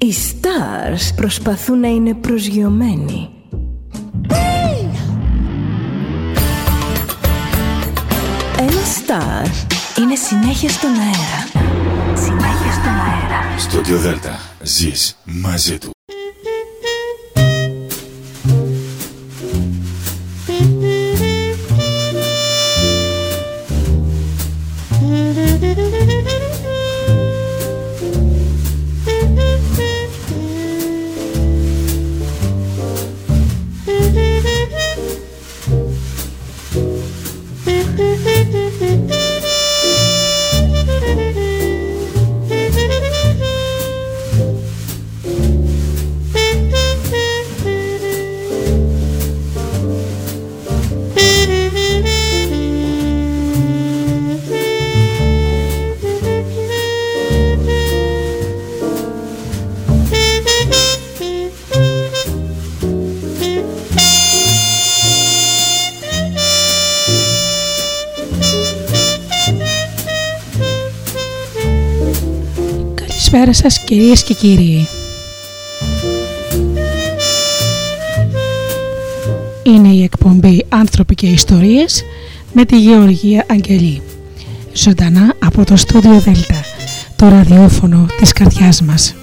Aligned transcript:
Οι 0.00 0.14
stars 0.14 1.14
προσπαθούν 1.16 1.80
να 1.80 1.88
είναι 1.88 2.14
προσγειωμένοι. 2.14 3.28
Ένα 8.58 8.70
star 8.70 9.46
είναι 9.98 10.14
συνέχεια 10.14 10.68
στον 10.68 10.90
αέρα. 10.90 11.66
Συνέχεια 12.16 12.72
στον 12.72 12.92
αέρα. 12.92 13.58
Στο 13.58 13.96
Δέλτα 13.96 14.38
ζεις 14.62 15.16
μαζί 15.24 15.78
του. 15.78 15.97
Καλησπέρα 73.48 73.70
σας 73.74 73.84
κυρίες 73.84 74.22
και 74.22 74.34
κύριοι. 74.34 74.88
Είναι 79.62 79.88
η 79.88 80.02
εκπομπή 80.02 80.64
«Άνθρωποι 80.68 81.14
και 81.14 81.26
Ιστορίες» 81.26 82.04
με 82.52 82.64
τη 82.64 82.78
Γεωργία 82.80 83.46
Αγγελή. 83.50 84.02
Ζωντανά 84.72 85.34
από 85.44 85.64
το 85.64 85.76
στούντιο 85.76 86.20
Δέλτα, 86.20 86.60
το 87.16 87.28
ραδιόφωνο 87.28 88.06
της 88.20 88.32
καρδιάς 88.32 88.82
μας. 88.82 89.14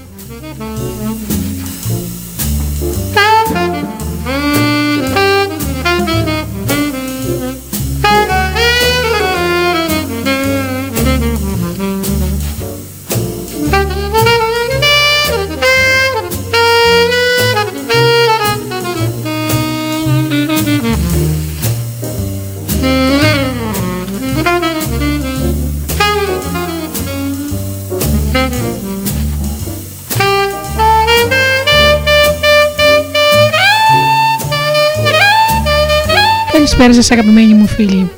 Καλησπέρα 36.77 37.03
σας 37.03 37.17
αγαπημένοι 37.17 37.53
μου 37.53 37.67
φίλοι 37.67 38.11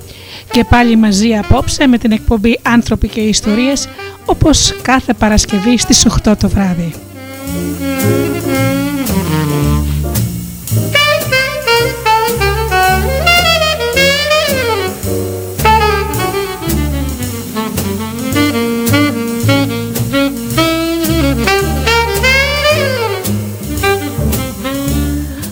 και 0.52 0.64
πάλι 0.64 0.96
μαζί 0.96 1.36
απόψε 1.36 1.88
με 1.88 1.98
την 1.98 2.12
εκπομπή 2.12 2.60
«Άνθρωποι 2.64 3.08
και 3.08 3.20
Ιστορίες» 3.20 3.88
όπως 4.26 4.74
κάθε 4.82 5.14
Παρασκευή 5.14 5.78
στις 5.78 6.08
8 6.24 6.38
το 6.38 6.50
βράδυ. 6.50 6.94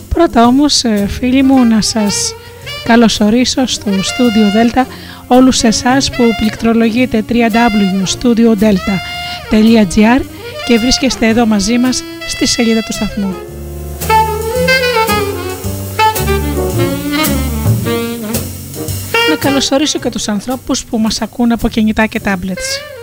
Πρώτα 0.09 0.45
όμως 0.45 0.83
ε, 0.83 1.07
φίλοι 1.07 1.43
μου 1.43 1.63
να 1.63 1.81
σας 1.81 2.33
καλωσορίσω 2.85 3.65
στο 3.65 3.91
Studio 3.91 4.53
Delta 4.55 4.85
όλους 5.27 5.63
εσάς 5.63 6.09
που 6.09 6.23
πληκτρολογείτε 6.39 7.23
www.studiodelta.gr 7.29 10.21
και 10.65 10.77
βρίσκεστε 10.77 11.27
εδώ 11.27 11.45
μαζί 11.45 11.77
μας 11.77 12.03
στη 12.27 12.47
σελίδα 12.47 12.83
του 12.83 12.93
σταθμού. 12.93 13.35
Να 19.29 19.35
καλωσορίσω 19.35 19.99
και 19.99 20.09
τους 20.09 20.27
ανθρώπους 20.27 20.85
που 20.85 20.97
μας 20.97 21.21
ακούν 21.21 21.51
από 21.51 21.69
κινητά 21.69 22.05
και 22.05 22.21
tablets 22.25 22.94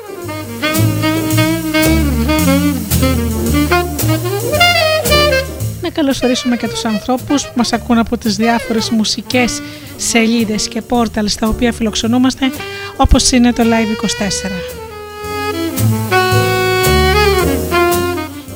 καλωσορίσουμε 6.02 6.56
και 6.56 6.68
τους 6.68 6.84
ανθρώπους 6.84 7.42
που 7.42 7.52
μας 7.54 7.72
ακούν 7.72 7.98
από 7.98 8.18
τις 8.18 8.36
διάφορες 8.36 8.90
μουσικές 8.90 9.60
σελίδες 9.96 10.68
και 10.68 10.82
πόρταλς 10.82 11.32
στα 11.32 11.48
οποία 11.48 11.72
φιλοξενούμαστε 11.72 12.50
όπως 12.96 13.30
είναι 13.30 13.52
το 13.52 13.62
Live24. 13.62 14.50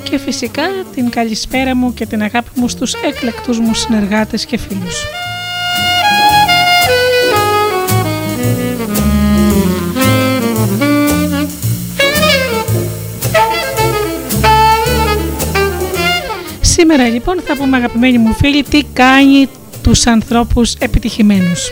Και 0.03 0.19
φυσικά 0.19 0.63
την 0.95 1.11
καλησπέρα 1.11 1.77
μου 1.77 1.95
και 1.95 2.07
την 2.07 2.23
αγάπη 2.23 2.51
μου 2.55 2.69
στους 2.69 2.95
εκλεκτούς 2.95 3.59
μου 3.59 3.75
συνεργάτες 3.75 4.45
και 4.45 4.59
φίλους. 4.59 5.26
Σήμερα 16.79 17.09
λοιπόν 17.09 17.41
θα 17.41 17.57
πούμε 17.57 17.77
αγαπημένοι 17.77 18.19
μου 18.19 18.33
φίλοι 18.33 18.63
τι 18.63 18.83
κάνει 18.93 19.49
τους 19.83 20.07
ανθρώπους 20.07 20.75
επιτυχημένους. 20.75 21.71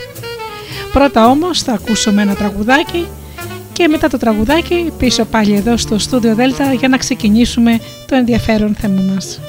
Πρώτα 0.92 1.26
όμως 1.26 1.62
θα 1.62 1.72
ακούσουμε 1.72 2.22
ένα 2.22 2.34
τραγουδάκι 2.34 3.06
και 3.72 3.88
μετά 3.88 4.08
το 4.08 4.18
τραγουδάκι 4.18 4.92
πίσω 4.98 5.24
πάλι 5.24 5.54
εδώ 5.54 5.76
στο 5.76 5.98
στούντιο 5.98 6.34
Δέλτα 6.34 6.72
για 6.72 6.88
να 6.88 6.96
ξεκινήσουμε 6.96 7.80
το 8.06 8.14
ενδιαφέρον 8.14 8.74
θέμα 8.74 9.00
μας. 9.14 9.40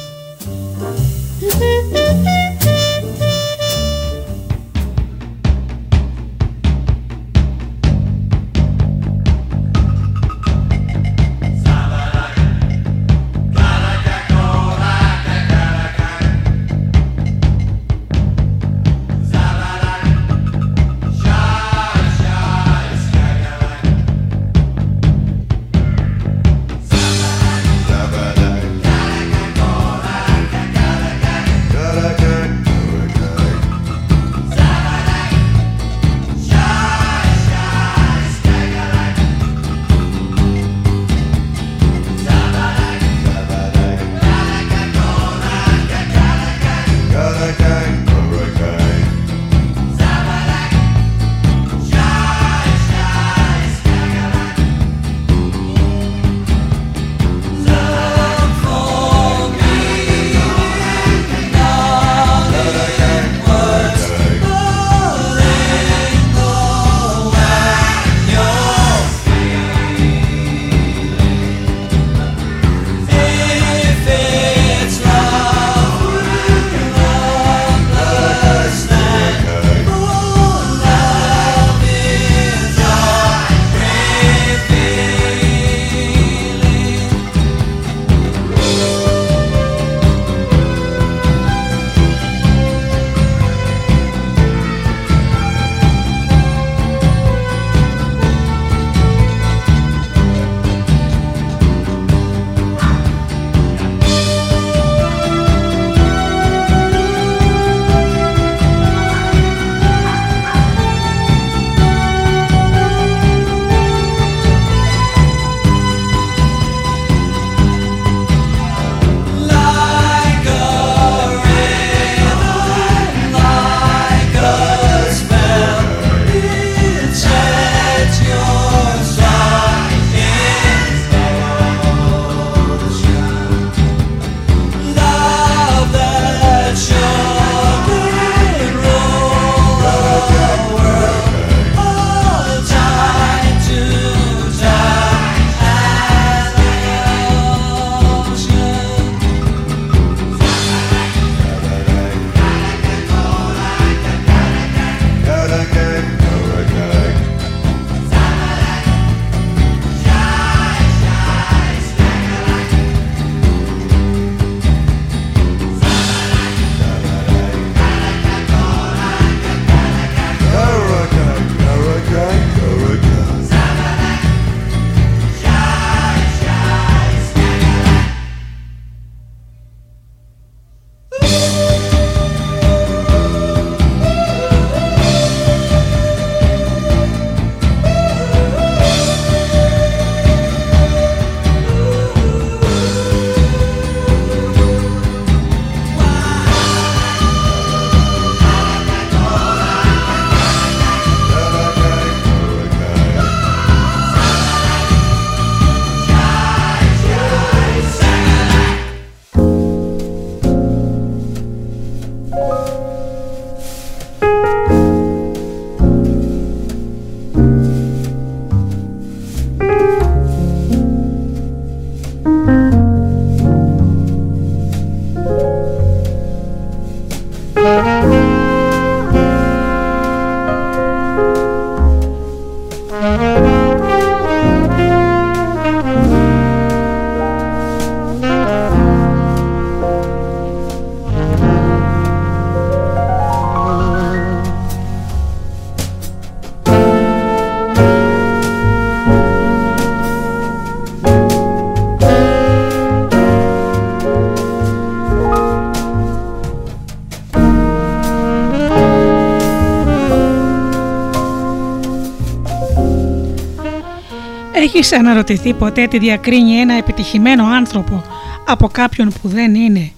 Έχεις 264.86 264.98
αναρωτηθεί 265.00 265.54
ποτέ 265.54 265.88
τι 265.88 265.98
διακρίνει 265.98 266.56
ένα 266.56 266.74
επιτυχημένο 266.74 267.46
άνθρωπο 267.46 268.04
από 268.48 268.68
κάποιον 268.68 269.10
που 269.22 269.28
δεν 269.28 269.56
είναι; 269.56 269.92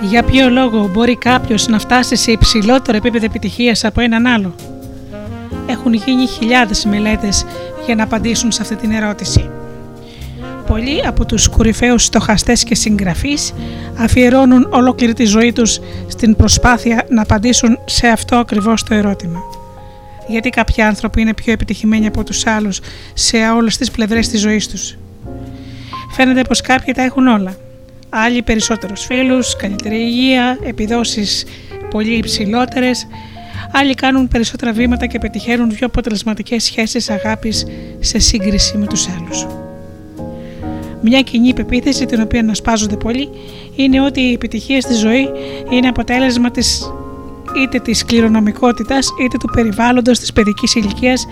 Για 0.00 0.22
ποιο 0.22 0.50
λόγο 0.50 0.88
μπορεί 0.92 1.16
κάποιος 1.16 1.68
να 1.68 1.78
φτάσει 1.78 2.16
σε 2.16 2.30
υψηλότερο 2.32 2.96
επίπεδο 2.96 3.24
επιτυχίας 3.24 3.84
από 3.84 4.00
έναν 4.00 4.26
άλλο; 4.26 4.54
Έχουν 5.66 5.92
γίνει 5.92 6.26
χιλιάδες 6.26 6.84
μελέτες 6.84 7.44
για 7.86 7.94
να 7.94 8.02
απαντήσουν 8.02 8.52
σε 8.52 8.62
αυτή 8.62 8.76
την 8.76 8.90
ερώτηση. 8.90 9.50
Πολλοί 10.66 11.06
από 11.06 11.24
τους 11.24 11.48
κορυφαίους 11.48 12.04
στοχαστές 12.04 12.64
και 12.64 12.74
συγγραφείς 12.74 13.54
αφιερώνουν 13.98 14.68
ολόκληρη 14.70 15.12
τη 15.12 15.24
ζωή 15.24 15.52
τους 15.52 15.80
στην 16.08 16.36
προσπάθεια 16.36 17.04
να 17.08 17.22
απαντήσουν 17.22 17.78
σε 17.84 18.06
αυτό 18.06 18.36
ακριβώς 18.36 18.82
το 18.82 18.94
ερώτημα. 18.94 19.38
Γιατί 20.32 20.50
κάποιοι 20.50 20.82
άνθρωποι 20.82 21.20
είναι 21.20 21.34
πιο 21.34 21.52
επιτυχημένοι 21.52 22.06
από 22.06 22.24
τους 22.24 22.46
άλλους 22.46 22.80
σε 23.14 23.36
όλες 23.36 23.76
τις 23.76 23.90
πλευρές 23.90 24.28
της 24.28 24.40
ζωής 24.40 24.68
τους. 24.68 24.96
Φαίνεται 26.10 26.42
πως 26.42 26.60
κάποιοι 26.60 26.94
τα 26.94 27.02
έχουν 27.02 27.26
όλα. 27.26 27.56
Άλλοι 28.08 28.42
περισσότερους 28.42 29.04
φίλους, 29.04 29.56
καλύτερη 29.56 29.96
υγεία, 29.96 30.58
επιδόσεις 30.64 31.44
πολύ 31.90 32.16
υψηλότερες, 32.16 33.06
άλλοι 33.72 33.94
κάνουν 33.94 34.28
περισσότερα 34.28 34.72
βήματα 34.72 35.06
και 35.06 35.18
πετυχαίνουν 35.18 35.68
πιο 35.68 35.86
αποτελεσματικές 35.86 36.64
σχέσεις 36.64 37.10
αγάπης 37.10 37.66
σε 38.00 38.18
σύγκριση 38.18 38.78
με 38.78 38.86
τους 38.86 39.08
άλλους. 39.08 39.46
Μια 41.02 41.20
κοινή 41.20 41.54
πεποίθηση 41.54 42.06
την 42.06 42.20
οποία 42.20 42.40
ανασπάζονται 42.40 42.96
πολύ 42.96 43.28
είναι 43.76 44.00
ότι 44.00 44.20
η 44.20 44.32
επιτυχία 44.32 44.80
στη 44.80 44.94
ζωή 44.94 45.28
είναι 45.70 45.88
αποτέλεσμα 45.88 46.50
της 46.50 46.92
είτε 47.56 47.78
της 47.78 48.04
κληρονομικότητας, 48.04 49.08
είτε 49.22 49.36
του 49.36 49.48
περιβάλλοντος 49.52 50.18
της 50.18 50.32
παιδικής 50.32 50.74
ηλικίας, 50.74 51.26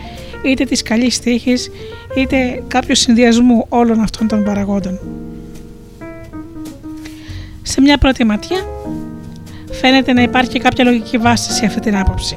είτε 0.47 0.65
της 0.65 0.83
καλής 0.83 1.21
τύχης, 1.21 1.71
είτε 2.17 2.63
κάποιου 2.69 2.95
συνδυασμού 2.95 3.67
όλων 3.69 4.01
αυτών 4.01 4.29
των 4.29 4.45
παραγόντων. 4.45 4.99
Σε 7.63 7.81
μια 7.81 7.99
πρώτη 7.99 8.25
ματιά 8.25 8.59
φαίνεται 9.71 10.13
να 10.13 10.23
υπάρχει 10.23 10.59
κάποια 10.59 10.85
λογική 10.85 11.19
βάση 11.19 11.53
σε 11.53 11.67
αυτή 11.67 11.81
την 11.81 11.97
άποψη. 11.97 12.37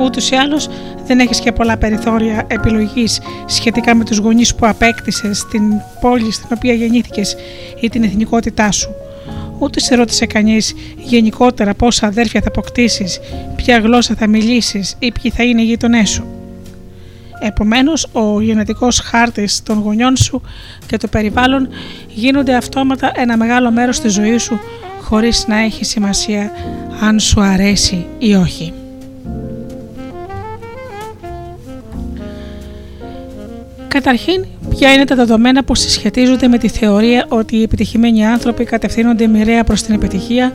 Ούτως 0.00 0.30
ή 0.30 0.34
άλλως 0.34 0.68
δεν 1.06 1.18
έχεις 1.18 1.40
και 1.40 1.52
πολλά 1.52 1.76
περιθώρια 1.76 2.44
επιλογής 2.46 3.20
σχετικά 3.46 3.94
με 3.94 4.04
τους 4.04 4.18
γονείς 4.18 4.54
που 4.54 4.66
απέκτησες 4.66 5.38
στην 5.38 5.62
πόλη 6.00 6.32
στην 6.32 6.48
οποία 6.56 6.72
γεννήθηκες 6.72 7.36
ή 7.80 7.88
την 7.88 8.02
εθνικότητά 8.02 8.70
σου. 8.70 8.90
Ούτε 9.60 9.80
σε 9.80 9.94
ρώτησε 9.94 10.26
κανείς 10.26 10.74
γενικότερα 10.96 11.74
πόσα 11.74 12.06
αδέρφια 12.06 12.40
θα 12.40 12.48
αποκτήσεις, 12.48 13.20
ποια 13.56 13.78
γλώσσα 13.78 14.14
θα 14.14 14.26
μιλήσεις 14.26 14.96
ή 14.98 15.12
ποιοι 15.12 15.30
θα 15.30 15.42
είναι 15.42 15.62
οι 15.62 15.64
γείτονέ 15.64 16.04
σου. 16.04 16.24
Επομένως, 17.40 18.06
ο 18.12 18.40
γενετικός 18.40 18.98
χάρτης 18.98 19.62
των 19.62 19.78
γονιών 19.78 20.16
σου 20.16 20.42
και 20.86 20.96
το 20.96 21.08
περιβάλλον 21.08 21.68
γίνονται 22.08 22.54
αυτόματα 22.54 23.12
ένα 23.14 23.36
μεγάλο 23.36 23.70
μέρος 23.70 24.00
της 24.00 24.12
ζωής 24.12 24.42
σου 24.42 24.60
χωρίς 25.02 25.44
να 25.48 25.58
έχει 25.58 25.84
σημασία 25.84 26.50
αν 27.00 27.20
σου 27.20 27.40
αρέσει 27.40 28.06
ή 28.18 28.34
όχι. 28.34 28.72
Καταρχήν, 33.94 34.44
ποια 34.68 34.92
είναι 34.92 35.04
τα 35.04 35.14
δεδομένα 35.14 35.64
που 35.64 35.74
συσχετίζονται 35.74 36.48
με 36.48 36.58
τη 36.58 36.68
θεωρία 36.68 37.26
ότι 37.28 37.56
οι 37.56 37.62
επιτυχημένοι 37.62 38.26
άνθρωποι 38.26 38.64
κατευθύνονται 38.64 39.26
μοιραία 39.26 39.64
προς 39.64 39.82
την 39.82 39.94
επιτυχία 39.94 40.52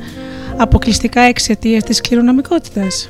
αποκλειστικά 0.58 1.22
εξαιτίας 1.22 1.84
της 1.84 2.02
κληρονομικότητας; 2.02 3.10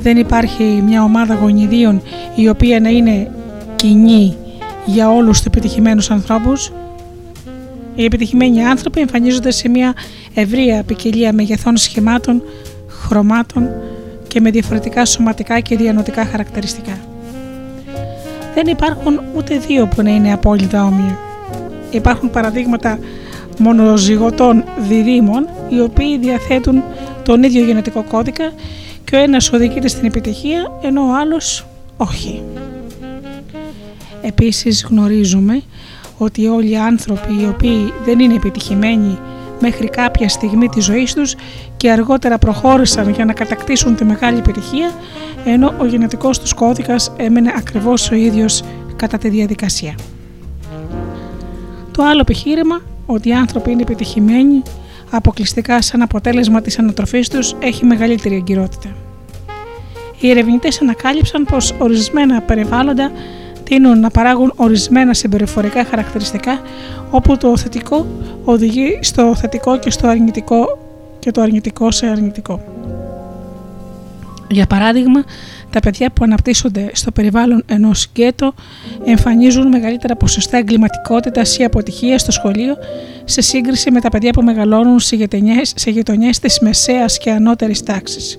Δεν 0.00 0.16
υπάρχει 0.16 0.62
μια 0.62 1.02
ομάδα 1.02 1.34
γονιδίων 1.34 2.02
η 2.34 2.48
οποία 2.48 2.80
να 2.80 2.88
είναι 2.88 3.30
κοινή 3.76 4.36
για 4.86 5.10
όλους 5.10 5.36
τους 5.36 5.46
επιτυχημένους 5.46 6.10
ανθρώπους; 6.10 6.72
Οι 7.94 8.04
επιτυχημένοι 8.04 8.64
άνθρωποι 8.64 9.00
εμφανίζονται 9.00 9.50
σε 9.50 9.68
μια 9.68 9.94
ευρεία 10.34 10.82
ποικιλία 10.82 11.32
μεγεθών 11.32 11.76
σχημάτων, 11.76 12.42
χρωμάτων 12.88 13.68
και 14.28 14.40
με 14.40 14.50
διαφορετικά 14.50 15.04
σωματικά 15.04 15.60
και 15.60 15.76
διανοτικά 15.76 16.24
χαρακτηριστικά 16.24 16.98
δεν 18.56 18.66
υπάρχουν 18.66 19.20
ούτε 19.36 19.58
δύο 19.58 19.86
που 19.86 20.02
να 20.02 20.10
είναι 20.10 20.32
απόλυτα 20.32 20.84
όμοια. 20.84 21.18
Υπάρχουν 21.90 22.30
παραδείγματα 22.30 22.98
μονοζυγωτών 23.58 24.64
διδήμων 24.78 25.48
οι 25.68 25.80
οποίοι 25.80 26.18
διαθέτουν 26.18 26.82
τον 27.22 27.42
ίδιο 27.42 27.64
γενετικό 27.64 28.04
κώδικα 28.04 28.52
και 29.04 29.16
ο 29.16 29.18
ένας 29.18 29.52
οδηγείται 29.52 29.88
στην 29.88 30.06
επιτυχία 30.06 30.78
ενώ 30.82 31.02
ο 31.02 31.14
άλλος 31.14 31.66
όχι. 31.96 32.42
Επίσης 34.22 34.86
γνωρίζουμε 34.90 35.62
ότι 36.18 36.46
όλοι 36.46 36.70
οι 36.70 36.78
άνθρωποι 36.78 37.32
οι 37.40 37.46
οποίοι 37.48 37.92
δεν 38.04 38.18
είναι 38.18 38.34
επιτυχημένοι 38.34 39.18
μέχρι 39.60 39.88
κάποια 39.88 40.28
στιγμή 40.28 40.68
της 40.68 40.84
ζωής 40.84 41.14
τους 41.14 41.34
και 41.76 41.90
αργότερα 41.90 42.38
προχώρησαν 42.38 43.10
για 43.10 43.24
να 43.24 43.32
κατακτήσουν 43.32 43.96
τη 43.96 44.04
μεγάλη 44.04 44.38
επιτυχία 44.38 44.90
ενώ 45.44 45.74
ο 45.78 45.86
γενετικός 45.86 46.38
τους 46.38 46.54
κώδικας 46.54 47.12
έμενε 47.16 47.52
ακριβώς 47.56 48.10
ο 48.10 48.14
ίδιος 48.14 48.62
κατά 48.96 49.18
τη 49.18 49.28
διαδικασία. 49.28 49.94
Το 51.90 52.02
άλλο 52.02 52.20
επιχείρημα 52.20 52.80
ότι 53.06 53.28
οι 53.28 53.32
άνθρωποι 53.32 53.70
είναι 53.70 53.82
επιτυχημένοι 53.82 54.62
αποκλειστικά 55.10 55.82
σαν 55.82 56.02
αποτέλεσμα 56.02 56.60
της 56.60 56.78
ανατροφής 56.78 57.28
τους 57.28 57.54
έχει 57.58 57.84
μεγαλύτερη 57.84 58.34
εγκυρότητα. 58.34 58.88
Οι 60.20 60.30
ερευνητές 60.30 60.80
ανακάλυψαν 60.80 61.44
πως 61.44 61.74
ορισμένα 61.78 62.40
περιβάλλοντα 62.40 63.10
τείνουν 63.68 64.00
να 64.00 64.10
παράγουν 64.10 64.52
ορισμένα 64.56 65.14
συμπεριφορικά 65.14 65.84
χαρακτηριστικά 65.84 66.60
όπου 67.10 67.36
το 67.36 67.56
θετικό 67.56 68.06
οδηγεί 68.44 68.98
στο 69.02 69.34
θετικό 69.34 69.78
και 69.78 69.90
στο 69.90 70.08
αρνητικό 70.08 70.78
και 71.18 71.30
το 71.30 71.40
αρνητικό 71.40 71.90
σε 71.90 72.06
αρνητικό. 72.06 72.60
Για 74.48 74.66
παράδειγμα, 74.66 75.24
τα 75.70 75.80
παιδιά 75.80 76.10
που 76.10 76.24
αναπτύσσονται 76.24 76.90
στο 76.92 77.10
περιβάλλον 77.10 77.62
ενός 77.66 78.08
γκέτο 78.12 78.54
εμφανίζουν 79.04 79.68
μεγαλύτερα 79.68 80.16
ποσοστά 80.16 80.56
εγκληματικότητας 80.56 81.58
ή 81.58 81.64
αποτυχίας 81.64 82.20
στο 82.20 82.30
σχολείο 82.32 82.76
σε 83.24 83.40
σύγκριση 83.40 83.90
με 83.90 84.00
τα 84.00 84.08
παιδιά 84.08 84.30
που 84.30 84.42
μεγαλώνουν 84.42 85.00
σε 85.74 85.90
γειτονιές 85.90 86.38
της 86.40 86.58
μεσαίας 86.60 87.18
και 87.18 87.30
ανώτερης 87.30 87.82
τάξης. 87.82 88.38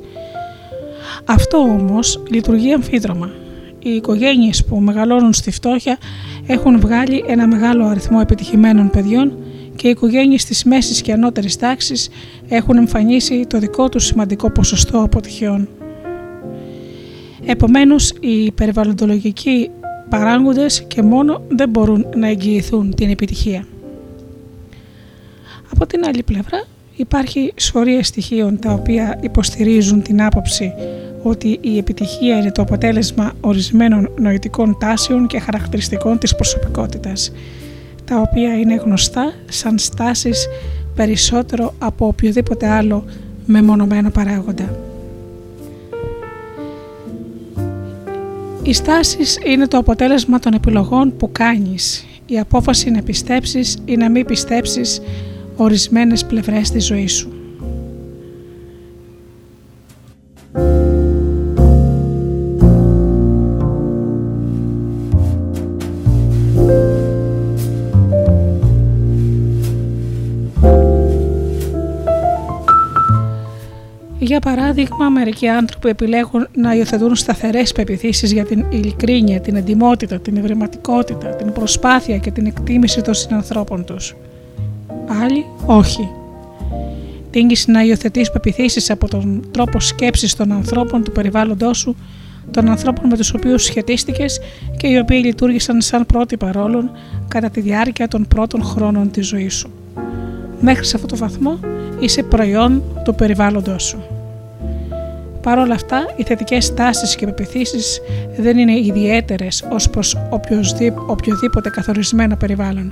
Αυτό 1.25 1.57
όμως 1.57 2.23
λειτουργεί 2.29 2.73
αμφίδρομα. 2.73 3.29
Οι 3.87 3.95
οικογένειες 3.95 4.65
που 4.65 4.79
μεγαλώνουν 4.79 5.33
στη 5.33 5.51
φτώχεια 5.51 5.97
έχουν 6.47 6.79
βγάλει 6.79 7.23
ένα 7.27 7.47
μεγάλο 7.47 7.85
αριθμό 7.85 8.19
επιτυχημένων 8.21 8.89
παιδιών 8.89 9.37
και 9.75 9.87
οι 9.87 9.89
οικογένειες 9.89 10.45
της 10.45 10.63
μέσης 10.63 11.01
και 11.01 11.13
ανώτερης 11.13 11.55
τάξης 11.55 12.09
έχουν 12.47 12.77
εμφανίσει 12.77 13.45
το 13.47 13.59
δικό 13.59 13.89
τους 13.89 14.05
σημαντικό 14.05 14.51
ποσοστό 14.51 15.01
αποτυχιών. 15.01 15.67
Επομένως, 17.45 18.13
οι 18.19 18.51
περιβαλλοντολογικοί 18.51 19.69
παράγοντες 20.09 20.83
και 20.87 21.01
μόνο 21.01 21.41
δεν 21.47 21.69
μπορούν 21.69 22.05
να 22.15 22.27
εγγυηθούν 22.27 22.95
την 22.95 23.09
επιτυχία. 23.09 23.67
Από 25.71 25.85
την 25.85 26.05
άλλη 26.05 26.23
πλευρά 26.23 26.63
υπάρχει 26.97 27.53
σωρία 27.55 28.03
στοιχείων 28.03 28.59
τα 28.59 28.73
οποία 28.73 29.19
υποστηρίζουν 29.21 30.01
την 30.01 30.21
άποψη 30.21 30.73
ότι 31.23 31.57
η 31.61 31.77
επιτυχία 31.77 32.37
είναι 32.37 32.51
το 32.51 32.61
αποτέλεσμα 32.61 33.33
ορισμένων 33.41 34.09
νοητικών 34.19 34.77
τάσεων 34.79 35.27
και 35.27 35.39
χαρακτηριστικών 35.39 36.17
της 36.17 36.35
προσωπικότητας, 36.35 37.31
τα 38.05 38.19
οποία 38.19 38.53
είναι 38.53 38.75
γνωστά 38.75 39.33
σαν 39.49 39.77
στάσεις 39.77 40.47
περισσότερο 40.95 41.73
από 41.79 42.07
οποιοδήποτε 42.07 42.67
άλλο 42.67 43.05
μεμονωμένο 43.45 44.09
παράγοντα. 44.09 44.79
Οι 48.63 48.73
στάσεις 48.73 49.37
είναι 49.45 49.67
το 49.67 49.77
αποτέλεσμα 49.77 50.39
των 50.39 50.53
επιλογών 50.53 51.17
που 51.17 51.31
κάνεις. 51.31 52.05
Η 52.25 52.39
απόφαση 52.39 52.89
να 52.89 53.01
πιστέψεις 53.01 53.77
ή 53.85 53.95
να 53.95 54.09
μην 54.09 54.25
πιστέψεις 54.25 55.01
ορισμένες 55.57 56.25
πλευρές 56.25 56.71
της 56.71 56.85
ζωής 56.85 57.13
σου. 57.13 57.31
Για 74.19 74.39
παράδειγμα, 74.39 75.09
μερικοί 75.09 75.47
άνθρωποι 75.47 75.89
επιλέγουν 75.89 76.47
να 76.53 76.75
υιοθετούν 76.75 77.15
σταθερές 77.15 77.71
πεπιθήσεις 77.71 78.31
για 78.31 78.45
την 78.45 78.65
ειλικρίνεια, 78.69 79.39
την 79.39 79.55
εντυμότητα, 79.55 80.19
την 80.19 80.37
ευρηματικότητα, 80.37 81.29
την 81.29 81.51
προσπάθεια 81.51 82.17
και 82.17 82.31
την 82.31 82.45
εκτίμηση 82.45 83.01
των 83.01 83.13
συνανθρώπων 83.13 83.85
τους. 83.85 84.15
Άλλοι; 85.07 85.45
Όχι. 85.65 86.09
Τίνγει 87.31 87.55
να 87.67 87.81
υιοθετείς 87.81 88.31
πεπιθήσεις 88.31 88.89
από 88.89 89.07
τον 89.07 89.43
τρόπο 89.51 89.79
σκέψης 89.79 90.35
των 90.35 90.51
ανθρώπων 90.51 91.03
του 91.03 91.11
περιβάλλοντός 91.11 91.77
σου, 91.77 91.95
των 92.51 92.69
ανθρώπων 92.69 93.07
με 93.09 93.17
τους 93.17 93.33
οποίους 93.33 93.63
σχετίστηκες 93.63 94.39
και 94.77 94.87
οι 94.87 94.97
οποίοι 94.97 95.21
λειτουργήσαν 95.23 95.81
σαν 95.81 96.05
πρώτοι 96.05 96.37
παρόλων 96.37 96.91
κατά 97.27 97.49
τη 97.49 97.61
διάρκεια 97.61 98.07
των 98.07 98.27
πρώτων 98.27 98.63
χρόνων 98.63 99.11
της 99.11 99.27
ζωής 99.27 99.53
σου. 99.53 99.69
Μέχρι 100.59 100.85
σε 100.85 100.95
αυτό 100.95 101.07
το 101.07 101.17
βαθμό 101.17 101.59
είσαι 101.99 102.23
προϊόν 102.23 102.83
του 103.03 103.15
περιβάλλοντος 103.15 103.83
σου. 103.83 103.97
Παρ' 105.41 105.57
όλα 105.57 105.73
αυτά, 105.73 106.13
οι 106.15 106.23
θετικές 106.23 106.65
στάσεις 106.65 107.15
και 107.15 107.25
πεπιθήσεις 107.25 108.01
δεν 108.37 108.57
είναι 108.57 108.79
ιδιαίτερες 108.79 109.65
ως 109.71 109.89
προς 109.89 110.17
οποιοδήποτε 111.07 111.69
καθορισμένο 111.69 112.35
περιβάλλον. 112.35 112.91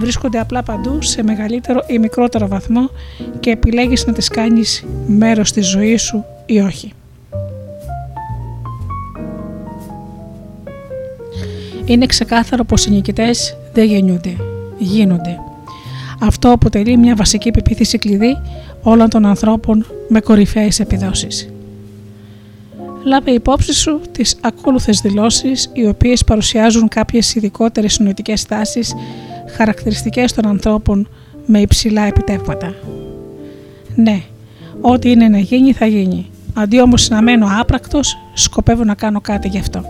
Βρίσκονται 0.00 0.38
απλά 0.38 0.62
παντού 0.62 1.02
σε 1.02 1.22
μεγαλύτερο 1.22 1.84
ή 1.86 1.98
μικρότερο 1.98 2.48
βαθμό 2.48 2.90
και 3.40 3.50
επιλέγεις 3.50 4.06
να 4.06 4.12
τις 4.12 4.28
κάνεις 4.28 4.84
μέρος 5.06 5.52
της 5.52 5.68
ζωής 5.68 6.02
σου 6.02 6.24
ή 6.46 6.60
όχι. 6.60 6.92
Είναι 11.84 12.06
ξεκάθαρο 12.06 12.64
πως 12.64 12.86
οι 12.86 12.90
νικητές 12.90 13.56
δεν 13.72 13.84
γεννιούνται, 13.84 14.36
γίνονται. 14.78 15.38
Αυτό 16.20 16.50
αποτελεί 16.50 16.96
μια 16.96 17.14
βασική 17.14 17.50
πεποίθηση 17.50 17.98
κλειδί 17.98 18.36
όλων 18.82 19.08
των 19.08 19.26
ανθρώπων 19.26 19.86
με 20.08 20.20
κορυφαίες 20.20 20.80
επιδόσεις. 20.80 21.48
Λάβε 23.04 23.30
υπόψη 23.30 23.74
σου 23.74 24.00
τις 24.12 24.36
ακόλουθες 24.40 25.00
δηλώσεις 25.00 25.70
οι 25.72 25.86
οποίες 25.86 26.24
παρουσιάζουν 26.24 26.88
κάποιες 26.88 27.34
ειδικότερες 27.34 27.98
νοητικές 27.98 28.44
τάσεις 28.44 28.94
χαρακτηριστικές 29.56 30.32
των 30.32 30.46
ανθρώπων 30.46 31.08
με 31.46 31.60
υψηλά 31.60 32.02
επιτεύγματα. 32.02 32.74
Ναι, 33.94 34.22
ό,τι 34.80 35.10
είναι 35.10 35.28
να 35.28 35.38
γίνει 35.38 35.72
θα 35.72 35.86
γίνει. 35.86 36.26
Αντί 36.54 36.80
όμως 36.80 37.08
να 37.08 37.22
μένω 37.22 37.46
άπρακτος, 37.60 38.16
σκοπεύω 38.34 38.84
να 38.84 38.94
κάνω 38.94 39.20
κάτι 39.20 39.48
γι' 39.48 39.58
αυτό. 39.58 39.84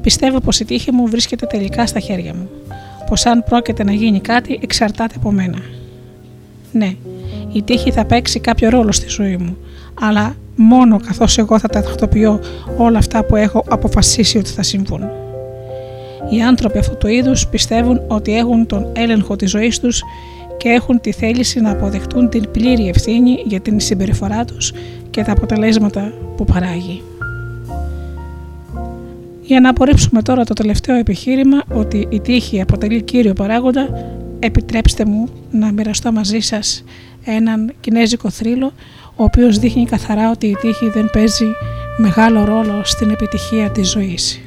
Πιστεύω 0.00 0.40
πως 0.40 0.60
η 0.60 0.64
τύχη 0.64 0.92
μου 0.92 1.06
βρίσκεται 1.06 1.46
τελικά 1.46 1.86
στα 1.86 2.00
χέρια 2.00 2.34
μου. 2.34 2.48
Πως 3.08 3.26
αν 3.26 3.44
πρόκειται 3.48 3.84
να 3.84 3.92
γίνει 3.92 4.20
κάτι 4.20 4.58
εξαρτάται 4.62 5.14
από 5.16 5.32
μένα. 5.32 5.58
Ναι, 6.72 6.94
η 7.52 7.62
τύχη 7.62 7.90
θα 7.90 8.04
παίξει 8.04 8.40
κάποιο 8.40 8.68
ρόλο 8.68 8.92
στη 8.92 9.08
ζωή 9.08 9.36
μου, 9.36 9.56
αλλά 10.00 10.36
μόνο 10.56 11.00
καθώς 11.06 11.38
εγώ 11.38 11.58
θα 11.58 11.68
τακτοποιώ 11.68 12.40
όλα 12.76 12.98
αυτά 12.98 13.24
που 13.24 13.36
έχω 13.36 13.64
αποφασίσει 13.68 14.38
ότι 14.38 14.50
θα 14.50 14.62
συμβούν. 14.62 15.23
Οι 16.30 16.42
άνθρωποι 16.42 16.78
αυτού 16.78 16.96
του 16.96 17.06
είδους 17.06 17.46
πιστεύουν 17.46 18.00
ότι 18.08 18.36
έχουν 18.36 18.66
τον 18.66 18.86
έλεγχο 18.92 19.36
της 19.36 19.50
ζωής 19.50 19.80
τους 19.80 20.02
και 20.56 20.68
έχουν 20.68 21.00
τη 21.00 21.12
θέληση 21.12 21.60
να 21.60 21.70
αποδεχτούν 21.70 22.28
την 22.28 22.50
πλήρη 22.50 22.88
ευθύνη 22.88 23.42
για 23.46 23.60
την 23.60 23.80
συμπεριφορά 23.80 24.44
τους 24.44 24.72
και 25.10 25.22
τα 25.22 25.32
αποτελέσματα 25.32 26.12
που 26.36 26.44
παράγει. 26.44 27.02
Για 29.42 29.60
να 29.60 29.68
απορρίψουμε 29.68 30.22
τώρα 30.22 30.44
το 30.44 30.52
τελευταίο 30.52 30.96
επιχείρημα 30.96 31.62
ότι 31.74 32.06
η 32.10 32.20
τύχη 32.20 32.60
αποτελεί 32.60 33.02
κύριο 33.02 33.32
παράγοντα, 33.32 33.88
επιτρέψτε 34.38 35.04
μου 35.04 35.28
να 35.50 35.72
μοιραστώ 35.72 36.12
μαζί 36.12 36.40
σας 36.40 36.84
έναν 37.24 37.72
κινέζικο 37.80 38.30
θρύλο, 38.30 38.72
ο 39.16 39.24
οποίος 39.24 39.58
δείχνει 39.58 39.84
καθαρά 39.84 40.30
ότι 40.30 40.46
η 40.46 40.56
τύχη 40.60 40.88
δεν 40.88 41.10
παίζει 41.12 41.46
μεγάλο 41.96 42.44
ρόλο 42.44 42.80
στην 42.84 43.10
επιτυχία 43.10 43.70
της 43.70 43.90
ζωής. 43.90 44.43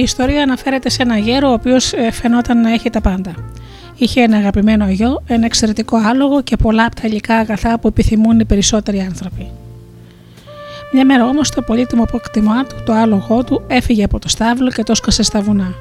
Η 0.00 0.02
ιστορία 0.02 0.42
αναφέρεται 0.42 0.90
σε 0.90 1.02
ένα 1.02 1.18
γέρο 1.18 1.48
ο 1.48 1.52
οποίος 1.52 1.92
ε, 1.92 2.10
φαινόταν 2.10 2.60
να 2.60 2.72
έχει 2.72 2.90
τα 2.90 3.00
πάντα. 3.00 3.34
Είχε 3.96 4.20
ένα 4.22 4.36
αγαπημένο 4.36 4.88
γιο, 4.88 5.22
ένα 5.26 5.44
εξαιρετικό 5.44 5.96
άλογο 5.96 6.42
και 6.42 6.56
πολλά 6.56 6.84
από 6.84 6.94
τα 6.94 7.02
υλικά 7.04 7.34
αγαθά 7.34 7.78
που 7.78 7.88
επιθυμούν 7.88 8.40
οι 8.40 8.44
περισσότεροι 8.44 9.00
άνθρωποι. 9.00 9.50
Μια 10.92 11.04
μέρα 11.04 11.24
όμως 11.24 11.50
το 11.50 11.62
πολύτιμο 11.62 12.02
απόκτημά 12.02 12.64
του, 12.64 12.74
το 12.86 12.92
άλογό 12.92 13.44
του, 13.44 13.62
έφυγε 13.66 14.04
από 14.04 14.18
το 14.18 14.28
στάβλο 14.28 14.70
και 14.70 14.82
το 14.82 14.94
σκασε 14.94 15.22
στα 15.22 15.40
βουνά. 15.40 15.74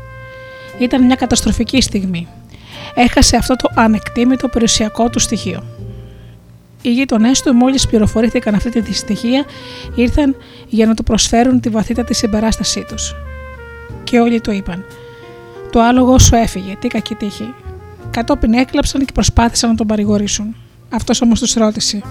Ήταν 0.79 1.05
μια 1.05 1.15
καταστροφική 1.15 1.81
στιγμή. 1.81 2.27
Έχασε 2.95 3.35
αυτό 3.35 3.55
το 3.55 3.69
ανεκτήμητο 3.75 4.47
περιουσιακό 4.47 5.09
του 5.09 5.19
στοιχείο. 5.19 5.63
Οι 6.81 6.91
γείτονές 6.91 7.41
του, 7.41 7.53
μόλις 7.53 7.87
πληροφορήθηκαν 7.87 8.55
αυτή 8.55 8.69
τη 8.69 8.79
δυστυχία, 8.79 9.45
ήρθαν 9.95 10.35
για 10.67 10.85
να 10.85 10.93
του 10.93 11.03
προσφέρουν 11.03 11.59
τη 11.59 11.69
βαθύτατη 11.69 12.13
συμπεράστασή 12.13 12.85
τους 12.87 13.15
και 14.03 14.19
όλοι 14.19 14.41
το 14.41 14.51
είπαν. 14.51 14.85
Το 15.71 15.81
άλογο 15.81 16.19
σου 16.19 16.35
έφυγε, 16.35 16.75
τι 16.79 16.87
κακή 16.87 17.15
τύχη. 17.15 17.53
Κατόπιν 18.11 18.53
έκλαψαν 18.53 19.05
και 19.05 19.11
προσπάθησαν 19.13 19.69
να 19.69 19.75
τον 19.75 19.87
παρηγορήσουν. 19.87 20.55
Αυτός 20.89 21.21
όμως 21.21 21.39
τους 21.39 21.53
ρώτησε. 21.53 22.01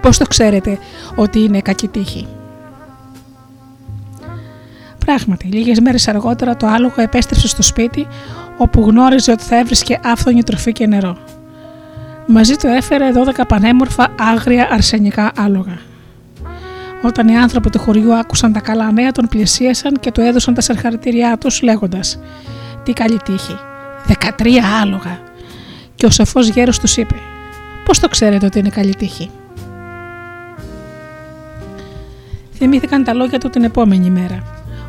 Πώς 0.00 0.18
το 0.18 0.24
ξέρετε 0.24 0.78
ότι 1.14 1.40
είναι 1.40 1.60
κακή 1.60 1.88
τύχη; 1.88 2.26
Πράγματι, 5.04 5.46
λίγες 5.46 5.80
μέρες 5.80 6.08
αργότερα 6.08 6.56
το 6.56 6.66
άλογο 6.66 6.94
επέστρεψε 6.96 7.48
στο 7.48 7.62
σπίτι 7.62 8.06
όπου 8.56 8.80
γνώριζε 8.80 9.30
ότι 9.30 9.42
θα 9.42 9.58
έβρισκε 9.58 10.00
άφθονη 10.04 10.42
τροφή 10.42 10.72
και 10.72 10.86
νερό. 10.86 11.16
Μαζί 12.26 12.56
του 12.56 12.66
έφερε 12.66 13.10
12 13.36 13.42
πανέμορφα 13.48 14.08
άγρια 14.18 14.68
αρσενικά 14.70 15.32
άλογα. 15.36 15.78
Όταν 17.02 17.28
οι 17.28 17.38
άνθρωποι 17.38 17.70
του 17.70 17.78
χωριού 17.78 18.14
άκουσαν 18.14 18.52
τα 18.52 18.60
καλά 18.60 18.92
νέα, 18.92 19.12
τον 19.12 19.28
πλησίασαν 19.28 19.96
και 20.00 20.12
του 20.12 20.20
έδωσαν 20.20 20.54
τα 20.54 20.60
συγχαρητήριά 20.60 21.38
τους, 21.38 21.62
λέγοντας: 21.62 22.18
Τι 22.82 22.92
καλή 22.92 23.18
τύχη, 23.24 23.56
13 24.06 24.58
άλογα. 24.82 25.20
Και 25.94 26.06
ο 26.06 26.10
σοφό 26.10 26.40
γέρος 26.40 26.78
τους 26.78 26.96
είπε: 26.96 27.14
Πώς 27.84 27.98
το 27.98 28.08
ξέρετε 28.08 28.46
ότι 28.46 28.58
είναι 28.58 28.68
καλή 28.68 28.94
τύχη; 28.94 29.30
Θυμήθηκαν 32.54 33.04
τα 33.04 33.14
λόγια 33.14 33.38
του 33.38 33.50
την 33.50 33.64
επόμενη 33.64 34.10
μέρα, 34.10 34.42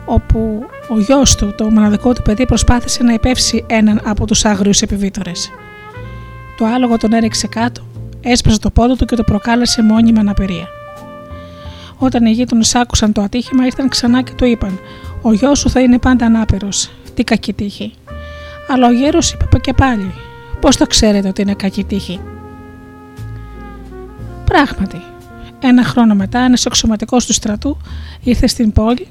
όπου 0.06 0.66
ο 0.90 1.00
γιος 1.00 1.36
του, 1.36 1.54
το 1.58 1.70
μοναδικό 1.70 2.14
του 2.14 2.22
παιδί, 2.22 2.46
προσπάθησε 2.46 3.04
να 3.04 3.14
υπεύσει 3.14 3.66
έναν 3.68 4.02
από 4.06 4.26
τους 4.26 4.46
άγριους 4.46 4.82
επιβίτορες. 4.82 5.52
Το 6.58 6.66
άλογο 6.66 6.98
τον 6.98 7.14
έριξε 7.14 7.48
κάτω, 7.48 7.82
έσπασε 8.22 8.60
το 8.60 8.70
πόδο 8.70 8.96
του 8.96 9.06
και 9.06 9.16
το 9.16 9.24
προκάλεσε 9.24 9.84
μόνιμη 9.84 10.20
αναπηρία. 10.20 10.68
Όταν 12.04 12.26
οι 12.26 12.32
γείτονες 12.32 12.76
άκουσαν 12.76 13.12
το 13.12 13.22
ατύχημα, 13.22 13.66
ήρθαν 13.66 13.90
ξανά 13.90 14.22
και 14.22 14.32
του 14.34 14.46
είπαν: 14.46 14.80
Ο 15.22 15.34
γιος 15.34 15.60
σου 15.60 15.70
θα 15.70 15.80
είναι 15.80 15.98
πάντα 15.98 16.26
ανάπηρος. 16.26 16.92
Τι 17.14 17.24
κακή 17.24 17.54
τύχη. 17.54 17.94
Αλλά 18.68 18.88
ο 18.88 18.92
γέρος 18.92 19.32
είπε 19.32 19.60
και 19.60 19.74
πάλι: 19.74 20.14
Πώς 20.60 20.78
το 20.78 20.88
ξέρετε 20.88 21.28
ότι 21.28 21.42
είναι 21.42 21.54
κακή 21.54 21.84
τύχη. 21.84 22.20
Πράγματι, 24.46 25.02
ένα 25.60 25.84
χρόνο 25.84 26.16
μετά, 26.16 26.40
ένας 26.40 26.66
εξωματικός 26.66 27.26
του 27.26 27.34
στρατού 27.34 27.78
ήρθε 28.24 28.48
στην 28.48 28.72
πόλη, 28.72 29.08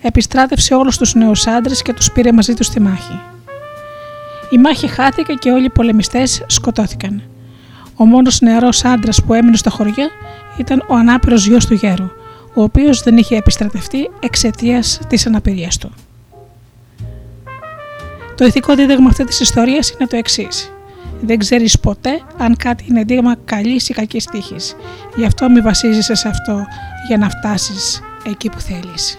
επιστράτευσε 0.00 0.74
όλους 0.74 0.96
τους 0.98 1.14
νέους 1.14 1.46
άντρες 1.46 1.82
και 1.82 1.92
τους 1.92 2.12
πήρε 2.12 2.32
μαζί 2.32 2.54
τους 2.54 2.66
στη 2.66 2.80
μάχη. 2.80 3.20
Η 4.50 4.58
μάχη 4.58 4.86
χάθηκε 4.86 5.32
και 5.32 5.50
όλοι 5.50 5.64
οι 5.64 5.70
πολεμιστές 5.70 6.44
σκοτώθηκαν. 6.46 7.22
Ο 7.96 8.04
μόνος 8.04 8.40
νεαρός 8.40 8.84
άντρας 8.84 9.22
που 9.22 9.34
έμεινε 9.34 9.56
στο 9.56 9.70
χωριό 9.70 10.08
ήταν 10.58 10.84
ο 10.88 10.94
ανάπηρος 10.94 11.46
γιος 11.46 11.66
του 11.66 11.74
γέρου, 11.74 12.10
ο 12.56 12.62
οποίος 12.62 13.02
δεν 13.02 13.16
είχε 13.16 13.36
επιστρατευτεί 13.36 14.10
εξαιτίας 14.20 15.00
της 15.08 15.26
αναπηρίας 15.26 15.76
του. 15.78 15.92
Το 18.34 18.44
ηθικό 18.44 18.74
δίδαγμα 18.74 19.08
αυτής 19.08 19.26
της 19.26 19.40
ιστορίας 19.40 19.90
είναι 19.90 20.06
το 20.06 20.16
εξής. 20.16 20.72
Δεν 21.20 21.38
ξέρεις 21.38 21.80
ποτέ 21.80 22.20
αν 22.38 22.56
κάτι 22.56 22.84
είναι 22.88 23.04
δείγμα 23.04 23.36
καλής 23.44 23.88
ή 23.88 23.94
κακής 23.94 24.24
τύχης. 24.24 24.76
Γι' 25.16 25.24
αυτό 25.24 25.50
μη 25.50 25.60
βασίζεσαι 25.60 26.14
σε 26.14 26.28
αυτό 26.28 26.64
για 27.08 27.16
να 27.16 27.28
φτάσεις 27.30 28.02
εκεί 28.26 28.48
που 28.48 28.60
θέλεις. 28.60 29.18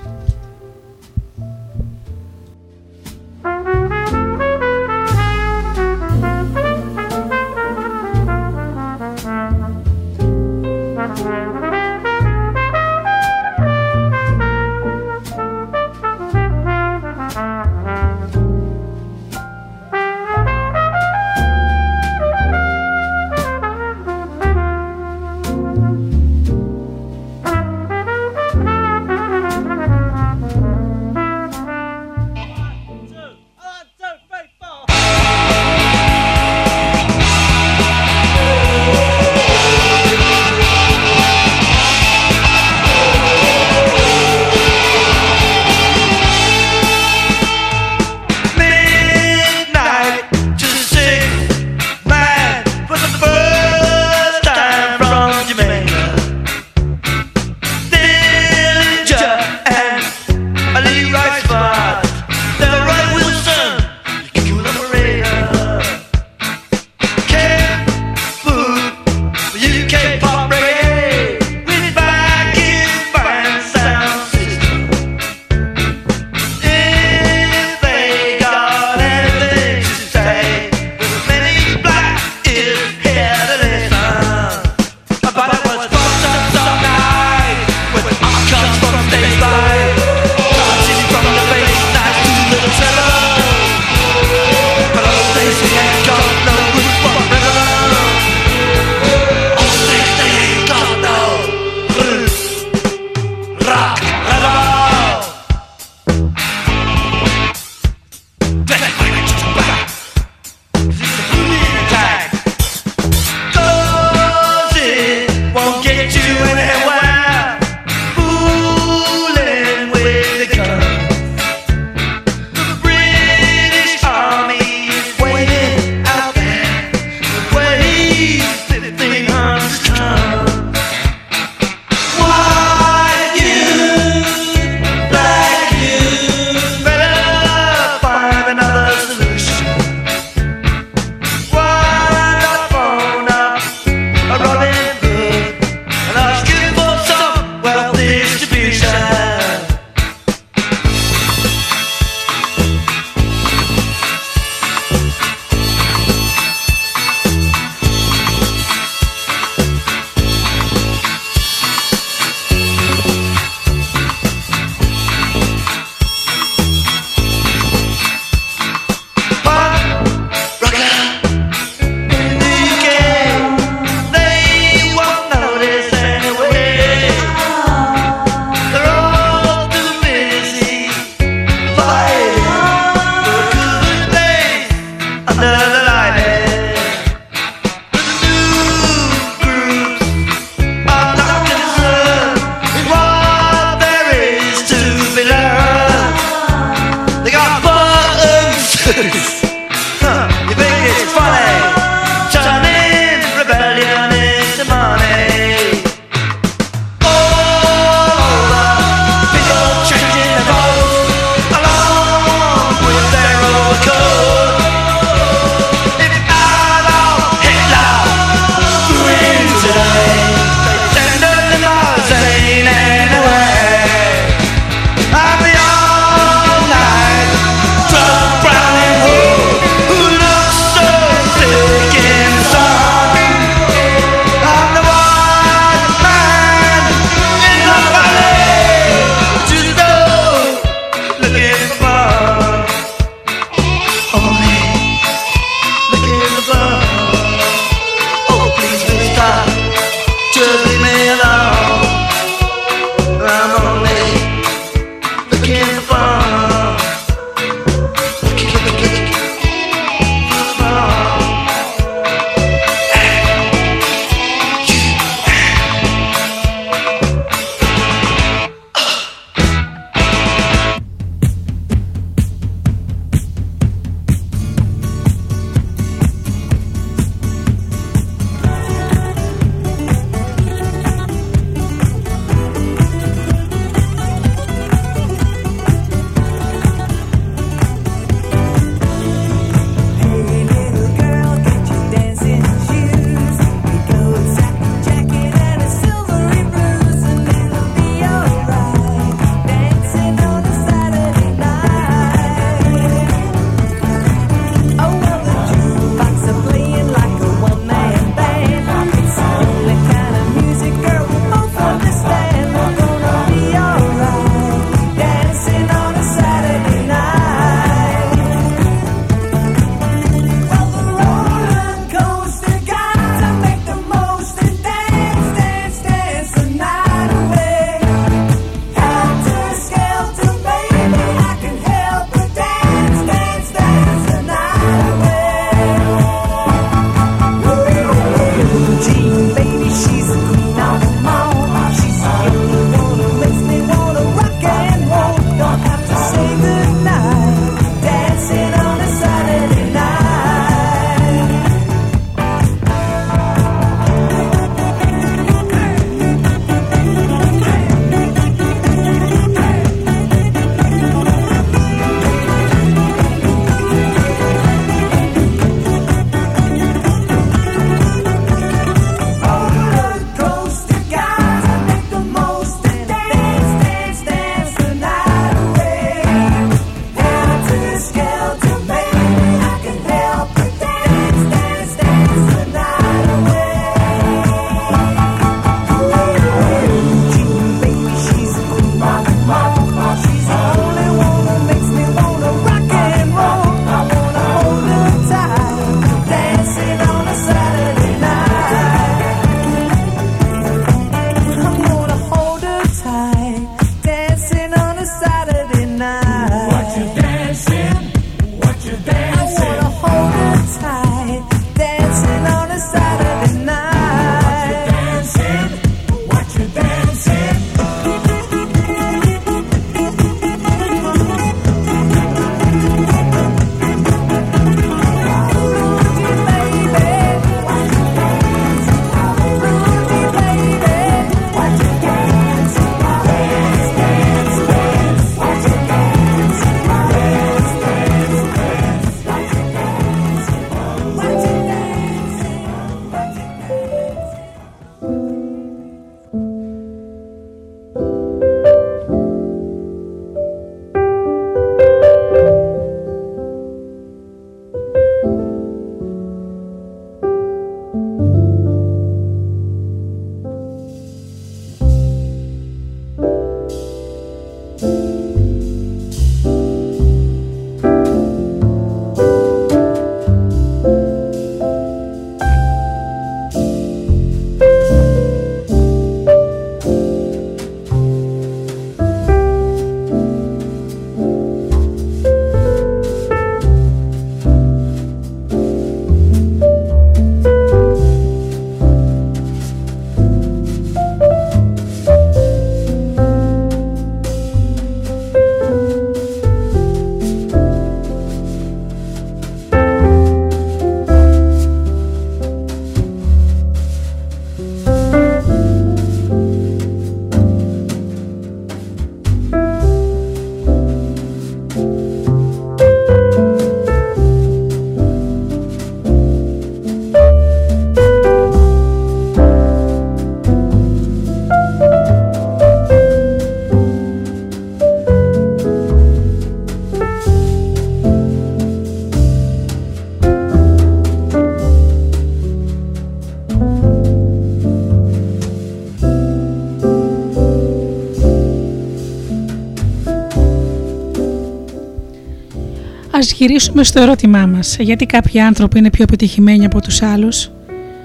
Ας 543.08 543.14
γυρίσουμε 543.14 543.64
στο 543.64 543.82
ερώτημά 543.82 544.26
μας. 544.26 544.58
Γιατί 544.60 544.86
κάποιοι 544.86 545.20
άνθρωποι 545.20 545.58
είναι 545.60 545.70
πιο 545.70 545.84
επιτυχημένοι 545.84 546.46
από 546.46 546.62
τους 546.62 546.82
άλλους; 546.82 547.32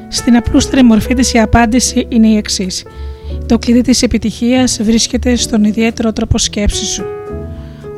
Στην 0.08 0.36
απλούστερη 0.36 0.82
μορφή 0.82 1.14
της 1.14 1.32
η 1.32 1.38
απάντηση 1.38 2.06
είναι 2.08 2.26
η 2.28 2.36
εξής. 2.36 2.84
Το 3.46 3.58
κλειδί 3.58 3.80
της 3.80 4.02
επιτυχίας 4.02 4.78
βρίσκεται 4.82 5.36
στον 5.36 5.64
ιδιαίτερο 5.64 6.12
τρόπο 6.12 6.38
σκέψης 6.38 6.88
σου. 6.88 7.04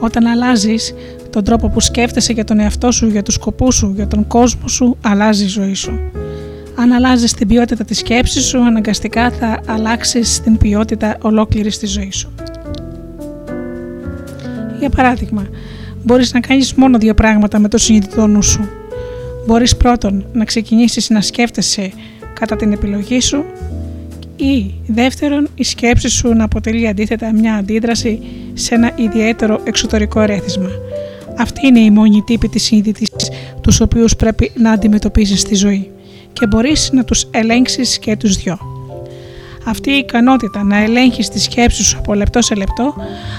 Όταν 0.00 0.26
αλλάζεις 0.26 0.94
τον 1.30 1.44
τρόπο 1.44 1.68
που 1.68 1.80
σκέφτεσαι 1.80 2.32
για 2.32 2.44
τον 2.44 2.60
εαυτό 2.60 2.90
σου, 2.92 3.06
για 3.06 3.22
τους 3.22 3.34
σκοπούς 3.34 3.74
σου, 3.74 3.92
για 3.94 4.06
τον 4.06 4.26
κόσμο 4.26 4.68
σου, 4.68 4.96
αλλάζει 5.00 5.44
η 5.44 5.48
ζωή 5.48 5.74
σου. 5.74 6.00
Αν 6.74 6.92
αλλάζεις 6.92 7.32
την 7.32 7.48
ποιότητα 7.48 7.84
της 7.84 7.98
σκέψης 7.98 8.44
σου, 8.44 8.64
αναγκαστικά 8.64 9.30
θα 9.30 9.60
αλλάξεις 9.66 10.40
την 10.40 10.56
ποιότητα 10.58 11.16
ολόκληρης 11.22 11.78
της 11.78 11.90
ζωής 11.90 12.16
σου. 12.16 12.32
Για 14.78 14.90
παράδειγμα, 14.90 15.46
μπορείς 16.04 16.32
να 16.32 16.40
κάνεις 16.40 16.74
μόνο 16.74 16.98
δύο 16.98 17.14
πράγματα 17.14 17.58
με 17.58 17.68
το 17.68 17.78
συνειδητό 17.78 18.26
νου 18.26 18.42
σου. 18.42 18.68
Μπορείς 19.46 19.76
πρώτον 19.76 20.24
να 20.32 20.44
ξεκινήσεις 20.44 21.10
να 21.10 21.20
σκέφτεσαι 21.20 21.92
κατά 22.40 22.56
την 22.56 22.72
επιλογή 22.72 23.20
σου 23.20 23.44
ή 24.36 24.74
δεύτερον 24.86 25.48
η 25.54 25.64
σκέψη 25.64 26.08
σου 26.08 26.32
να 26.32 26.44
αποτελεί 26.44 26.88
αντίθετα 26.88 27.32
μια 27.32 27.54
αντίδραση 27.54 28.20
σε 28.54 28.74
ένα 28.74 28.92
ιδιαίτερο 28.96 29.60
εξωτερικό 29.64 30.20
ερέθισμα. 30.20 30.68
Αυτή 31.36 31.66
είναι 31.66 31.80
η 31.80 31.90
μόνη 31.90 32.22
τύπη 32.22 32.48
της 32.48 32.62
συνειδητής 32.62 33.10
τους 33.60 33.80
οποίους 33.80 34.16
πρέπει 34.16 34.50
να 34.54 34.70
αντιμετωπίσεις 34.70 35.40
στη 35.40 35.54
ζωή 35.54 35.90
και 36.32 36.46
μπορείς 36.46 36.90
να 36.92 37.04
τους 37.04 37.26
ελέγξεις 37.30 37.98
και 37.98 38.16
τους 38.16 38.36
δυο. 38.36 38.73
Αυτή 39.64 39.90
η 39.90 39.96
ικανότητα 39.96 40.62
να 40.64 40.82
ελέγχεις 40.82 41.28
τη 41.28 41.40
σκέψη 41.40 41.82
σου 41.84 41.98
από 41.98 42.14
λεπτό 42.14 42.42
σε 42.42 42.54
λεπτό, 42.54 42.94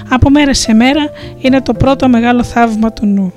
από 0.09 0.29
μέρα 0.29 0.53
σε 0.53 0.73
μέρα, 0.73 1.09
είναι 1.37 1.61
το 1.61 1.73
πρώτο 1.73 2.09
μεγάλο 2.09 2.43
θαύμα 2.43 2.93
του 2.93 3.05
νου, 3.05 3.33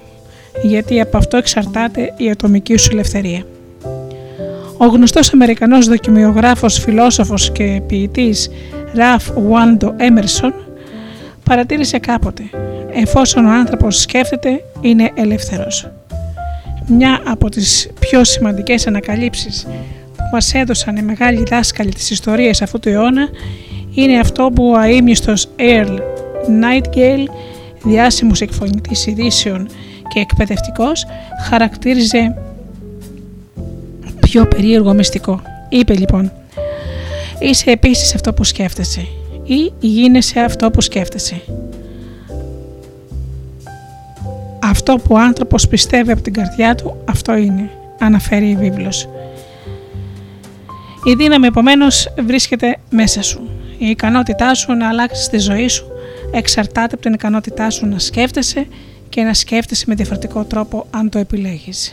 γιατί 0.63 1.01
από 1.01 1.17
αυτό 1.17 1.37
εξαρτάται 1.37 2.15
η 2.17 2.31
ατομική 2.31 2.77
σου 2.77 2.89
ελευθερία. 2.93 3.43
Ο 4.77 4.87
γνωστός 4.87 5.33
Αμερικανός 5.33 5.87
δοκιμιογράφος, 5.87 6.79
φιλόσοφος 6.79 7.53
και 7.53 7.83
ποιητής 7.87 8.51
Ραφ 8.95 9.31
Βουάντο 9.37 9.95
Έμερσον 9.97 10.55
παρατήρησε 11.45 11.99
κάποτε 11.99 12.43
«Εφόσον 12.93 13.47
ο 13.47 13.51
άνθρωπος 13.51 14.01
σκέφτεται, 14.01 14.63
είναι 14.81 15.11
ελεύθερος». 15.15 15.91
Μια 16.87 17.21
από 17.25 17.49
τις 17.49 17.91
πιο 18.01 18.25
σημαντικές 18.25 18.87
ανακαλύψεις 18.87 19.67
που 20.29 20.35
μας 20.35 20.55
έδωσαν 20.55 20.97
οι 20.97 21.03
μεγάλοι 21.03 21.43
δάσκαλοι 21.51 21.93
της 21.93 22.11
ιστορίας 22.11 22.63
αυτού 22.63 22.79
του 22.79 22.89
αιώνα 22.89 23.29
είναι 23.95 24.19
αυτό 24.19 24.51
που 24.55 24.71
ο 24.71 24.79
αείμνηστος 24.79 25.49
Earl 25.57 25.99
Nightgale, 26.63 27.25
διάσημος 27.83 28.41
εκφωνητής 28.41 29.07
ειδήσεων 29.07 29.69
και 30.09 30.21
εκπαιδευτικός, 30.21 31.07
χαρακτήριζε 31.49 32.37
πιο 34.21 34.47
περίεργο 34.47 34.93
μυστικό. 34.93 35.43
Είπε 35.69 35.95
λοιπόν 35.95 36.33
«Είσαι 37.39 37.71
επίσης 37.71 38.15
αυτό 38.15 38.33
που 38.33 38.45
σκέφτεσαι» 38.45 39.07
ή 39.45 39.73
«Γίνεσαι 39.81 40.41
αυτό 40.41 40.71
που 40.71 40.81
σκέφτεσαι». 40.81 41.43
Αυτό 44.63 44.97
που 44.97 45.15
ο 45.15 45.19
άνθρωπος 45.19 45.69
πιστεύει 45.69 46.13
από 46.13 46.23
την 46.23 46.33
καρδιά 46.33 46.75
του, 46.75 46.97
αυτό 47.05 47.37
είναι, 47.37 47.71
αναφέρει 47.99 48.49
η 48.49 48.57
βίβλος. 48.57 49.09
Η 51.05 51.15
δύναμη 51.15 51.47
επομένως 51.47 52.09
βρίσκεται 52.27 52.77
μέσα 52.91 53.23
σου. 53.23 53.51
Η 53.79 53.87
ικανότητά 53.87 54.55
σου 54.55 54.73
να 54.73 54.89
αλλάξεις 54.89 55.29
τη 55.29 55.39
ζωή 55.39 55.69
σου 55.69 55.87
εξαρτάται 56.31 56.95
από 56.95 57.03
την 57.03 57.13
ικανότητά 57.13 57.71
σου 57.71 57.87
να 57.87 57.99
σκέφτεσαι 57.99 58.67
και 59.09 59.23
να 59.23 59.35
σκέφτεσαι 59.35 59.85
με 59.89 59.95
διαφορετικό 59.95 60.45
τρόπο 60.45 60.87
αν 60.91 61.09
το 61.09 61.19
επιλέγεις. 61.19 61.93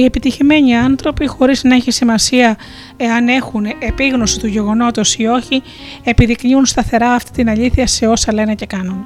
Οι 0.00 0.04
επιτυχημένοι 0.04 0.76
άνθρωποι, 0.76 1.26
χωρίς 1.26 1.62
να 1.62 1.74
έχει 1.74 1.90
σημασία 1.90 2.56
εάν 2.96 3.28
έχουν 3.28 3.66
επίγνωση 3.78 4.38
του 4.38 4.46
γεγονότος 4.46 5.16
ή 5.16 5.26
όχι, 5.26 5.62
επιδεικνύουν 6.04 6.66
σταθερά 6.66 7.12
αυτή 7.12 7.30
την 7.30 7.48
αλήθεια 7.48 7.86
σε 7.86 8.06
όσα 8.06 8.32
λένε 8.32 8.54
και 8.54 8.66
κάνουν. 8.66 9.04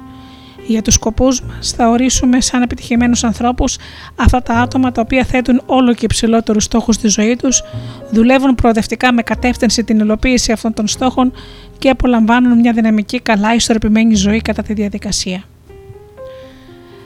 Για 0.67 0.81
τους 0.81 0.93
σκοπούς 0.93 1.41
μας 1.41 1.71
θα 1.71 1.89
ορίσουμε 1.89 2.41
σαν 2.41 2.61
επιτυχημένους 2.61 3.23
ανθρώπους 3.23 3.77
αυτά 4.15 4.41
τα 4.41 4.53
άτομα 4.53 4.91
τα 4.91 5.01
οποία 5.01 5.23
θέτουν 5.23 5.61
όλο 5.65 5.93
και 5.93 6.05
υψηλότερους 6.05 6.63
στόχους 6.63 6.95
στη 6.95 7.07
ζωή 7.07 7.35
τους, 7.35 7.63
δουλεύουν 8.11 8.55
προοδευτικά 8.55 9.13
με 9.13 9.21
κατεύθυνση 9.21 9.83
την 9.83 9.99
υλοποίηση 9.99 10.51
αυτών 10.51 10.73
των 10.73 10.87
στόχων 10.87 11.31
και 11.77 11.89
απολαμβάνουν 11.89 12.59
μια 12.59 12.73
δυναμική 12.73 13.19
καλά 13.19 13.55
ισορροπημένη 13.55 14.15
ζωή 14.15 14.41
κατά 14.41 14.61
τη 14.61 14.73
διαδικασία. 14.73 15.43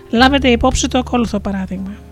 Λάβετε 0.10 0.50
υπόψη 0.50 0.88
το 0.88 0.98
ακόλουθο 0.98 1.40
παράδειγμα. 1.40 2.09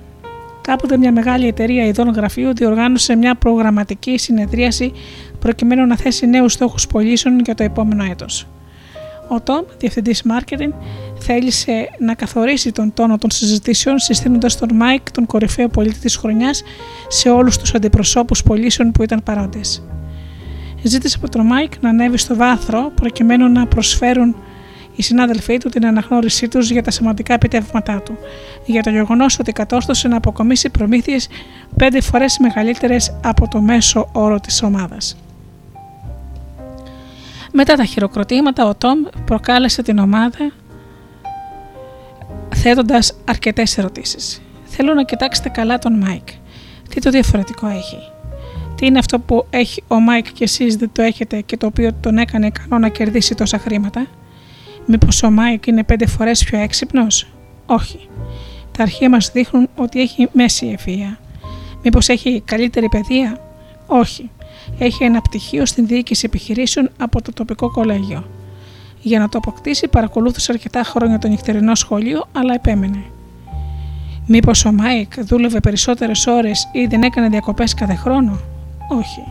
Κάποτε 0.67 0.97
μια 0.97 1.11
μεγάλη 1.11 1.47
εταιρεία 1.47 1.85
ειδών 1.85 2.09
γραφείου 2.09 2.53
διοργάνωσε 2.53 3.15
μια 3.15 3.35
προγραμματική 3.35 4.17
συνεδρίαση 4.17 4.91
προκειμένου 5.39 5.85
να 5.85 5.97
θέσει 5.97 6.27
νέους 6.27 6.53
στόχους 6.53 6.87
πωλήσεων 6.87 7.39
για 7.39 7.55
το 7.55 7.63
επόμενο 7.63 8.03
έτος. 8.03 8.47
Ο 9.27 9.41
Τόμ, 9.41 9.65
διευθυντής 9.77 10.23
marketing, 10.29 10.73
θέλησε 11.19 11.89
να 11.99 12.13
καθορίσει 12.13 12.71
τον 12.71 12.93
τόνο 12.93 13.17
των 13.17 13.31
συζητήσεων 13.31 13.99
συστήνοντας 13.99 14.57
τον 14.57 14.75
Μάικ, 14.75 15.11
τον 15.11 15.25
κορυφαίο 15.25 15.67
πωλητή 15.67 15.99
της 15.99 16.15
χρονιάς, 16.15 16.63
σε 17.07 17.29
όλους 17.29 17.57
τους 17.57 17.73
αντιπροσώπους 17.73 18.43
πωλήσεων 18.43 18.91
που 18.91 19.03
ήταν 19.03 19.23
παρόντες. 19.23 19.83
Ζήτησε 20.83 21.17
από 21.21 21.29
τον 21.29 21.45
Μάικ 21.45 21.71
να 21.81 21.89
ανέβει 21.89 22.17
στο 22.17 22.35
βάθρο 22.35 22.91
προκειμένου 22.95 23.51
να 23.51 23.67
προσφέρουν 23.67 24.35
οι 24.97 25.03
συνάδελφοί 25.03 25.57
του 25.57 25.69
την 25.69 25.85
αναγνώρισή 25.85 26.47
τους 26.47 26.71
για 26.71 26.83
τα 26.83 26.91
σημαντικά 26.91 27.33
επιτεύγματά 27.33 28.01
του, 28.01 28.17
για 28.65 28.83
το 28.83 28.89
γεγονός 28.89 29.39
ότι 29.39 29.51
κατόρθωσε 29.51 30.07
να 30.07 30.17
αποκομίσει 30.17 30.69
προμήθειες 30.69 31.27
πέντε 31.75 32.01
φορές 32.01 32.37
μεγαλύτερες 32.37 33.17
από 33.23 33.47
το 33.47 33.61
μέσο 33.61 34.09
όρο 34.11 34.39
της 34.39 34.63
ομάδας. 34.63 35.17
Μετά 37.51 37.75
τα 37.75 37.85
χειροκροτήματα, 37.85 38.65
ο 38.65 38.75
Τόμ 38.75 38.99
προκάλεσε 39.25 39.81
την 39.81 39.97
ομάδα 39.97 40.51
θέτοντας 42.55 43.13
αρκετές 43.25 43.77
ερωτήσεις. 43.77 44.41
Θέλω 44.65 44.93
να 44.93 45.03
κοιτάξετε 45.03 45.49
καλά 45.49 45.79
τον 45.79 45.93
Μάικ. 45.93 46.27
Τι 46.89 47.01
το 47.01 47.09
διαφορετικό 47.09 47.67
έχει; 47.67 47.97
Τι 48.75 48.85
είναι 48.85 48.99
αυτό 48.99 49.19
που 49.19 49.45
έχει 49.49 49.83
ο 49.87 49.99
Μάικ 49.99 50.31
και 50.33 50.43
εσείς 50.43 50.75
δεν 50.75 50.89
το 50.91 51.01
έχετε 51.01 51.41
και 51.41 51.57
το 51.57 51.65
οποίο 51.65 51.93
τον 52.01 52.17
έκανε 52.17 52.45
ικανό 52.45 52.77
να 52.77 52.89
κερδίσει 52.89 53.35
τόσα 53.35 53.57
χρήματα; 53.59 54.07
Μήπως 54.89 55.23
ο 55.23 55.31
Μάικ 55.31 55.65
είναι 55.65 55.83
πέντε 55.83 56.07
φορές 56.07 56.43
πιο 56.43 56.59
έξυπνος, 56.59 57.27
Όχι. 57.65 58.09
Τα 58.77 58.83
αρχεία 58.83 59.09
μας 59.09 59.31
δείχνουν 59.31 59.69
ότι 59.75 60.01
έχει 60.01 60.29
μέση 60.31 60.67
ευφυΐα. 60.67 61.19
Μήπως 61.83 62.09
έχει 62.09 62.41
καλύτερη 62.45 62.89
παιδεία, 62.89 63.37
Όχι. 63.87 64.29
Έχει 64.79 65.03
ένα 65.03 65.21
πτυχίο 65.21 65.65
στην 65.65 65.87
διοίκηση 65.87 66.25
επιχειρήσεων 66.25 66.89
από 66.97 67.21
το 67.21 67.33
τοπικό 67.33 67.71
κολέγιο. 67.71 68.23
Για 69.01 69.19
να 69.19 69.29
το 69.29 69.37
αποκτήσει, 69.37 69.87
παρακολούθησε 69.87 70.51
αρκετά 70.51 70.83
χρόνια 70.83 71.19
το 71.19 71.27
νυχτερινό 71.27 71.75
σχολείο, 71.75 72.27
αλλά 72.31 72.53
επέμενε. 72.53 73.03
Μήπως 74.25 74.65
ο 74.65 74.71
Μάικ 74.71 75.23
δούλευε 75.23 75.59
περισσότερες 75.59 76.27
ώρες 76.27 76.69
ή 76.71 76.85
δεν 76.85 77.01
έκανε 77.01 77.27
διακοπές 77.27 77.73
κάθε 77.73 77.95
χρόνο, 77.95 78.39
Όχι. 78.89 79.23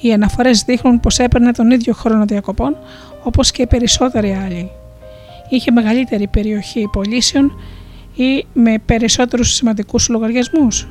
Οι 0.00 0.12
αναφορές 0.12 0.62
δείχνουν 0.62 1.00
πως 1.00 1.18
έπαιρνε 1.18 1.52
τον 1.52 1.70
ίδιο 1.70 1.92
χρόνο 1.92 2.24
διακοπών 2.24 2.76
όπως 3.22 3.50
και 3.50 3.62
οι 3.62 3.66
περισσότεροι 3.66 4.32
άλλοι 4.44 4.70
είχε 5.56 5.70
μεγαλύτερη 5.70 6.26
περιοχή 6.26 6.88
πωλήσεων 6.92 7.52
ή 8.14 8.46
με 8.52 8.78
περισσότερους 8.78 9.54
σημαντικούς 9.54 10.08
λογαριασμούς; 10.08 10.88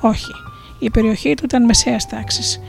Όχι, 0.00 0.32
η 0.78 0.90
περιοχή 0.90 1.34
του 1.34 1.44
ήταν 1.44 1.64
μεσαίας 1.64 2.06
τάξης. 2.06 2.60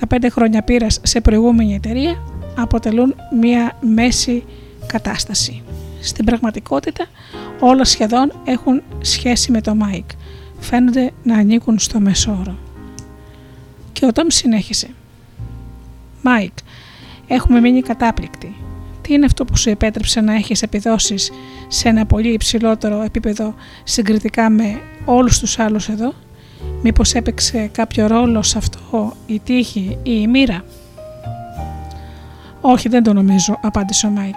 Τα 0.00 0.06
πέντε 0.06 0.28
χρόνια 0.28 0.62
πείρας 0.62 1.00
σε 1.02 1.20
προηγούμενη 1.20 1.74
εταιρεία 1.74 2.16
αποτελούν 2.56 3.14
μία 3.40 3.76
μέση 3.80 4.44
κατάσταση. 4.86 5.62
Στην 6.00 6.24
πραγματικότητα 6.24 7.06
όλα 7.60 7.84
σχεδόν 7.84 8.32
έχουν 8.44 8.82
σχέση 9.00 9.50
με 9.50 9.60
το 9.60 9.74
Μάικ. 9.74 10.10
Φαίνονται 10.58 11.12
να 11.22 11.36
ανήκουν 11.36 11.78
στο 11.78 12.00
μέσο 12.00 12.29
όρο. 12.29 12.58
Και 13.92 14.06
ο 14.06 14.12
Τόμ 14.12 14.34
συνέχισε. 14.34 14.88
Μάικ, 16.22 16.52
έχουμε 17.26 17.60
μείνει 17.60 17.82
κατάπληκτοι. 17.82 18.63
Τι 19.06 19.12
είναι 19.12 19.24
αυτό 19.24 19.44
που 19.44 19.56
σου 19.56 19.70
επέτρεψε 19.70 20.20
να 20.20 20.34
έχεις 20.34 20.62
επιδόσεις 20.62 21.30
σε 21.68 21.88
ένα 21.88 22.06
πολύ 22.06 22.32
υψηλότερο 22.32 23.02
επίπεδο 23.02 23.54
συγκριτικά 23.84 24.50
με 24.50 24.80
όλους 25.04 25.38
τους 25.38 25.58
άλλους 25.58 25.88
εδώ; 25.88 26.12
Μήπως 26.82 27.14
έπαιξε 27.14 27.68
κάποιο 27.72 28.06
ρόλο 28.06 28.42
σε 28.42 28.58
αυτό 28.58 29.12
η 29.26 29.40
τύχη 29.44 29.98
ή 30.02 30.18
η 30.20 30.26
μοίρα; 30.26 30.64
Όχι, 32.60 32.88
δεν 32.88 33.02
το 33.02 33.12
νομίζω, 33.12 33.58
απάντησε 33.62 34.06
ο 34.06 34.10
Μάικ. 34.10 34.34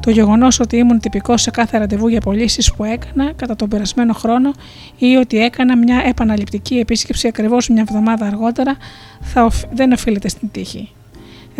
Το 0.00 0.10
γεγονός 0.10 0.60
ότι 0.60 0.76
ήμουν 0.76 0.98
τυπικός 0.98 1.42
σε 1.42 1.50
κάθε 1.50 1.78
ραντεβού 1.78 2.08
για 2.08 2.20
πωλήσεις 2.20 2.72
που 2.72 2.84
έκανα 2.84 3.32
κατά 3.32 3.56
τον 3.56 3.68
περασμένο 3.68 4.12
χρόνο 4.12 4.52
ή 4.96 5.16
ότι 5.16 5.38
έκανα 5.38 5.76
μια 5.76 6.02
επαναληπτική 6.06 6.78
επίσκεψη 6.78 7.28
ακριβώς 7.28 7.68
μια 7.68 7.84
εβδομάδα 7.88 8.26
αργότερα 8.26 8.76
θα 9.20 9.50
δεν 9.72 9.92
οφείλεται 9.92 10.28
στην 10.28 10.50
τύχη. 10.50 10.88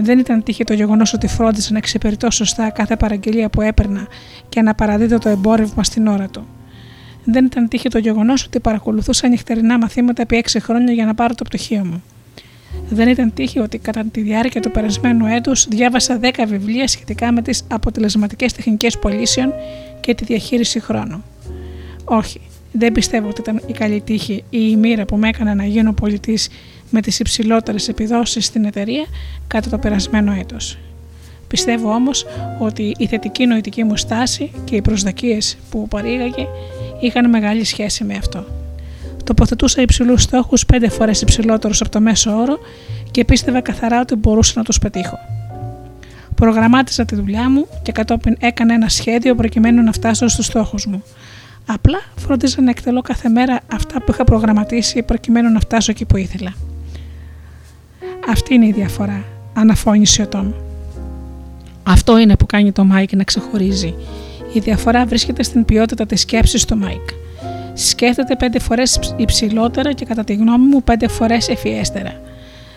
Δεν 0.00 0.18
ήταν 0.18 0.42
τύχη 0.42 0.64
το 0.64 0.74
γεγονός 0.74 1.12
ότι 1.12 1.26
φρόντισα 1.26 1.72
να 1.72 1.78
εξυπηρετώ 1.78 2.30
σωστά 2.30 2.70
κάθε 2.70 2.96
παραγγελία 2.96 3.48
που 3.48 3.60
έπαιρνα 3.60 4.06
και 4.48 4.62
να 4.62 4.74
παραδίδω 4.74 5.18
το 5.18 5.28
εμπόρευμα 5.28 5.84
στην 5.84 6.06
ώρα 6.06 6.28
του. 6.28 6.46
Δεν 7.24 7.44
ήταν 7.44 7.68
τύχη 7.68 7.88
το 7.88 7.98
γεγονός 7.98 8.44
ότι 8.44 8.60
παρακολουθούσα 8.60 9.28
νυχτερινά 9.28 9.78
μαθήματα 9.78 10.22
επί 10.22 10.44
6 10.50 10.56
χρόνια 10.60 10.92
για 10.92 11.04
να 11.04 11.14
πάρω 11.14 11.34
το 11.34 11.44
πτωχείο 11.44 11.84
μου. 11.84 12.02
Δεν 12.88 13.08
ήταν 13.08 13.32
τύχη 13.32 13.58
ότι 13.58 13.78
κατά 13.78 14.04
τη 14.04 14.20
διάρκεια 14.20 14.60
του 14.60 14.70
περασμένου 14.70 15.26
έτους 15.26 15.66
διάβασα 15.68 16.20
10 16.22 16.30
βιβλία 16.46 16.88
σχετικά 16.88 17.32
με 17.32 17.42
τις 17.42 17.64
αποτελεσματικές 17.68 18.52
τεχνικές 18.52 18.98
πωλήσεων 18.98 19.52
και 20.00 20.14
τη 20.14 20.24
διαχείριση 20.24 20.80
χρόνου. 20.80 21.24
Όχι, 22.04 22.40
δεν 22.72 22.92
πιστεύω 22.92 23.28
ότι 23.28 23.40
ήταν 23.40 23.60
η 23.66 23.72
καλή 23.72 24.00
τύχη 24.00 24.44
ή 24.50 24.68
η 24.70 24.76
μοίρα 24.76 25.04
που 25.04 25.16
με 25.16 25.28
έκανε 25.28 25.54
να 25.54 25.64
γίνω 25.64 25.92
πολιτής 25.92 26.48
με 26.90 27.00
τις 27.00 27.18
υψηλότερες 27.18 27.88
επιδόσεις 27.88 28.44
στην 28.44 28.64
εταιρεία 28.64 29.06
κατά 29.46 29.70
το 29.70 29.78
περασμένο 29.78 30.32
έτος. 30.32 30.78
Πιστεύω 31.48 31.90
όμως 31.90 32.26
ότι 32.58 32.94
η 32.98 33.06
θετική 33.06 33.46
νοητική 33.46 33.84
μου 33.84 33.96
στάση 33.96 34.50
και 34.64 34.76
οι 34.76 34.82
προσδοκίες 34.82 35.56
που 35.70 35.88
παρήγαγε 35.88 36.46
είχαν 37.00 37.28
μεγάλη 37.28 37.64
σχέση 37.64 38.04
με 38.04 38.14
αυτό 38.14 38.46
τοποθετούσα 39.28 39.82
υψηλούς 39.82 40.22
στόχους 40.22 40.66
πέντε 40.66 40.88
φορές 40.88 41.20
υψηλότερους 41.20 41.80
από 41.80 41.90
το 41.90 42.00
μέσο 42.00 42.36
όρο 42.36 42.58
και 43.10 43.24
πίστευα 43.24 43.60
καθαρά 43.60 44.00
ότι 44.00 44.14
μπορούσα 44.14 44.52
να 44.56 44.64
τους 44.64 44.78
πετύχω. 44.78 45.18
Προγραμμάτιζα 46.34 47.04
τη 47.04 47.14
δουλειά 47.14 47.50
μου 47.50 47.66
και 47.82 47.92
κατόπιν 47.92 48.36
έκανα 48.40 48.74
ένα 48.74 48.88
σχέδιο 48.88 49.34
προκειμένου 49.34 49.82
να 49.82 49.92
φτάσω 49.92 50.28
στους 50.28 50.46
στόχους 50.46 50.86
μου. 50.86 51.02
Απλά 51.66 51.98
φρόντιζα 52.16 52.62
να 52.62 52.70
εκτελώ 52.70 53.02
κάθε 53.02 53.28
μέρα 53.28 53.60
αυτά 53.72 54.02
που 54.02 54.12
είχα 54.12 54.24
προγραμματίσει 54.24 55.02
προκειμένου 55.02 55.52
να 55.52 55.60
φτάσω 55.60 55.90
εκεί 55.90 56.04
που 56.04 56.16
ήθελα. 56.16 56.52
Αυτή 58.28 58.54
είναι 58.54 58.66
η 58.66 58.72
διαφορά, 58.72 59.24
αναφώνησε 59.54 60.22
ο 60.22 60.28
Τόμ. 60.28 60.52
Αυτό 61.82 62.18
είναι 62.18 62.36
που 62.36 62.46
κάνει 62.46 62.72
το 62.72 62.84
Μάικ 62.84 63.12
να 63.12 63.24
ξεχωρίζει. 63.24 63.94
Η 64.52 64.58
διαφορά 64.58 65.06
βρίσκεται 65.06 65.42
στην 65.42 65.64
ποιότητα 65.64 66.06
της 66.06 66.20
σκέψης 66.20 66.64
του 66.64 66.76
Μάικ 66.76 67.08
σκέφτεται 67.74 68.36
πέντε 68.36 68.58
φορές 68.58 69.14
υψηλότερα 69.16 69.92
και 69.92 70.04
κατά 70.04 70.24
τη 70.24 70.34
γνώμη 70.34 70.66
μου 70.66 70.82
πέντε 70.82 71.08
φορές 71.08 71.48
ευφυέστερα. 71.48 72.20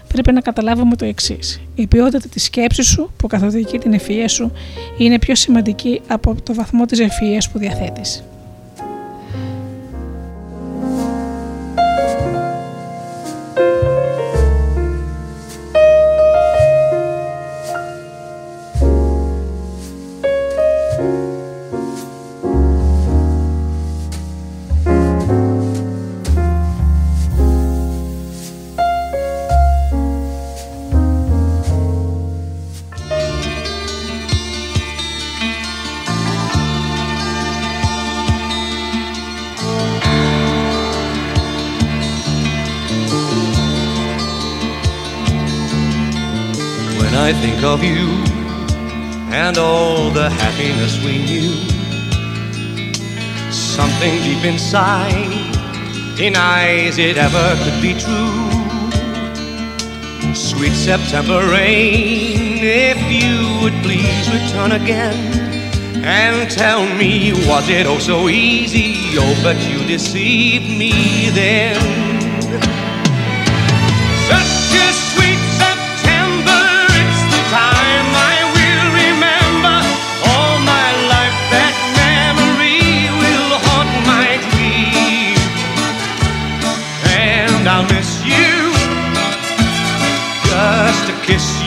Πρέπει 0.08 0.32
να 0.32 0.42
καταλάβουμε 0.42 0.96
το 0.96 1.06
εξής. 1.06 1.62
Η 1.76 1.88
ποιότητα 1.88 2.28
της 2.30 2.44
σκέψης 2.44 2.88
σου 2.88 3.12
που 3.18 3.28
καθοδηγεί 3.28 3.78
την 3.78 3.94
ευφυία 3.94 4.28
σου 4.28 4.52
είναι 4.98 5.20
πιο 5.20 5.36
σημαντική 5.36 6.02
από 6.08 6.36
το 6.44 6.54
βαθμό 6.54 6.86
της 6.86 7.00
ευφυία 7.00 7.44
που 7.52 7.60
διαθέτεις. 7.60 8.24
Of 47.72 47.84
you 47.86 48.10
and 49.32 49.58
all 49.58 50.10
the 50.12 50.30
happiness 50.30 51.02
we 51.06 51.24
knew. 51.24 51.52
Something 53.50 54.22
deep 54.24 54.44
inside 54.44 55.32
denies 56.18 56.98
it 56.98 57.16
ever 57.16 57.56
could 57.64 57.82
be 57.82 57.94
true. 57.94 58.52
Sweet 60.36 60.74
September 60.74 61.48
rain, 61.50 62.60
if 62.62 63.00
you 63.10 63.62
would 63.62 63.78
please 63.84 64.26
return 64.30 64.74
again 64.74 65.16
and 66.04 66.52
tell 66.52 66.86
me, 66.98 67.32
was 67.48 67.70
it 67.70 67.86
oh 67.86 68.00
so 68.00 68.28
easy? 68.28 69.18
Oh, 69.18 69.40
but 69.42 69.56
you 69.70 69.88
deceived 69.88 70.78
me 70.78 71.30
then. 71.30 72.12
kiss. 91.32 91.61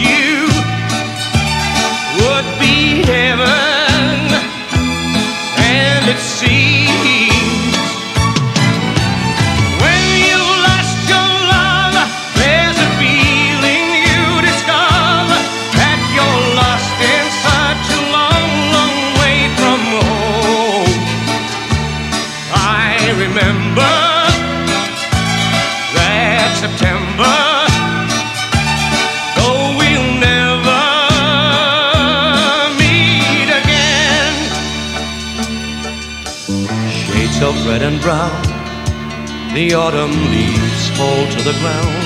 The 39.67 39.73
autumn 39.77 40.13
leaves 40.31 40.91
fall 40.91 41.25
to 41.25 41.41
the 41.43 41.57
ground, 41.65 42.05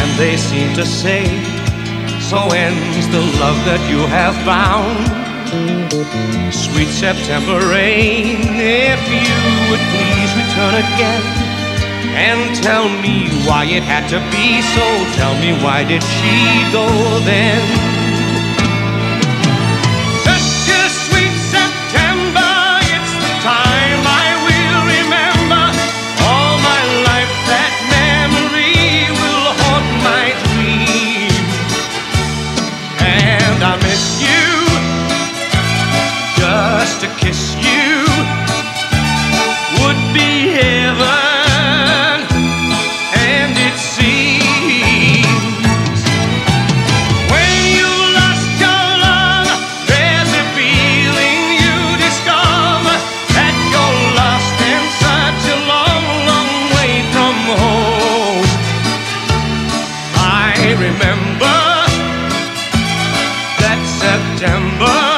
and 0.00 0.08
they 0.18 0.38
seem 0.38 0.72
to 0.76 0.86
say, 0.86 1.28
So 2.24 2.38
ends 2.56 3.06
the 3.08 3.20
love 3.36 3.58
that 3.68 3.82
you 3.92 4.00
have 4.08 4.32
found. 4.48 4.96
Sweet 6.54 6.88
September 6.88 7.60
rain, 7.68 8.40
if 8.56 9.00
you 9.12 9.36
would 9.68 9.84
please 9.92 10.32
return 10.40 10.74
again 10.80 11.24
and 12.16 12.56
tell 12.64 12.88
me 13.04 13.28
why 13.44 13.66
it 13.66 13.82
had 13.82 14.08
to 14.08 14.24
be 14.32 14.64
so. 14.72 14.86
Tell 15.20 15.36
me 15.36 15.52
why 15.62 15.84
did 15.84 16.02
she 16.02 16.72
go 16.72 16.88
then? 17.28 17.87
September. 64.08 65.17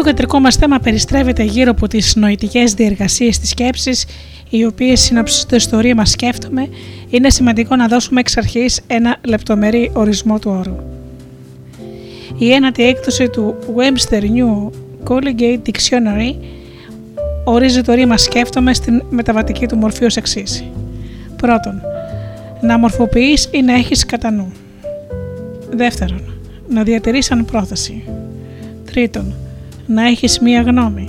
Το 0.00 0.06
κεντρικό 0.06 0.40
μας 0.40 0.56
θέμα 0.56 0.78
περιστρέφεται 0.78 1.42
γύρω 1.42 1.70
από 1.70 1.88
τις 1.88 2.16
νοητικές 2.16 2.74
διεργασίες 2.74 3.38
της 3.38 3.48
σκέψης, 3.48 4.06
οι 4.50 4.64
οποίες 4.64 5.00
συνοψίζονται 5.00 5.58
στο 5.58 5.78
ρήμα 5.78 6.04
σκέφτομαι, 6.04 6.68
είναι 7.08 7.30
σημαντικό 7.30 7.76
να 7.76 7.88
δώσουμε 7.88 8.20
εξ 8.20 8.36
αρχής 8.36 8.80
ένα 8.86 9.16
λεπτομερή 9.24 9.90
ορισμό 9.94 10.38
του 10.38 10.50
όρου. 10.58 10.76
Η 12.38 12.52
ένατη 12.52 12.84
έκδοση 12.84 13.28
του 13.28 13.54
Webster 13.76 14.22
New 14.22 14.70
Collegiate 15.08 15.60
Dictionary 15.66 16.34
ορίζει 17.44 17.80
το 17.80 17.92
ρήμα 17.92 18.16
σκέφτομαι 18.16 18.74
στην 18.74 19.02
μεταβατική 19.10 19.66
του 19.66 19.76
μορφή 19.76 20.04
ως 20.04 20.16
εξής. 20.16 20.64
Πρώτον, 21.36 21.82
να 22.60 22.78
μορφοποιείς 22.78 23.48
ή 23.50 23.62
να 23.62 23.74
έχεις 23.74 24.06
κατά 24.06 24.30
νου. 24.30 24.52
Δεύτερον, 25.70 26.22
να 26.68 26.82
διατηρείς 26.82 27.24
σαν 27.24 27.44
πρόθεση. 27.44 28.02
Τρίτον, 28.84 29.34
να 29.94 30.06
έχεις 30.06 30.38
μία 30.38 30.60
γνώμη. 30.62 31.08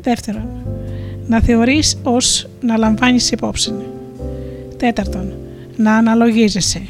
Δεύτερον, 0.00 0.48
να 1.26 1.40
θεωρείς 1.40 1.98
ως 2.02 2.48
να 2.60 2.76
λαμβάνεις 2.76 3.30
υπόψη. 3.30 3.74
Τέταρτον, 4.76 5.32
να 5.76 5.96
αναλογίζεσαι. 5.96 6.82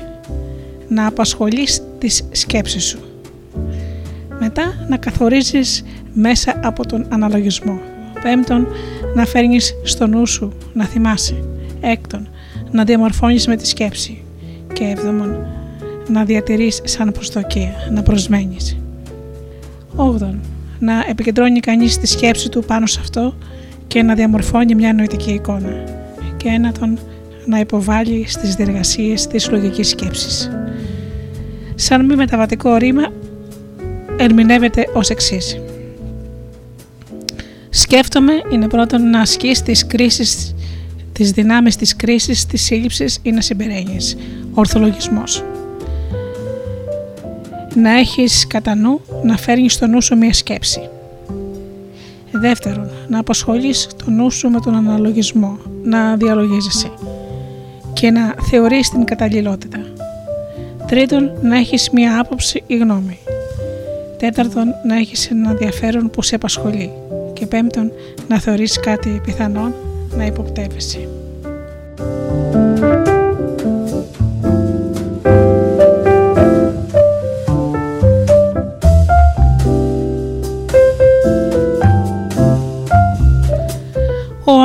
Να 0.89 1.07
απασχολείς 1.07 1.83
τις 1.99 2.29
σκέψεις 2.31 2.85
σου. 2.85 2.99
Μετά 4.41 4.87
να 4.89 4.97
καθορίζεις 4.97 5.85
μέσα 6.13 6.61
από 6.63 6.87
τον 6.87 7.07
αναλογισμό. 7.09 7.81
Πέμπτον, 8.23 8.67
να 9.15 9.25
φέρνεις 9.25 9.75
στο 9.85 10.07
νου 10.07 10.27
σου, 10.27 10.53
να 10.73 10.85
θυμάσαι. 10.85 11.45
Έκτον, 11.81 12.29
να 12.71 12.85
διαμορφώνεις 12.85 13.47
με 13.47 13.57
τη 13.57 13.67
σκέψη. 13.67 14.23
Και 14.73 14.85
έβδομον, 14.85 15.47
να 16.09 16.25
διατηρείς 16.25 16.81
σαν 16.85 17.13
προστοκία, 17.13 17.73
να 17.93 18.03
προσμένεις. 18.03 18.80
8. 19.97 20.41
Να 20.79 21.05
επικεντρώνει 21.09 21.61
κανείς 21.61 21.99
τη 21.99 22.07
σκέψη 22.07 22.49
του 22.49 22.65
πάνω 22.65 22.87
σε 22.87 22.99
αυτό 23.01 23.35
και 23.87 24.03
να 24.03 24.15
διαμορφώνει 24.15 24.75
μια 24.75 24.93
νοητική 24.93 25.33
εικόνα. 25.33 25.85
Και 26.37 26.49
ένατον 26.49 26.99
να 27.47 27.59
υποβάλει 27.59 28.25
στις 28.29 28.55
διεργασίες 28.55 29.27
της 29.27 29.51
λογικής 29.51 29.89
σκέψης. 29.89 30.51
Σαν 31.75 32.05
μη 32.05 32.15
μεταβατικό 32.15 32.77
ρήμα 32.77 33.13
ερμηνεύεται 34.17 34.87
ως 34.95 35.11
εξής. 35.11 35.61
Σκέφτομαι 37.71 38.33
είναι 38.53 38.69
πρώτον 38.69 39.11
να 39.11 39.21
ασκείς 39.21 39.63
τις 39.63 39.87
κρίσεις 39.87 40.55
τις 41.21 41.31
δυνάμεις 41.31 41.77
της 41.77 41.97
κρίσης, 41.97 42.47
της 42.47 42.63
σύλληψης 42.63 43.19
ή 43.23 43.31
να 43.31 43.41
συμπεραίνεις. 43.41 44.17
Ορθολογισμός. 44.55 45.45
Να 47.75 47.99
έχεις 47.99 48.47
κατά 48.47 48.75
νου 48.75 49.01
να 49.23 49.37
φέρνεις 49.37 49.73
στο 49.73 49.87
νου 49.87 50.03
σου 50.03 50.17
μια 50.17 50.33
σκέψη. 50.33 50.89
Δεύτερον, 52.33 52.91
να 53.09 53.19
απασχολείς 53.19 53.89
το 54.05 54.11
νου 54.11 54.31
σου 54.31 54.49
με 54.49 54.61
τον 54.61 54.75
αναλογισμό, 54.75 55.59
να 55.83 56.17
διαλογίζεσαι 56.17 56.91
και 57.93 58.11
να 58.11 58.35
θεωρείς 58.51 58.91
την 58.91 59.05
καταλληλότητα. 59.05 59.79
Τρίτον, 60.87 61.31
να 61.43 61.57
έχεις 61.57 61.91
μία 61.91 62.21
άποψη 62.21 62.63
ή 62.67 62.77
γνώμη. 62.77 63.19
Τέταρτον, 64.19 64.75
να 64.87 64.97
έχεις 64.97 65.31
ένα 65.31 65.51
ενδιαφέρον 65.51 66.11
που 66.11 66.23
σε 66.23 66.35
απασχολεί. 66.35 66.91
Και 67.33 67.47
πέμπτον, 67.47 67.93
να 68.29 68.41
θεωρείς 68.41 68.81
κάτι 68.81 69.21
πιθανόν 69.25 69.75
να 70.17 70.27
υποπτεύεσαι. 70.27 71.09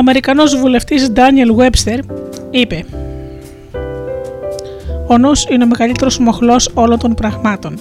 Αμερικανός 0.08 0.56
βουλευτής 0.56 1.12
Daniel 1.14 1.62
Webster 1.62 1.98
είπε 2.50 2.84
«Ο 5.06 5.18
νους 5.18 5.44
είναι 5.50 5.64
ο 5.64 5.66
μεγαλύτερος 5.66 6.18
μοχλός 6.18 6.70
όλων 6.74 6.98
των 6.98 7.14
πραγμάτων. 7.14 7.78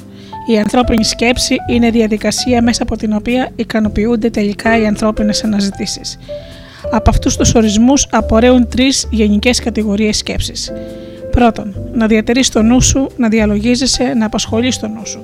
Η 0.51 0.57
ανθρώπινη 0.57 1.03
σκέψη 1.03 1.55
είναι 1.69 1.89
διαδικασία 1.89 2.61
μέσα 2.61 2.83
από 2.83 2.97
την 2.97 3.13
οποία 3.13 3.49
ικανοποιούνται 3.55 4.29
τελικά 4.29 4.79
οι 4.79 4.85
ανθρώπινες 4.85 5.43
αναζητήσεις. 5.43 6.19
Από 6.91 7.09
αυτούς 7.09 7.35
τους 7.37 7.55
ορισμούς 7.55 8.07
απορρέουν 8.11 8.67
τρεις 8.67 9.07
γενικές 9.11 9.59
κατηγορίες 9.59 10.17
σκέψης. 10.17 10.71
Πρώτον, 11.31 11.75
να 11.93 12.07
διατηρείς 12.07 12.49
το 12.49 12.61
νου 12.61 12.81
σου, 12.81 13.09
να 13.17 13.29
διαλογίζεσαι, 13.29 14.03
να 14.03 14.25
απασχολείς 14.25 14.79
το 14.79 14.87
νου 14.87 15.05
σου. 15.05 15.21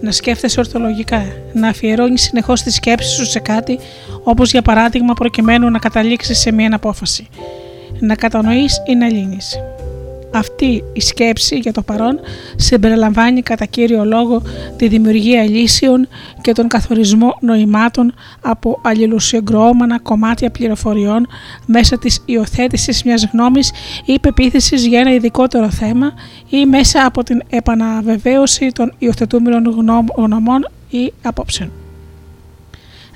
Να 0.00 0.10
σκέφτεσαι 0.10 0.60
ορθολογικά, 0.60 1.22
να 1.52 1.68
αφιερώνεις 1.68 2.22
συνεχώς 2.22 2.62
τη 2.62 2.70
σκέψη 2.70 3.10
σου 3.14 3.24
σε 3.24 3.38
κάτι, 3.38 3.78
όπως 4.22 4.50
για 4.50 4.62
παράδειγμα 4.62 5.14
προκειμένου 5.14 5.70
να 5.70 5.78
καταλήξεις 5.78 6.38
σε 6.38 6.52
μια 6.52 6.74
απόφαση. 6.74 7.28
Να 7.98 8.14
κατανοείς 8.14 8.82
ή 8.86 8.94
να 8.94 9.08
λύνεις. 9.08 9.58
Αυτή 10.32 10.84
η 10.92 11.00
σκέψη 11.00 11.56
για 11.56 11.72
το 11.72 11.82
παρόν 11.82 12.20
συμπεριλαμβάνει 12.56 13.42
κατά 13.42 13.64
κύριο 13.64 14.04
λόγο 14.04 14.42
τη 14.76 14.88
δημιουργία 14.88 15.42
λύσεων 15.42 16.08
και 16.40 16.52
τον 16.52 16.68
καθορισμό 16.68 17.36
νοημάτων 17.40 18.14
από 18.40 18.80
αλληλοσυγκροώμανα 18.82 19.98
κομμάτια 19.98 20.50
πληροφοριών 20.50 21.26
μέσα 21.66 21.98
της 21.98 22.22
υιοθέτησης 22.24 23.02
μιας 23.02 23.28
γνώμης 23.32 23.72
ή 24.04 24.18
πεποίθησης 24.18 24.86
για 24.86 25.00
ένα 25.00 25.14
ειδικότερο 25.14 25.70
θέμα 25.70 26.12
ή 26.48 26.66
μέσα 26.66 27.04
από 27.04 27.22
την 27.22 27.42
επαναβεβαίωση 27.48 28.72
των 28.72 28.92
υιοθετούμενων 28.98 29.86
γνωμών 30.16 30.68
ή 30.88 31.12
απόψεων. 31.22 31.70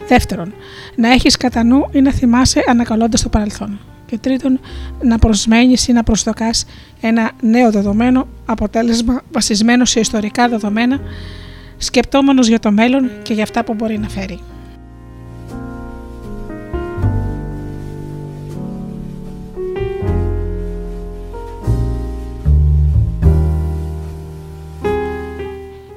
Δεύτερον, 0.09 0.53
να 0.97 1.13
έχεις 1.13 1.37
κατά 1.37 1.65
νου 1.65 1.89
ή 1.93 2.01
να 2.01 2.13
θυμάσαι 2.13 2.65
ανακαλώντας 2.69 3.23
το 3.23 3.29
παρελθόν 3.29 3.79
και 4.07 4.19
τρίτον 4.19 4.61
να 5.03 5.19
προσμένεις 5.19 5.89
ή 5.89 5.93
να 5.93 6.03
προσδοκάς 6.03 6.65
ένα 7.01 7.33
νέο 7.43 7.71
δεδομένο 7.71 8.27
αποτέλεσμα 8.47 9.23
βασισμένο 9.33 9.85
σε 9.85 10.01
ιστορικά 10.01 10.49
δεδομένα 10.49 11.01
σκεπτόμενος 11.77 12.49
για 12.49 12.61
το 12.61 12.71
μέλλον 12.71 13.11
και 13.23 13.35
για 13.35 13.43
αυτά 13.43 13.65
που 13.65 13.75
μπορεί 13.75 13.99
να 13.99 14.09
φέρει. 14.09 14.39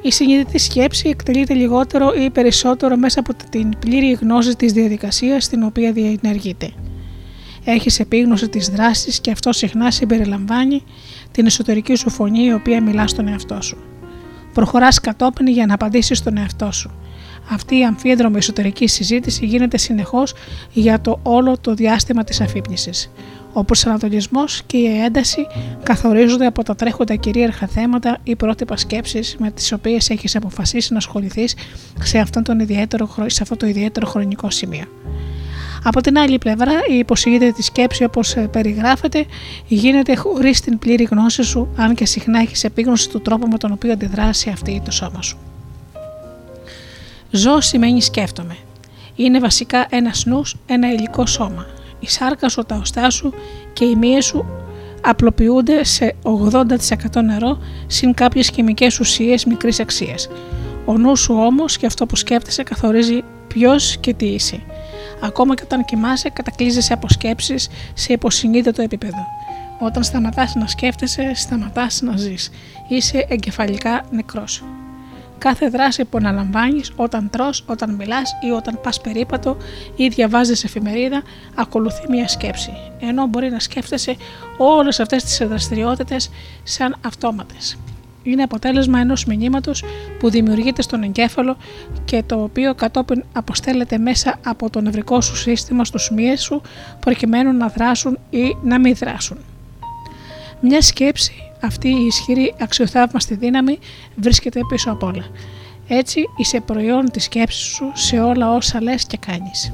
Η 0.01 0.11
συνειδητή 0.11 0.57
σκέψη 0.57 1.09
εκτελείται 1.09 1.53
λιγότερο 1.53 2.13
ή 2.13 2.29
περισσότερο 2.29 2.97
μέσα 2.97 3.19
από 3.19 3.33
την 3.49 3.79
πλήρη 3.79 4.11
γνώση 4.11 4.55
της 4.55 4.73
διαδικασίας 4.73 5.43
στην 5.43 5.63
οποία 5.63 5.91
διενεργείται. 5.91 6.71
Έχεις 7.69 7.99
επίγνωση 7.99 8.49
της 8.49 8.69
δράσης 8.69 9.19
και 9.19 9.31
αυτό 9.31 9.51
συχνά 9.51 9.91
συμπεριλαμβάνει 9.91 10.83
την 11.31 11.45
εσωτερική 11.45 11.95
σου 11.95 12.09
φωνή 12.09 12.43
η 12.43 12.53
οποία 12.53 12.81
μιλά 12.81 13.07
στον 13.07 13.27
εαυτό 13.27 13.61
σου. 13.61 13.77
Προχωράς 14.53 14.99
κατόπιν 14.99 15.47
για 15.47 15.65
να 15.65 15.73
απαντήσεις 15.73 16.17
στον 16.17 16.37
εαυτό 16.37 16.71
σου. 16.71 16.91
Αυτή 17.51 17.77
η 17.77 17.85
αμφίδρομη 17.85 18.37
εσωτερική 18.37 18.87
συζήτηση 18.87 19.45
γίνεται 19.45 19.77
συνεχώς 19.77 20.33
για 20.71 21.01
το 21.01 21.19
όλο 21.23 21.57
το 21.57 21.73
διάστημα 21.73 22.23
της 22.23 22.41
αφύπνισης. 22.41 23.11
Ο 23.53 23.63
προσανατολισμός 23.63 24.61
και 24.65 24.77
η 24.77 25.01
ένταση 25.01 25.47
καθορίζονται 25.83 26.45
από 26.45 26.63
τα 26.63 26.75
τρέχοντα 26.75 27.15
κυρίαρχα 27.15 27.67
θέματα 27.67 28.17
ή 28.23 28.35
πρότυπα 28.35 28.77
σκέψει 28.77 29.19
με 29.37 29.51
τις 29.51 29.71
οποίες 29.71 30.09
έχεις 30.09 30.35
αποφασίσει 30.35 30.91
να 30.91 30.97
ασχοληθείς 30.97 31.55
σε, 32.01 32.25
σε 33.27 33.41
αυτό 33.41 33.55
το 33.55 33.67
ιδιαίτερο 33.67 34.05
χρονικό 34.07 34.49
σημείο. 34.49 34.85
Από 35.83 36.01
την 36.01 36.17
άλλη 36.17 36.37
πλευρά, 36.37 36.73
η 36.89 36.97
υποσχεδίτη 36.97 37.63
σκέψη 37.63 38.03
όπως 38.03 38.35
περιγράφεται 38.51 39.25
γίνεται 39.67 40.15
χωρίς 40.15 40.61
την 40.61 40.79
πλήρη 40.79 41.03
γνώση 41.03 41.43
σου, 41.43 41.67
αν 41.75 41.95
και 41.95 42.05
συχνά 42.05 42.39
έχεις 42.39 42.63
επίγνωση 42.63 43.09
του 43.09 43.21
τρόπου 43.21 43.47
με 43.47 43.57
τον 43.57 43.71
οποίο 43.71 43.91
αντιδράσει 43.91 44.49
αυτή 44.49 44.81
το 44.85 44.91
σώμα 44.91 45.21
σου. 45.21 45.37
Ζω 47.31 47.61
σημαίνει 47.61 48.01
σκέφτομαι. 48.01 48.57
Είναι 49.15 49.39
βασικά 49.39 49.87
ένα 49.89 50.11
νους, 50.25 50.55
ένα 50.65 50.91
υλικό 50.91 51.25
σώμα. 51.25 51.65
Η 51.99 52.09
σάρκα 52.09 52.49
σου, 52.49 52.63
τα 52.63 52.75
οστά 52.75 53.09
σου 53.09 53.33
και 53.73 53.85
οι 53.85 53.95
μύες 53.95 54.25
σου 54.25 54.45
απλοποιούνται 55.01 55.83
σε 55.83 56.15
80% 56.23 57.21
νερό 57.23 57.57
συν 57.87 58.13
κάποιες 58.13 58.49
χημικές 58.49 58.99
ουσίες 58.99 59.45
μικρής 59.45 59.79
αξίας. 59.79 60.29
Ο 60.85 60.97
νους 60.97 61.19
σου 61.19 61.33
όμως 61.33 61.77
και 61.77 61.85
αυτό 61.85 62.05
που 62.05 62.15
σκέφτεσαι 62.15 62.63
καθορίζει 62.63 63.23
ποιος 63.47 63.97
και 63.97 64.13
τι 64.13 64.25
είσαι. 64.25 64.61
Ακόμα 65.21 65.55
και 65.55 65.63
όταν 65.63 65.85
κοιμάσαι, 65.85 66.29
κατακλείζεσαι 66.29 66.93
από 66.93 67.09
σκέψεις 67.09 67.69
σε 67.93 68.13
υποσυνείδητο 68.13 68.81
επίπεδο. 68.81 69.25
Όταν 69.79 70.03
σταματάς 70.03 70.55
να 70.55 70.67
σκέφτεσαι, 70.67 71.31
σταματάς 71.35 72.01
να 72.01 72.17
ζεις. 72.17 72.49
Είσαι 72.87 73.25
εγκεφαλικά 73.29 74.05
νεκρός. 74.11 74.63
Κάθε 75.37 75.69
δράση 75.69 76.05
που 76.05 76.17
αναλαμβάνεις 76.17 76.91
όταν 76.95 77.29
τρως, 77.29 77.63
όταν 77.65 77.93
μιλάς 77.95 78.31
ή 78.47 78.51
όταν 78.51 78.79
πας 78.83 79.01
περίπατο 79.01 79.57
ή 79.95 80.07
διαβάζεις 80.07 80.63
εφημερίδα 80.63 81.23
ακολουθεί 81.55 82.09
μια 82.09 82.27
σκέψη. 82.27 82.71
Ενώ 82.99 83.27
μπορεί 83.27 83.49
να 83.49 83.59
σκέφτεσαι 83.59 84.15
όλες 84.57 84.99
αυτές 84.99 85.23
τις 85.23 85.37
δραστηριότητες 85.47 86.29
σαν 86.63 86.95
αυτόματες 87.05 87.77
είναι 88.31 88.43
αποτέλεσμα 88.43 88.99
ενός 88.99 89.25
μηνύματος 89.25 89.83
που 90.19 90.29
δημιουργείται 90.29 90.81
στον 90.81 91.03
εγκέφαλο 91.03 91.57
και 92.05 92.23
το 92.25 92.43
οποίο 92.43 92.75
κατόπιν 92.75 93.23
αποστέλλεται 93.33 93.97
μέσα 93.97 94.39
από 94.45 94.69
το 94.69 94.81
νευρικό 94.81 95.21
σου 95.21 95.35
σύστημα 95.35 95.85
στους 95.85 96.11
μύες 96.11 96.41
σου 96.41 96.61
προκειμένου 96.99 97.51
να 97.51 97.67
δράσουν 97.67 98.17
ή 98.29 98.55
να 98.63 98.79
μην 98.79 98.95
δράσουν. 98.95 99.37
Μια 100.61 100.81
σκέψη, 100.81 101.33
αυτή 101.61 101.87
η 101.87 102.05
ισχυρή 102.05 102.55
αξιοθαύμαστη 102.61 103.35
δύναμη 103.35 103.79
βρίσκεται 104.15 104.59
πίσω 104.69 104.91
απ' 104.91 105.03
όλα. 105.03 105.25
Έτσι 105.87 106.21
είσαι 106.37 106.59
προϊόν 106.59 107.11
της 107.11 107.23
σκέψης 107.23 107.61
σου 107.61 107.91
σε 107.93 108.19
όλα 108.19 108.53
όσα 108.53 108.81
λες 108.81 109.05
και 109.05 109.17
κάνεις. 109.17 109.73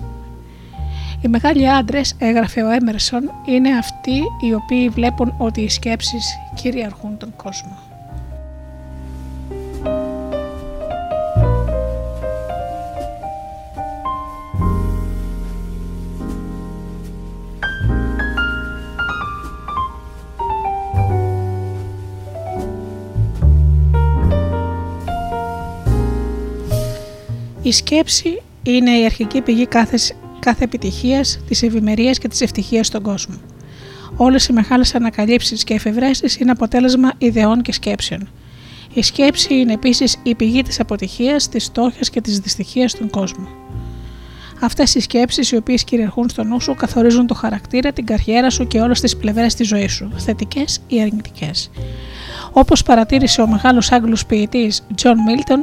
Οι 1.22 1.28
μεγάλοι 1.28 1.70
άντρες, 1.70 2.16
έγραφε 2.18 2.64
ο 2.64 2.70
Έμερσον, 2.70 3.32
είναι 3.46 3.78
αυτοί 3.78 4.22
οι 4.42 4.54
οποίοι 4.54 4.90
βλέπουν 4.90 5.34
ότι 5.38 5.62
οι 5.62 5.70
σκέψεις 5.70 6.26
κυριαρχούν 6.56 7.18
τον 7.18 7.36
κόσμο. 7.36 7.93
Η 27.64 27.72
σκέψη 27.72 28.42
είναι 28.64 28.92
η 28.98 29.06
αρχική 29.06 29.42
πηγή 29.42 29.66
κάθε, 29.66 29.98
κάθε 30.40 30.64
επιτυχίας, 30.64 31.40
της 31.48 31.64
ευημερίας 31.64 32.18
και 32.18 32.28
της 32.28 32.42
ευτυχίας 32.42 32.88
στον 32.88 33.02
κόσμο. 33.02 33.36
Όλες 34.16 34.48
οι 34.48 34.54
μεγάλες 34.54 34.96
ανακαλύψεις 34.96 35.64
και 35.64 35.74
εφευρέσεις 35.74 36.38
είναι 36.38 36.52
αποτέλεσμα 36.52 37.12
ιδεών 37.18 37.62
και 37.62 37.72
σκέψεων. 37.72 38.30
Η 38.94 39.02
σκέψη 39.02 39.54
είναι 39.54 39.74
επίσης 39.74 40.18
η 40.24 40.36
πηγή 40.36 40.62
της 40.62 40.80
αποτυχίας, 40.80 41.50
της 41.50 41.66
φτώχεια 41.66 42.02
και 42.12 42.22
της 42.22 42.40
δυστυχίας 42.40 42.92
στον 42.92 43.10
κόσμο. 43.10 43.48
Αυτές 44.62 44.96
οι 44.96 45.00
σκέψεις, 45.00 45.52
οι 45.52 45.56
οποίες 45.56 45.84
κυριαρχούν 45.84 46.30
στο 46.30 46.44
νου 46.44 46.62
σου, 46.62 46.76
καθορίζουν 46.76 47.28
το 47.28 47.34
χαρακτήρα, 47.34 47.94
την 47.94 48.06
καριέρα 48.06 48.50
σου 48.50 48.68
και 48.68 48.80
όλες 48.80 49.00
τις 49.00 49.18
πλευρές 49.18 49.56
της 49.56 49.68
ζωής 49.68 49.92
σου, 49.92 50.12
θετικές 50.18 50.80
ή 50.88 51.02
αρνητικές. 51.02 51.72
Όπως 52.52 52.84
παρατήρησε 52.84 53.42
ο 53.42 53.48
μεγάλος 53.48 53.92
Άγγλος 53.92 54.26
ποιητής 54.26 54.86
John 55.02 55.08
Milton, 55.08 55.60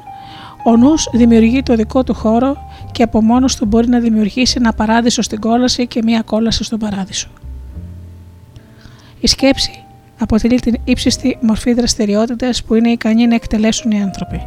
ο 0.65 0.77
νους 0.77 1.09
δημιουργεί 1.13 1.63
το 1.63 1.75
δικό 1.75 2.05
του 2.05 2.15
χώρο 2.15 2.57
και 2.93 3.03
από 3.03 3.23
μόνος 3.23 3.57
του 3.57 3.67
μπορεί 3.67 3.89
να 3.89 3.99
δημιουργήσει 3.99 4.55
ένα 4.59 4.73
παράδεισο 4.73 5.23
στην 5.23 5.41
κόλαση 5.41 5.87
και 5.87 6.01
μία 6.05 6.23
κόλαση 6.23 6.65
στον 6.65 6.79
παράδεισο. 6.79 7.29
Η 9.21 9.27
σκέψη 9.27 9.85
αποτελεί 10.19 10.61
την 10.61 10.75
ύψιστη 10.85 11.39
μορφή 11.41 11.73
δραστηριότητας 11.73 12.63
που 12.63 12.75
είναι 12.75 12.91
ικανή 12.91 13.27
να 13.27 13.35
εκτελέσουν 13.35 13.91
οι 13.91 14.03
άνθρωποι. 14.03 14.47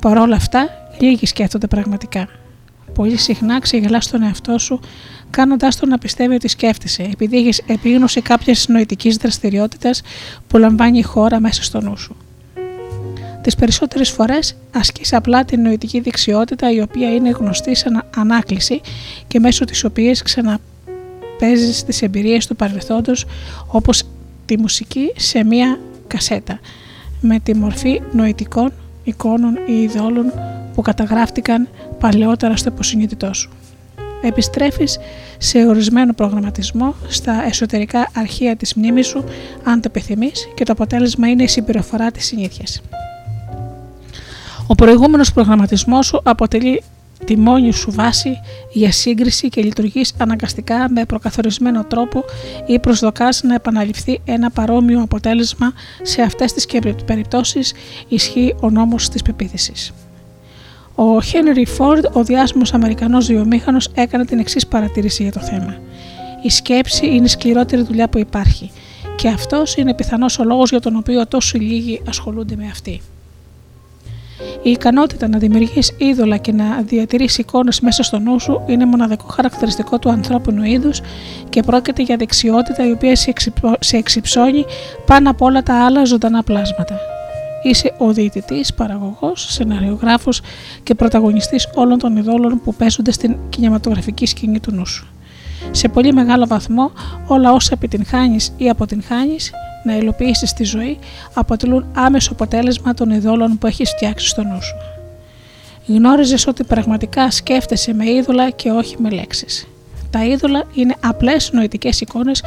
Παρ' 0.00 0.18
όλα 0.18 0.36
αυτά, 0.36 0.68
λίγοι 1.00 1.26
σκέφτονται 1.26 1.66
πραγματικά. 1.66 2.28
Πολύ 2.94 3.16
συχνά 3.16 3.60
ξεγελάς 3.60 4.08
τον 4.08 4.22
εαυτό 4.22 4.58
σου, 4.58 4.80
κάνοντάς 5.30 5.76
τον 5.76 5.88
να 5.88 5.98
πιστεύει 5.98 6.34
ότι 6.34 6.48
σκέφτεσαι, 6.48 7.02
επειδή 7.02 7.36
έχεις 7.36 7.62
επίγνωση 7.66 8.20
κάποιας 8.20 8.68
νοητικής 8.68 9.16
δραστηριότητας 9.16 10.02
που 10.46 10.58
λαμβάνει 10.58 10.98
η 10.98 11.02
χώρα 11.02 11.40
μέσα 11.40 11.62
στο 11.62 11.80
νου 11.80 11.96
σου. 11.96 12.16
Τις 13.46 13.54
περισσότερες 13.54 14.10
φορές 14.10 14.56
ασκείς 14.72 15.12
απλά 15.12 15.44
την 15.44 15.62
νοητική 15.62 16.00
δεξιότητα 16.00 16.72
η 16.72 16.80
οποία 16.80 17.14
είναι 17.14 17.30
γνωστή 17.30 17.74
σαν 17.74 18.04
ανάκληση 18.16 18.80
και 19.26 19.40
μέσω 19.40 19.64
της 19.64 19.84
οποίας 19.84 20.22
ξαναπέζεις 20.22 21.84
τις 21.84 22.02
εμπειρίες 22.02 22.46
του 22.46 22.56
παρελθόντος 22.56 23.26
όπως 23.66 24.02
τη 24.44 24.58
μουσική 24.58 25.12
σε 25.16 25.44
μία 25.44 25.78
κασέτα 26.06 26.60
με 27.20 27.38
τη 27.38 27.54
μορφή 27.54 28.00
νοητικών 28.12 28.72
εικόνων 29.04 29.58
ή 29.66 29.82
ειδόλων 29.82 30.32
που 30.74 30.82
καταγράφτηκαν 30.82 31.68
παλαιότερα 32.00 32.56
στο 32.56 32.70
υποσυνείδητό 32.72 33.32
σου. 33.34 33.50
Επιστρέφεις 34.22 34.98
σε 35.38 35.66
ορισμένο 35.66 36.12
προγραμματισμό 36.12 36.94
στα 37.08 37.44
εσωτερικά 37.46 38.10
αρχεία 38.14 38.56
της 38.56 38.74
μνήμης 38.74 39.06
σου 39.06 39.24
αν 39.64 39.80
το 39.80 39.88
επιθυμείς 39.94 40.48
και 40.54 40.64
το 40.64 40.72
αποτέλεσμα 40.72 41.28
είναι 41.28 41.42
η 41.42 41.48
συμπεριφορά 41.48 42.10
της 42.10 42.24
συνήθειας. 42.24 42.82
Ο 44.66 44.74
προηγούμενος 44.74 45.32
προγραμματισμός 45.32 46.06
σου 46.06 46.20
αποτελεί 46.22 46.82
τη 47.24 47.36
μόνη 47.36 47.72
σου 47.72 47.92
βάση 47.92 48.40
για 48.72 48.92
σύγκριση 48.92 49.48
και 49.48 49.62
λειτουργείς 49.62 50.14
αναγκαστικά 50.18 50.90
με 50.90 51.04
προκαθορισμένο 51.04 51.84
τρόπο 51.84 52.24
ή 52.66 52.78
προσδοκάς 52.78 53.42
να 53.42 53.54
επαναληφθεί 53.54 54.20
ένα 54.24 54.50
παρόμοιο 54.50 55.02
αποτέλεσμα 55.02 55.72
σε 56.02 56.22
αυτές 56.22 56.52
τις 56.52 56.66
και 56.66 56.94
περιπτώσεις 57.06 57.74
ισχύει 58.08 58.54
ο 58.60 58.70
νόμος 58.70 59.08
της 59.08 59.22
πεποίθησης. 59.22 59.92
Ο 60.94 61.22
Χένρι 61.22 61.66
Φόρντ, 61.66 62.04
ο 62.12 62.24
διάσημος 62.24 62.74
Αμερικανός 62.74 63.26
βιομήχανος, 63.26 63.88
έκανε 63.94 64.24
την 64.24 64.38
εξής 64.38 64.66
παρατήρηση 64.66 65.22
για 65.22 65.32
το 65.32 65.40
θέμα. 65.40 65.76
Η 66.42 66.50
σκέψη 66.50 67.06
είναι 67.06 67.24
η 67.24 67.28
σκληρότερη 67.28 67.82
δουλειά 67.82 68.08
που 68.08 68.18
υπάρχει 68.18 68.70
και 69.16 69.28
αυτός 69.28 69.76
είναι 69.76 69.94
πιθανός 69.94 70.38
ο 70.38 70.44
λόγος 70.44 70.70
για 70.70 70.80
τον 70.80 70.96
οποίο 70.96 71.26
τόσο 71.26 71.58
λίγοι 71.58 72.02
ασχολούνται 72.08 72.56
με 72.56 72.66
αυτή. 72.70 73.00
Η 74.62 74.70
ικανότητα 74.70 75.28
να 75.28 75.38
δημιουργείς 75.38 75.92
είδωλα 75.98 76.36
και 76.36 76.52
να 76.52 76.82
διατηρείς 76.82 77.38
εικόνες 77.38 77.80
μέσα 77.80 78.02
στο 78.02 78.18
νου 78.18 78.40
σου 78.40 78.62
είναι 78.66 78.86
μοναδικό 78.86 79.26
χαρακτηριστικό 79.28 79.98
του 79.98 80.10
ανθρώπινου 80.10 80.62
είδους 80.62 81.00
και 81.48 81.62
πρόκειται 81.62 82.02
για 82.02 82.16
δεξιότητα 82.16 82.86
η 82.86 82.90
οποία 82.90 83.16
σε 83.16 83.30
εξυψω- 83.30 83.76
σε 83.80 83.96
εξυψώνει 83.96 84.64
πάνω 85.06 85.30
από 85.30 85.44
όλα 85.44 85.62
τα 85.62 85.84
άλλα 85.84 86.04
ζωντανά 86.04 86.42
πλάσματα. 86.42 86.98
Είσαι 87.62 87.94
ο 87.98 88.12
διαιτητής, 88.12 88.74
παραγωγός, 88.74 89.46
σεναριογράφος 89.52 90.40
και 90.82 90.94
πρωταγωνιστής 90.94 91.68
όλων 91.74 91.98
των 91.98 92.16
ειδόλων 92.16 92.60
που 92.64 92.74
παίζονται 92.74 93.12
στην 93.12 93.36
κινηματογραφική 93.48 94.26
σκηνή 94.26 94.60
του 94.60 94.72
νου 94.72 94.86
σου. 94.86 95.06
Σε 95.70 95.88
πολύ 95.88 96.12
μεγάλο 96.12 96.46
βαθμό, 96.46 96.90
όλα 97.26 97.52
όσα 97.52 97.70
επιτυγχάνεις 97.74 98.52
ή 98.56 98.68
αποτυγχάνεις 98.68 99.52
να 99.86 99.96
υλοποιήσεις 99.96 100.50
στη 100.50 100.64
ζωή 100.64 100.98
αποτελούν 101.34 101.86
άμεσο 101.94 102.32
αποτέλεσμα 102.32 102.94
των 102.94 103.10
ειδόλων 103.10 103.58
που 103.58 103.66
έχεις 103.66 103.90
φτιάξει 103.90 104.28
στο 104.28 104.42
νου 104.42 104.62
σου. 104.62 104.74
Γνώριζες 105.86 106.46
ότι 106.46 106.64
πραγματικά 106.64 107.30
σκέφτεσαι 107.30 107.94
με 107.94 108.10
είδωλα 108.10 108.50
και 108.50 108.70
όχι 108.70 108.96
με 108.98 109.10
λέξεις. 109.10 109.68
Τα 110.10 110.24
είδωλα 110.24 110.64
είναι 110.74 110.94
απλές 111.00 111.50
νοητικές 111.52 112.00
εικόνες 112.00 112.42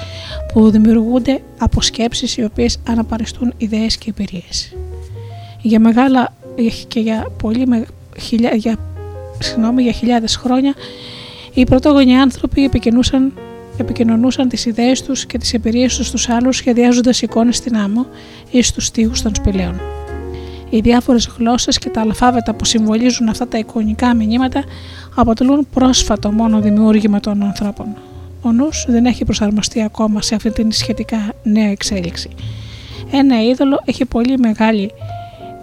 που 0.53 0.69
δημιουργούνται 0.69 1.41
από 1.59 1.81
σκέψεις 1.81 2.37
οι 2.37 2.43
οποίες 2.43 2.77
αναπαριστούν 2.87 3.53
ιδέες 3.57 3.97
και 3.97 4.09
εμπειρίες. 4.09 4.75
Για 5.61 5.79
μεγάλα 5.79 6.33
και 6.87 6.99
για, 6.99 7.27
πολύ, 7.41 7.67
με- 7.67 7.85
χιλιά, 8.19 8.55
για, 8.55 8.75
συγγνώμη, 9.39 9.83
για 9.83 9.91
χιλιάδες 9.91 10.35
χρόνια 10.35 10.73
οι 11.53 11.63
πρωτόγονοι 11.63 12.17
άνθρωποι 12.17 12.63
επικοινούσαν 12.63 13.33
επικοινωνούσαν 13.81 14.47
τις 14.47 14.65
ιδέες 14.65 15.03
τους 15.03 15.25
και 15.25 15.37
τις 15.37 15.53
εμπειρίες 15.53 15.97
τους 15.97 16.07
στους 16.07 16.29
άλλους 16.29 16.55
σχεδιάζοντας 16.55 17.21
εικόνες 17.21 17.55
στην 17.55 17.77
άμμο 17.77 18.05
ή 18.51 18.61
στους 18.61 18.91
τοίχους 18.91 19.21
των 19.21 19.35
σπηλαίων. 19.35 19.79
Οι 20.69 20.79
διάφορες 20.79 21.29
γλώσσες 21.37 21.77
και 21.77 21.89
τα 21.89 22.01
αλφάβητα 22.01 22.53
που 22.53 22.65
συμβολίζουν 22.65 23.29
αυτά 23.29 23.47
τα 23.47 23.57
εικονικά 23.57 24.13
μηνύματα 24.13 24.63
αποτελούν 25.15 25.67
πρόσφατο 25.73 26.31
μόνο 26.31 26.59
δημιούργημα 26.59 27.19
των 27.19 27.43
ανθρώπων. 27.43 27.95
Ο 28.41 28.51
νους 28.51 28.85
δεν 28.87 29.05
έχει 29.05 29.25
προσαρμοστεί 29.25 29.81
ακόμα 29.81 30.21
σε 30.21 30.35
αυτή 30.35 30.51
την 30.51 30.71
σχετικά 30.71 31.33
νέα 31.43 31.69
εξέλιξη. 31.69 32.29
Ένα 33.11 33.43
είδωλο 33.43 33.81
έχει 33.85 34.05
πολύ 34.05 34.37
μεγάλη 34.37 34.91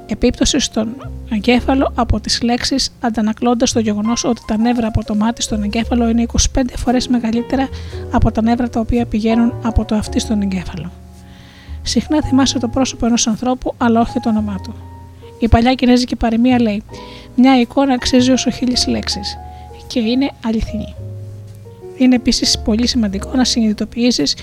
επίπτωση 0.07 0.59
στον 0.59 0.97
εγκέφαλο 1.31 1.93
από 1.95 2.21
τις 2.21 2.43
λέξεις 2.43 2.93
αντανακλώντας 3.01 3.73
το 3.73 3.81
γεγονός 3.81 4.25
ότι 4.25 4.41
τα 4.47 4.57
νεύρα 4.57 4.87
από 4.87 5.05
το 5.05 5.15
μάτι 5.15 5.43
στον 5.43 5.63
εγκέφαλο 5.63 6.09
είναι 6.09 6.27
25 6.55 6.63
φορές 6.77 7.09
μεγαλύτερα 7.09 7.69
από 8.11 8.33
τα 8.33 8.43
νεύρα 8.43 8.69
τα 8.69 8.81
οποία 8.81 9.07
πηγαίνουν 9.07 9.55
από 9.63 9.85
το 9.85 9.95
αυτί 9.95 10.19
στον 10.21 10.43
εγκέφαλο. 10.43 10.93
Συχνά 11.83 12.23
θυμάσαι 12.23 12.59
το 12.59 12.69
πρόσωπο 12.69 13.07
ενός 13.07 13.27
ανθρώπου 13.27 13.75
αλλά 13.77 14.01
όχι 14.01 14.21
το 14.21 14.29
όνομά 14.29 14.61
του. 14.63 14.75
Η 15.39 15.49
παλιά 15.49 15.75
κινέζικη 15.75 16.17
παροιμία 16.17 16.61
λέει 16.61 16.83
«Μια 17.37 17.61
εικόνα 17.61 17.95
αξίζει 17.95 18.31
όσο 18.31 18.51
χίλιες 18.51 18.87
λέξεις» 18.87 19.39
και 19.87 20.01
είναι 20.01 20.31
αληθινή. 20.45 20.95
Είναι 21.97 22.15
επίσης 22.15 22.59
πολύ 22.59 22.87
σημαντικό 22.87 23.31
να 23.35 23.45
συνειδητοποιήσεις 23.45 24.37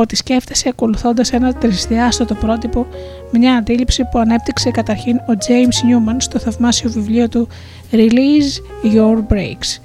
ότι 0.00 0.16
σκέφτεσαι 0.16 0.68
ακολουθώντας 0.68 1.32
ένα 1.32 1.54
τρισδιάστατο 1.54 2.34
πρότυπο, 2.34 2.86
μια 3.32 3.54
αντίληψη 3.56 4.04
που 4.04 4.18
ανέπτυξε 4.18 4.70
καταρχήν 4.70 5.16
ο 5.16 5.32
James 5.48 5.84
Newman 5.84 6.16
στο 6.18 6.38
θαυμάσιο 6.38 6.90
βιβλίο 6.90 7.28
του 7.28 7.48
Release 7.92 8.84
Your 8.94 9.32
Breaks. 9.32 9.80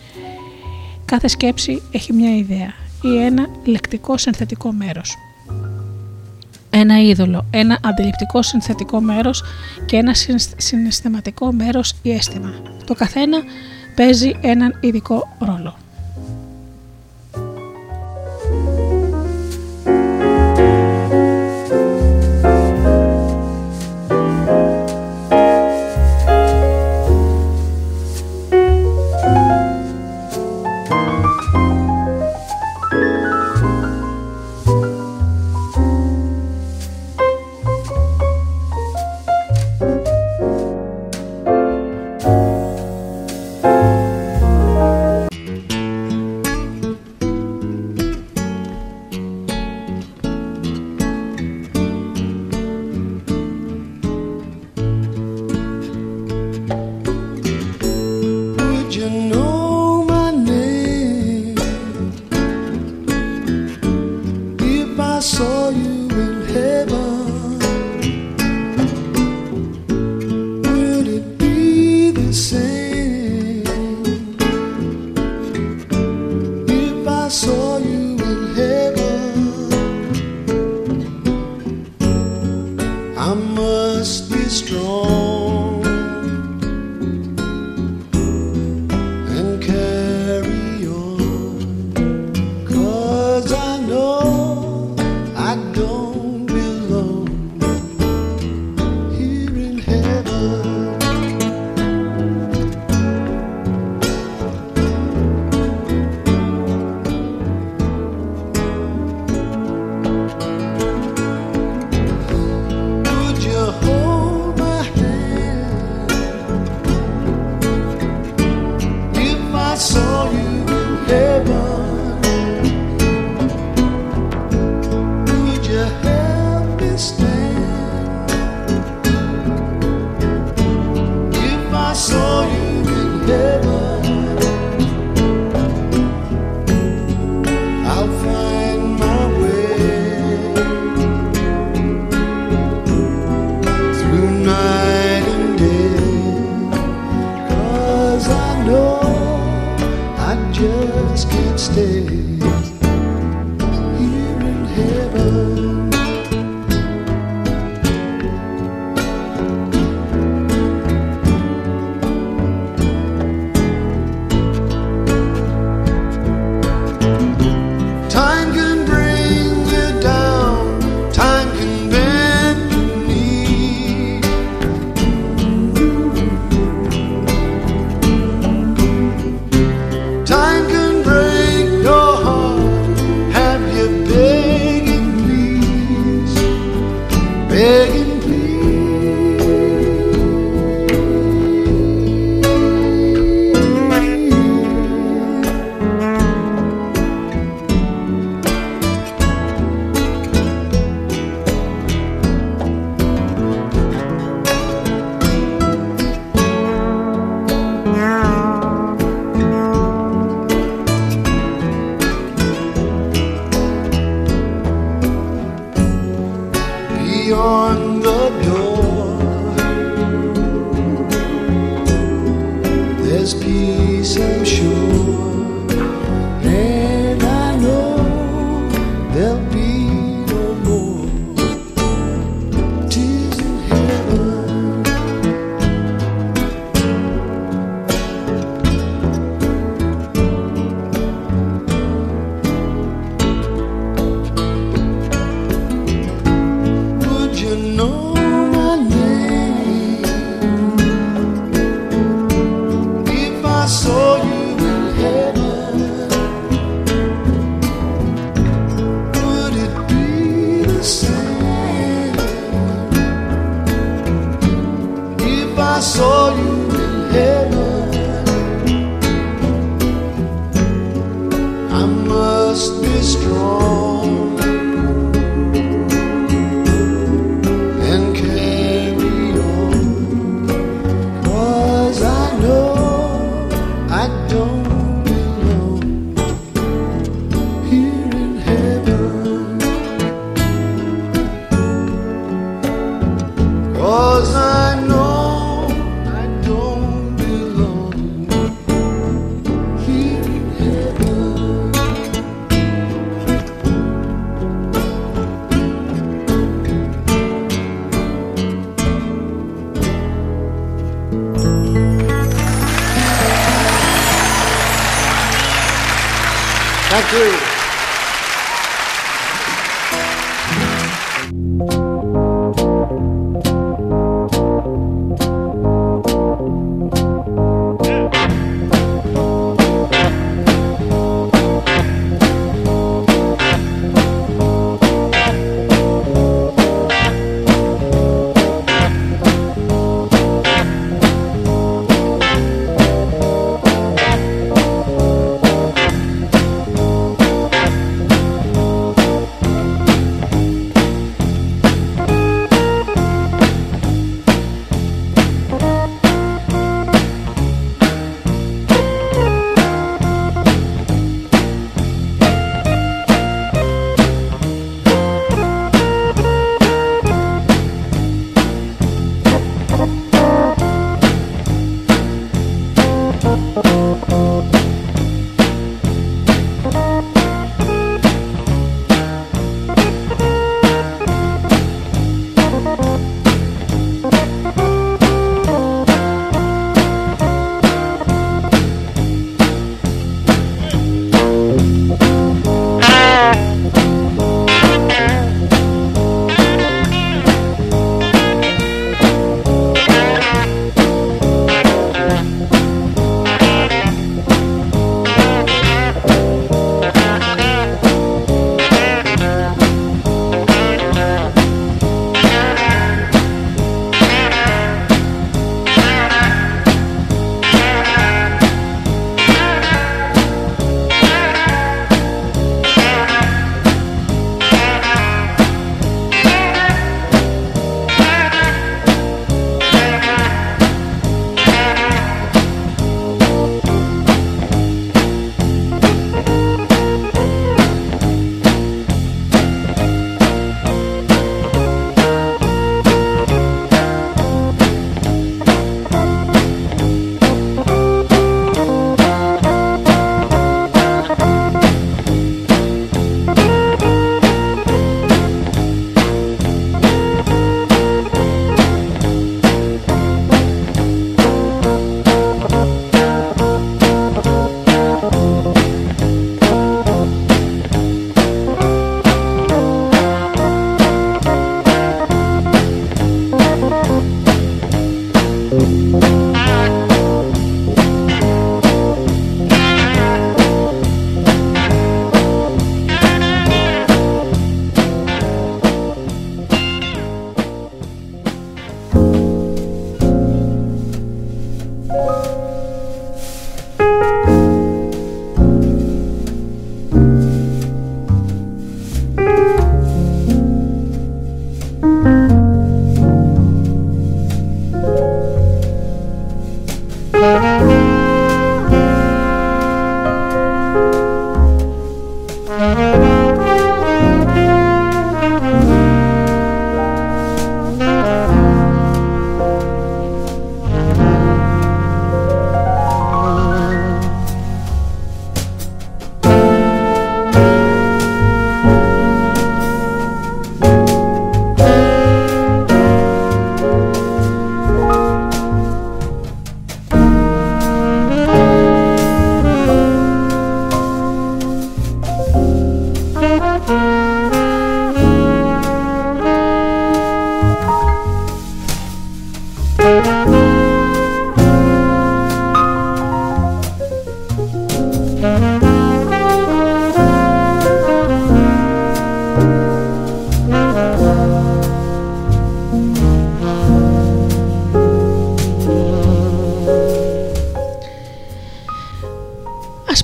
Κάθε 1.05 1.27
σκέψη 1.27 1.81
έχει 1.91 2.13
μια 2.13 2.35
ιδέα 2.35 2.73
ή 3.01 3.17
ένα 3.23 3.47
λεκτικό 3.65 4.17
συνθετικό 4.17 4.71
μέρος. 4.71 5.15
Ένα 6.69 7.01
είδωλο, 7.01 7.45
ένα 7.51 7.79
αντιληπτικό 7.83 8.41
συνθετικό 8.41 9.01
μέρος 9.01 9.43
και 9.85 9.97
ένα 9.97 10.13
συναισθ- 10.13 10.61
συναισθηματικό 10.61 11.51
μέρος 11.51 11.95
ή 12.01 12.11
αίσθημα. 12.11 12.53
Το 12.85 12.93
καθένα 12.93 13.37
παίζει 13.95 14.35
έναν 14.41 14.77
ειδικό 14.81 15.35
ρόλο. 15.39 15.75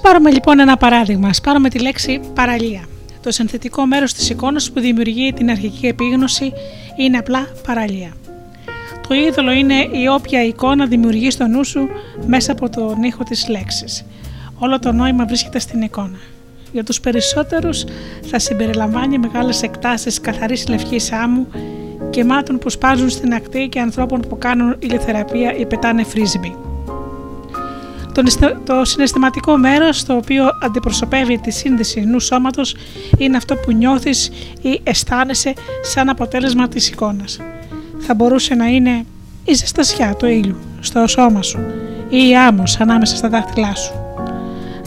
Πάρουμε 0.09 0.31
λοιπόν 0.31 0.59
ένα 0.59 0.77
παράδειγμα. 0.77 1.27
Ας 1.27 1.41
πάρουμε 1.41 1.69
τη 1.69 1.79
λέξη 1.79 2.19
παραλία. 2.33 2.87
Το 3.23 3.31
συνθετικό 3.31 3.85
μέρος 3.85 4.13
της 4.13 4.29
εικόνας 4.29 4.71
που 4.71 4.79
δημιουργεί 4.79 5.33
την 5.33 5.49
αρχική 5.49 5.87
επίγνωση 5.87 6.53
είναι 6.97 7.17
απλά 7.17 7.47
παραλία. 7.67 8.13
Το 9.07 9.15
είδωλο 9.15 9.51
είναι 9.51 9.73
η 9.73 10.07
όποια 10.11 10.43
εικόνα 10.43 10.85
δημιουργεί 10.85 11.31
στο 11.31 11.47
νου 11.47 11.65
σου 11.65 11.87
μέσα 12.27 12.51
από 12.51 12.69
τον 12.69 13.03
ήχο 13.03 13.23
της 13.23 13.47
λέξης. 13.47 14.05
Όλο 14.57 14.79
το 14.79 14.91
νόημα 14.91 15.25
βρίσκεται 15.25 15.59
στην 15.59 15.81
εικόνα. 15.81 16.19
Για 16.71 16.83
τους 16.83 16.99
περισσότερους 16.99 17.83
θα 18.29 18.39
συμπεριλαμβάνει 18.39 19.17
μεγάλες 19.17 19.61
εκτάσεις 19.61 20.21
καθαρής 20.21 20.67
λευκής 20.67 21.11
άμμου 21.11 21.47
κεμάτων 22.09 22.57
που 22.57 22.69
σπάζουν 22.69 23.09
στην 23.09 23.33
ακτή 23.33 23.67
και 23.67 23.79
ανθρώπων 23.79 24.19
που 24.29 24.37
κάνουν 24.37 24.75
ηλιοθεραπεία 24.79 25.55
ή 25.55 25.65
πετάνε 25.65 26.03
φρίσμπι. 26.03 26.55
Το, 28.19 28.25
νηστε- 28.25 28.57
το 28.65 28.85
συναισθηματικό 28.85 29.57
μέρος 29.57 30.05
το 30.05 30.15
οποίο 30.15 30.43
αντιπροσωπεύει 30.61 31.37
τη 31.37 31.51
σύνδεση 31.51 31.99
νου 31.99 32.19
σώματος 32.19 32.75
είναι 33.17 33.37
αυτό 33.37 33.55
που 33.55 33.71
νιώθεις 33.71 34.31
ή 34.61 34.79
αισθάνεσαι 34.83 35.53
σαν 35.81 36.09
αποτέλεσμα 36.09 36.67
της 36.67 36.89
εικόνας. 36.89 37.39
Θα 37.99 38.13
μπορούσε 38.13 38.55
να 38.55 38.65
είναι 38.65 39.05
η 39.45 39.53
ζεστασιά 39.53 40.15
του 40.15 40.25
ήλιου 40.25 40.57
στο 40.79 41.07
σώμα 41.07 41.41
σου 41.41 41.59
ή 42.09 42.29
η 42.29 42.35
άμμος 42.35 42.79
ανάμεσα 42.79 43.15
στα 43.15 43.29
δάχτυλά 43.29 43.75
σου. 43.75 43.93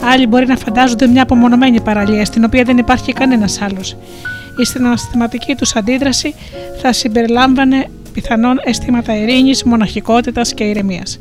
Άλλοι 0.01 0.27
μπορεί 0.27 0.45
να 0.47 0.57
φαντάζονται 0.57 1.07
μια 1.07 1.21
απομονωμένη 1.21 1.81
παραλία 1.81 2.25
στην 2.25 2.43
οποία 2.43 2.63
δεν 2.63 2.77
υπάρχει 2.77 3.13
κανένας 3.13 3.61
άλλος. 3.61 3.95
Η 4.61 4.65
συναισθηματική 4.65 5.55
τους 5.55 5.75
αντίδραση 5.75 6.35
θα 6.81 6.93
συμπεριλάμβανε 6.93 7.89
πιθανόν 8.13 8.59
αισθήματα 8.63 9.15
ειρήνης, 9.17 9.63
μοναχικότητας 9.63 10.53
και 10.53 10.63
ηρεμίας. 10.63 11.19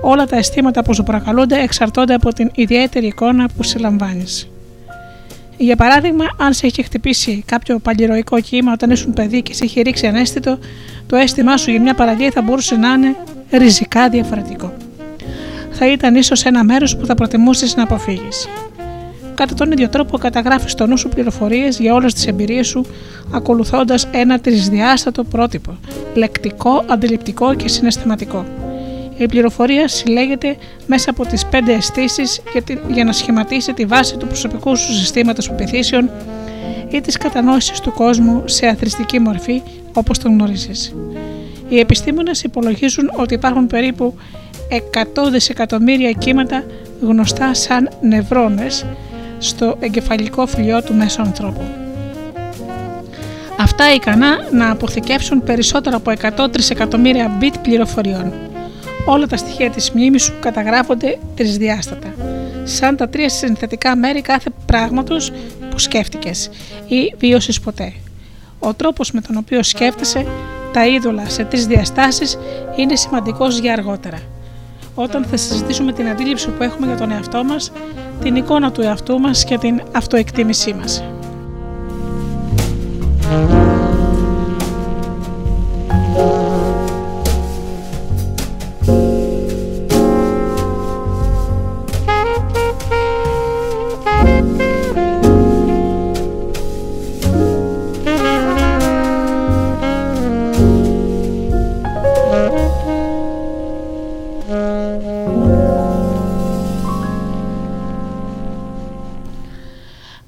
Όλα 0.00 0.26
τα 0.26 0.36
αισθήματα 0.36 0.82
που 0.82 0.94
σου 0.94 1.02
προκαλούνται 1.02 1.62
εξαρτώνται 1.62 2.14
από 2.14 2.32
την 2.32 2.50
ιδιαίτερη 2.54 3.06
εικόνα 3.06 3.48
που 3.56 3.62
συλλαμβάνεις. 3.62 4.48
Για 5.56 5.76
παράδειγμα, 5.76 6.24
αν 6.38 6.52
σε 6.52 6.66
είχε 6.66 6.82
χτυπήσει 6.82 7.42
κάποιο 7.46 7.78
παλιροϊκό 7.78 8.40
κύμα 8.40 8.72
όταν 8.72 8.90
ήσουν 8.90 9.12
παιδί 9.12 9.42
και 9.42 9.54
σε 9.54 9.64
είχε 9.64 9.80
ρίξει 9.80 10.06
ανέστητο, 10.06 10.58
το 11.06 11.16
αίσθημά 11.16 11.56
σου 11.56 11.70
για 11.70 11.80
μια 11.80 11.94
παραλία 11.94 12.30
θα 12.30 12.42
μπορούσε 12.42 12.76
να 12.76 12.92
είναι 12.92 13.16
ριζικά 13.50 14.08
διαφορετικό. 14.08 14.72
Θα 15.70 15.92
ήταν 15.92 16.14
ίσως 16.14 16.44
ένα 16.44 16.64
μέρος 16.64 16.96
που 16.96 17.06
θα 17.06 17.14
προτιμούσες 17.14 17.76
να 17.76 17.82
αποφύγεις. 17.82 18.48
Κατά 19.34 19.54
τον 19.54 19.72
ίδιο 19.72 19.88
τρόπο, 19.88 20.18
καταγράφεις 20.18 20.72
στο 20.72 20.86
νου 20.86 20.98
σου 20.98 21.08
πληροφορίες 21.08 21.78
για 21.78 21.94
όλες 21.94 22.14
τις 22.14 22.26
εμπειρίες 22.26 22.66
σου, 22.66 22.86
ακολουθώντας 23.32 24.08
ένα 24.12 24.40
τρισδιάστατο 24.40 25.24
πρότυπο, 25.24 25.76
λεκτικό, 26.14 26.84
αντιληπτικό 26.88 27.54
και 27.54 27.68
συναισθηματικό. 27.68 28.44
Η 29.18 29.26
πληροφορία 29.26 29.88
συλλέγεται 29.88 30.56
μέσα 30.86 31.10
από 31.10 31.26
τις 31.26 31.46
πέντε 31.46 31.72
αισθήσεις 31.72 32.40
για, 32.52 32.62
τη- 32.62 32.78
για 32.88 33.04
να 33.04 33.12
σχηματίσει 33.12 33.72
τη 33.72 33.84
βάση 33.84 34.16
του 34.16 34.26
προσωπικού 34.26 34.76
σου 34.76 34.92
συστήματος 34.94 35.48
πεπιθήσεων 35.48 36.10
ή 36.90 37.00
της 37.00 37.16
κατανόησης 37.16 37.80
του 37.80 37.92
κόσμου 37.92 38.42
σε 38.44 38.66
αθρηστική 38.66 39.18
μορφή 39.18 39.62
όπως 39.92 40.18
τον 40.18 40.32
γνωρίζεις. 40.32 40.94
Οι 41.68 41.78
επιστήμονες 41.78 42.42
υπολογίζουν 42.42 43.10
ότι 43.16 43.34
υπάρχουν 43.34 43.66
περίπου 43.66 44.14
100 45.24 45.30
δισεκατομμύρια 45.30 46.10
κύματα 46.10 46.64
γνωστά 47.00 47.54
σαν 47.54 47.88
νευρώνες 48.00 48.86
στο 49.38 49.76
εγκεφαλικό 49.80 50.46
φλοιό 50.46 50.82
του 50.82 50.94
μέσου 50.94 51.22
ανθρώπου. 51.22 51.60
Αυτά 53.60 53.94
ικανά 53.94 54.36
να 54.52 54.70
αποθηκεύσουν 54.70 55.42
περισσότερο 55.44 55.96
από 55.96 56.12
100 56.44 56.48
τρισεκατομμύρια 56.52 57.38
bit 57.40 57.54
πληροφοριών. 57.62 58.32
Όλα 59.08 59.26
τα 59.26 59.36
στοιχεία 59.36 59.70
της 59.70 59.90
μνήμης 59.90 60.22
σου 60.22 60.32
καταγράφονται 60.40 61.18
τρισδιάστατα, 61.34 62.14
σαν 62.64 62.96
τα 62.96 63.08
τρία 63.08 63.28
συνθετικά 63.28 63.96
μέρη 63.96 64.20
κάθε 64.20 64.50
πράγματος 64.66 65.32
που 65.70 65.78
σκέφτηκες 65.78 66.50
ή 66.86 67.14
βίωσες 67.18 67.60
ποτέ. 67.60 67.92
Ο 68.58 68.74
τρόπος 68.74 69.10
με 69.10 69.20
τον 69.20 69.36
οποίο 69.36 69.62
σκέφτεσαι 69.62 70.26
τα 70.72 70.86
είδωλα 70.86 71.28
σε 71.28 71.44
τρεις 71.44 71.66
διαστάσεις 71.66 72.38
είναι 72.76 72.96
σημαντικός 72.96 73.58
για 73.58 73.72
αργότερα. 73.72 74.18
Όταν 74.94 75.24
θα 75.24 75.36
συζητήσουμε 75.36 75.92
την 75.92 76.08
αντίληψη 76.08 76.48
που 76.48 76.62
έχουμε 76.62 76.86
για 76.86 76.96
τον 76.96 77.10
εαυτό 77.10 77.44
μας, 77.44 77.72
την 78.22 78.36
εικόνα 78.36 78.72
του 78.72 78.80
εαυτού 78.80 79.20
μας 79.20 79.44
και 79.44 79.58
την 79.58 79.82
αυτοεκτίμησή 79.92 80.72
μας. 80.74 81.04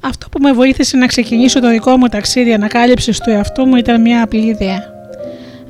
Αυτό 0.00 0.28
που 0.28 0.38
με 0.42 0.52
βοήθησε 0.52 0.96
να 0.96 1.06
ξεκινήσω 1.06 1.60
το 1.60 1.68
δικό 1.68 1.96
μου 1.96 2.06
ταξίδι 2.06 2.52
ανακάλυψης 2.52 3.18
του 3.20 3.30
εαυτού 3.30 3.66
μου 3.66 3.76
ήταν 3.76 4.00
μια 4.00 4.22
απλή 4.22 4.46
ιδέα. 4.46 4.96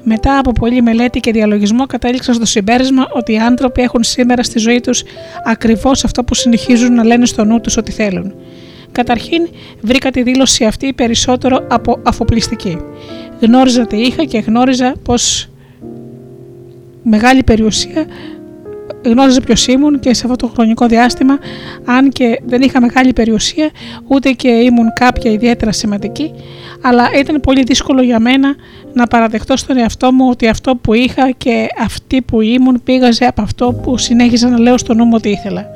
Μετά 0.02 0.38
από 0.38 0.52
πολλή 0.52 0.82
μελέτη 0.82 1.20
και 1.20 1.32
διαλογισμό, 1.32 1.86
κατέληξα 1.86 2.32
στο 2.32 2.44
συμπέρασμα 2.44 3.08
ότι 3.10 3.32
οι 3.32 3.38
άνθρωποι 3.38 3.82
έχουν 3.82 4.02
σήμερα 4.02 4.42
στη 4.42 4.58
ζωή 4.58 4.80
τους 4.80 5.02
ακριβώς 5.44 6.04
αυτό 6.04 6.24
που 6.24 6.34
συνεχίζουν 6.34 6.94
να 6.94 7.04
λένε 7.04 7.26
στο 7.26 7.44
νου 7.44 7.60
τους 7.60 7.76
ότι 7.76 7.92
θέλουν. 7.92 8.34
Καταρχήν, 8.92 9.48
βρήκα 9.80 10.10
τη 10.10 10.22
δήλωση 10.22 10.64
αυτή 10.64 10.92
περισσότερο 10.92 11.66
από 11.70 12.00
αφοπλιστική. 12.02 12.78
Γνώριζα 13.40 13.86
τι 13.86 13.96
είχα 13.96 14.24
και 14.24 14.38
γνώριζα 14.38 14.94
πως 15.02 15.48
μεγάλη 17.02 17.42
περιουσία 17.42 18.06
γνώριζα 19.04 19.40
ποιος 19.40 19.66
ήμουν 19.66 20.00
και 20.00 20.14
σε 20.14 20.22
αυτό 20.24 20.36
το 20.46 20.52
χρονικό 20.54 20.86
διάστημα, 20.86 21.38
αν 21.84 22.08
και 22.08 22.40
δεν 22.46 22.62
είχα 22.62 22.80
μεγάλη 22.80 23.12
περιουσία, 23.12 23.70
ούτε 24.06 24.30
και 24.30 24.48
ήμουν 24.48 24.92
κάποια 24.94 25.30
ιδιαίτερα 25.30 25.72
σημαντική, 25.72 26.30
αλλά 26.82 27.08
ήταν 27.18 27.40
πολύ 27.40 27.62
δύσκολο 27.62 28.02
για 28.02 28.18
μένα 28.20 28.54
να 28.92 29.06
παραδεχτώ 29.06 29.56
στον 29.56 29.76
εαυτό 29.76 30.12
μου 30.12 30.28
ότι 30.30 30.48
αυτό 30.48 30.76
που 30.76 30.94
είχα 30.94 31.30
και 31.30 31.66
αυτή 31.84 32.22
που 32.22 32.40
ήμουν 32.40 32.80
πήγαζε 32.84 33.24
από 33.24 33.42
αυτό 33.42 33.72
που 33.82 33.98
συνέχιζα 33.98 34.48
να 34.48 34.58
λέω 34.58 34.78
στο 34.78 34.94
νου 34.94 35.04
μου 35.04 35.12
ότι 35.14 35.28
ήθελα. 35.28 35.66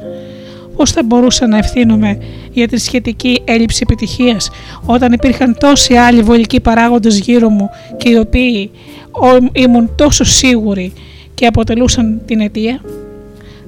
Πώς 0.77 0.91
θα 0.91 1.03
μπορούσα 1.03 1.47
να 1.47 1.59
ευθύνομαι 1.59 2.19
για 2.53 2.69
τη 2.69 2.77
σχετική 2.79 3.43
έλλειψη 3.45 3.81
επιτυχίας 3.83 4.51
όταν 4.87 5.13
υπήρχαν 5.13 5.57
τόσοι 5.61 5.95
άλλοι 5.95 6.23
βολικοί 6.23 6.61
παράγοντες 6.61 7.19
γύρω 7.19 7.49
μου 7.49 7.71
και 7.97 8.09
οι 8.11 8.17
οποίοι 8.17 8.71
ό- 9.11 9.47
ήμουν 9.53 9.91
τόσο 9.97 10.25
σίγουροι 10.25 10.93
και 11.35 11.47
αποτελούσαν 11.47 12.21
την 12.27 12.41
αιτία; 12.41 12.81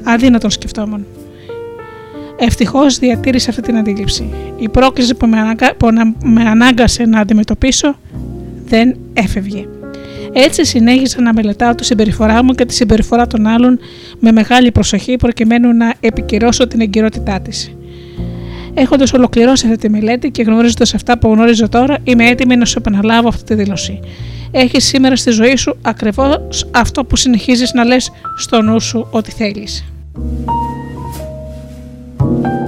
Αδύνατον 0.05 0.51
σκεφτόμουν. 0.51 1.07
Ευτυχώς 2.39 2.99
διατήρησα 2.99 3.51
αυτή 3.51 3.63
την 3.63 3.77
αντίληψη. 3.77 4.29
Η 4.59 4.69
πρόκληση 4.69 5.15
που 5.15 5.27
με, 5.27 5.39
ανάγκα- 5.39 5.75
που 5.77 5.91
να- 5.93 6.15
με 6.25 6.43
ανάγκασε 6.43 7.05
να 7.05 7.21
αντιμετωπίσω 7.21 7.97
δεν 8.67 8.97
έφευγε. 9.13 9.67
Έτσι 10.33 10.65
συνέχισα 10.65 11.21
να 11.21 11.33
μελετάω 11.33 11.75
τη 11.75 11.85
συμπεριφορά 11.85 12.45
μου 12.45 12.53
και 12.53 12.65
τη 12.65 12.75
συμπεριφορά 12.75 13.27
των 13.27 13.47
άλλων 13.47 13.79
με 14.19 14.33
μεγάλη 14.33 14.73
προσοχή 14.73 15.17
προκειμένου 15.17 15.73
να 15.77 15.95
επικυρώσω 16.01 16.67
την 16.67 16.81
εγκυρότητά 16.81 17.41
της. 17.41 17.75
Έχοντας 18.75 19.13
ολοκληρώσει 19.13 19.67
αυτή 19.67 19.79
τη 19.79 19.91
μελέτη 19.91 20.31
και 20.31 20.43
γνωρίζοντας 20.43 20.95
αυτά 20.95 21.19
που 21.19 21.29
γνωρίζω 21.33 21.69
τώρα, 21.69 21.97
είμαι 22.05 22.25
έτοιμη 22.27 22.57
να 22.57 22.65
σου 22.65 22.79
επαναλάβω 22.79 23.29
αυτή 23.29 23.45
τη 23.45 23.55
δήλωση. 23.55 24.01
Έχεις 24.51 24.85
σήμερα 24.85 25.17
στη 25.17 25.31
ζωή 25.31 25.57
σου 25.57 25.77
ακριβώς 25.83 26.67
αυτό 26.71 27.05
που 27.05 27.17
συνεχίζεις 27.17 27.73
να 27.73 27.85
λες 27.85 28.11
στο 28.37 28.63
νου 28.63 28.81
σου 28.81 29.07
ότι 29.11 29.31
θέλεις. 29.31 29.85
Thank 30.17 30.49
you. 32.47 32.64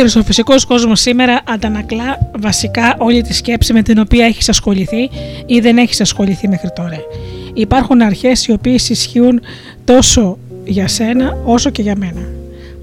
Ολόκληρο 0.00 0.24
ο 0.24 0.26
φυσικός 0.26 0.64
κόσμος 0.64 1.00
σήμερα 1.00 1.40
αντανακλά 1.48 2.30
βασικά 2.38 2.94
όλη 2.98 3.22
τη 3.22 3.34
σκέψη 3.34 3.72
με 3.72 3.82
την 3.82 3.98
οποία 3.98 4.24
έχεις 4.24 4.48
ασχοληθεί 4.48 5.10
ή 5.46 5.60
δεν 5.60 5.76
έχεις 5.76 6.00
ασχοληθεί 6.00 6.48
μέχρι 6.48 6.68
τώρα. 6.74 6.96
Υπάρχουν 7.54 8.02
αρχές 8.02 8.46
οι 8.46 8.52
οποίες 8.52 8.88
ισχύουν 8.88 9.40
τόσο 9.84 10.38
για 10.64 10.88
σένα 10.88 11.36
όσο 11.44 11.70
και 11.70 11.82
για 11.82 11.96
μένα. 11.96 12.20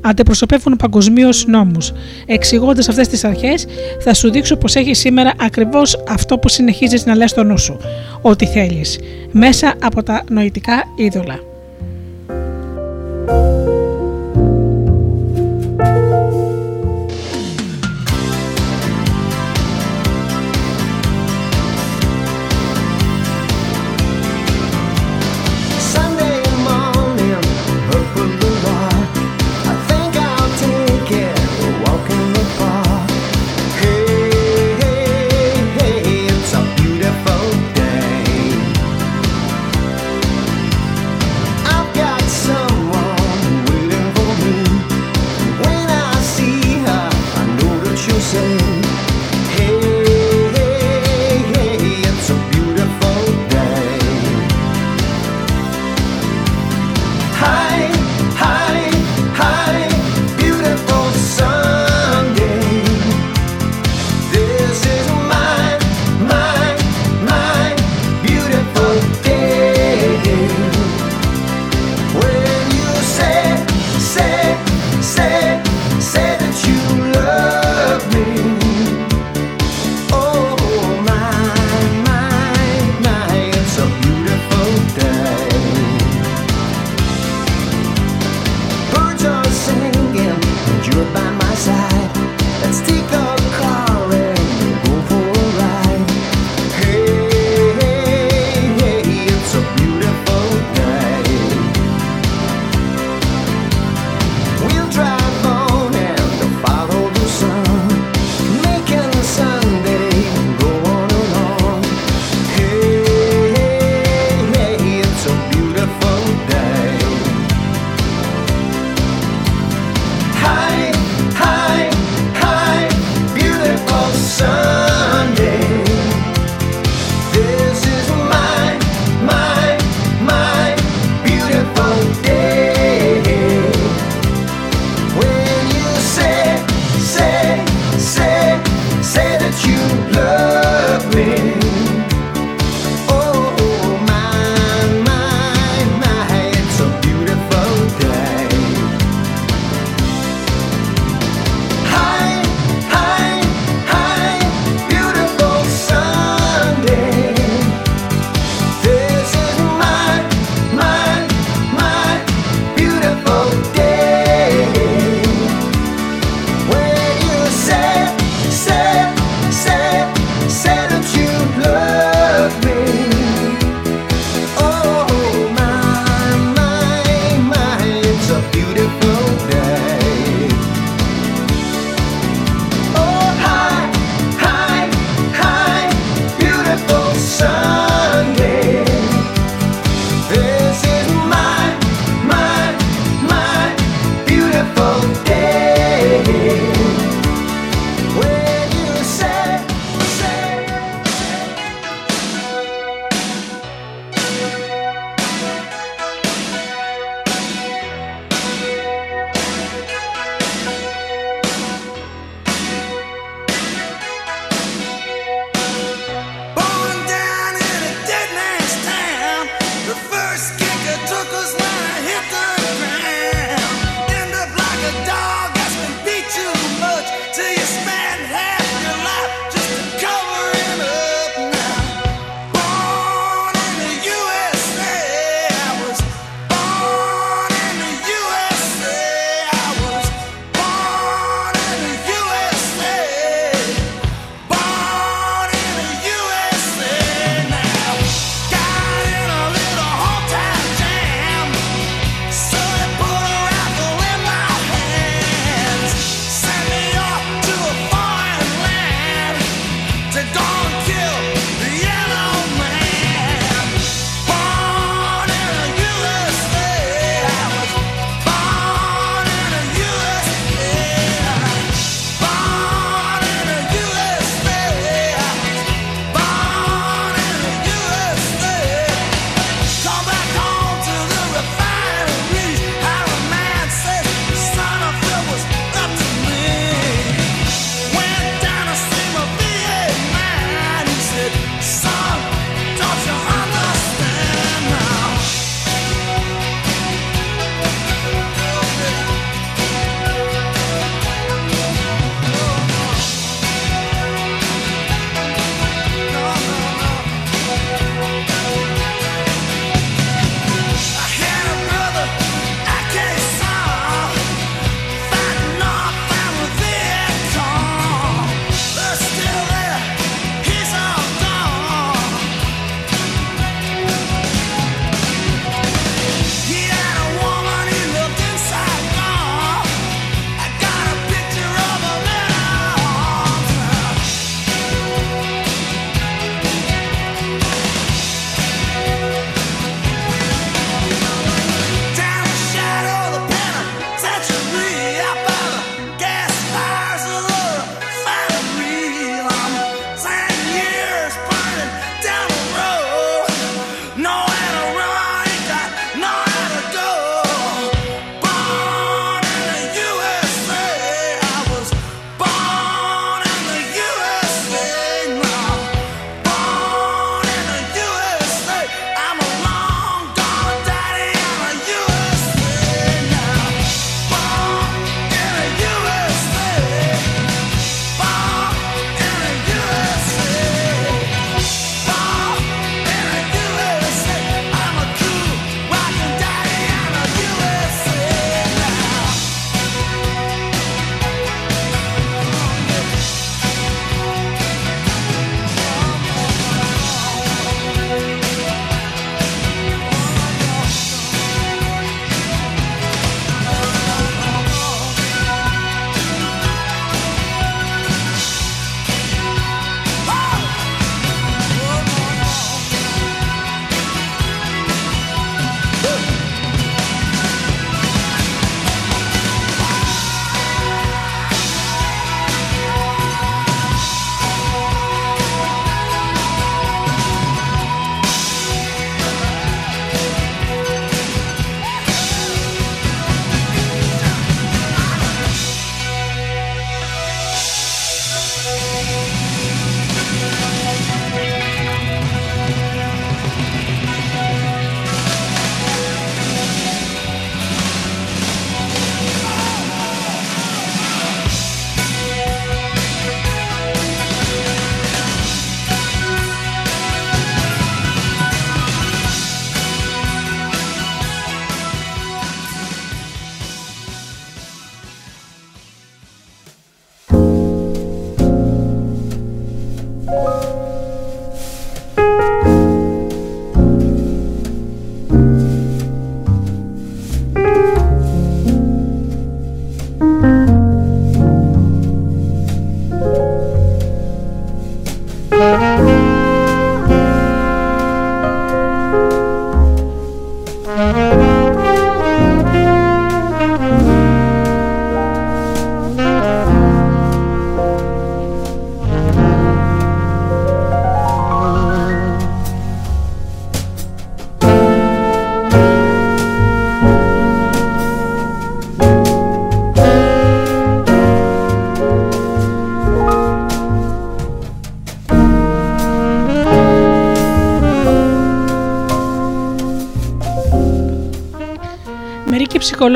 Αντιπροσωπεύουν 0.01 0.75
παγκοσμίως 0.75 1.45
νόμους. 1.47 1.91
Εξηγώντας 2.25 2.89
αυτές 2.89 3.07
τις 3.07 3.23
αρχές, 3.23 3.65
θα 4.03 4.13
σου 4.13 4.31
δείξω 4.31 4.55
πως 4.55 4.75
έχεις 4.75 4.99
σήμερα 4.99 5.33
ακριβώς 5.39 6.03
αυτό 6.09 6.37
που 6.37 6.49
συνεχίζεις 6.49 7.05
να 7.05 7.15
λες 7.15 7.29
στο 7.29 7.43
νου 7.43 7.57
σου. 7.57 7.77
Ό,τι 8.21 8.45
θέλεις. 8.45 8.99
Μέσα 9.31 9.73
από 9.81 10.03
τα 10.03 10.23
νοητικά 10.29 10.83
είδωλα. 10.95 11.46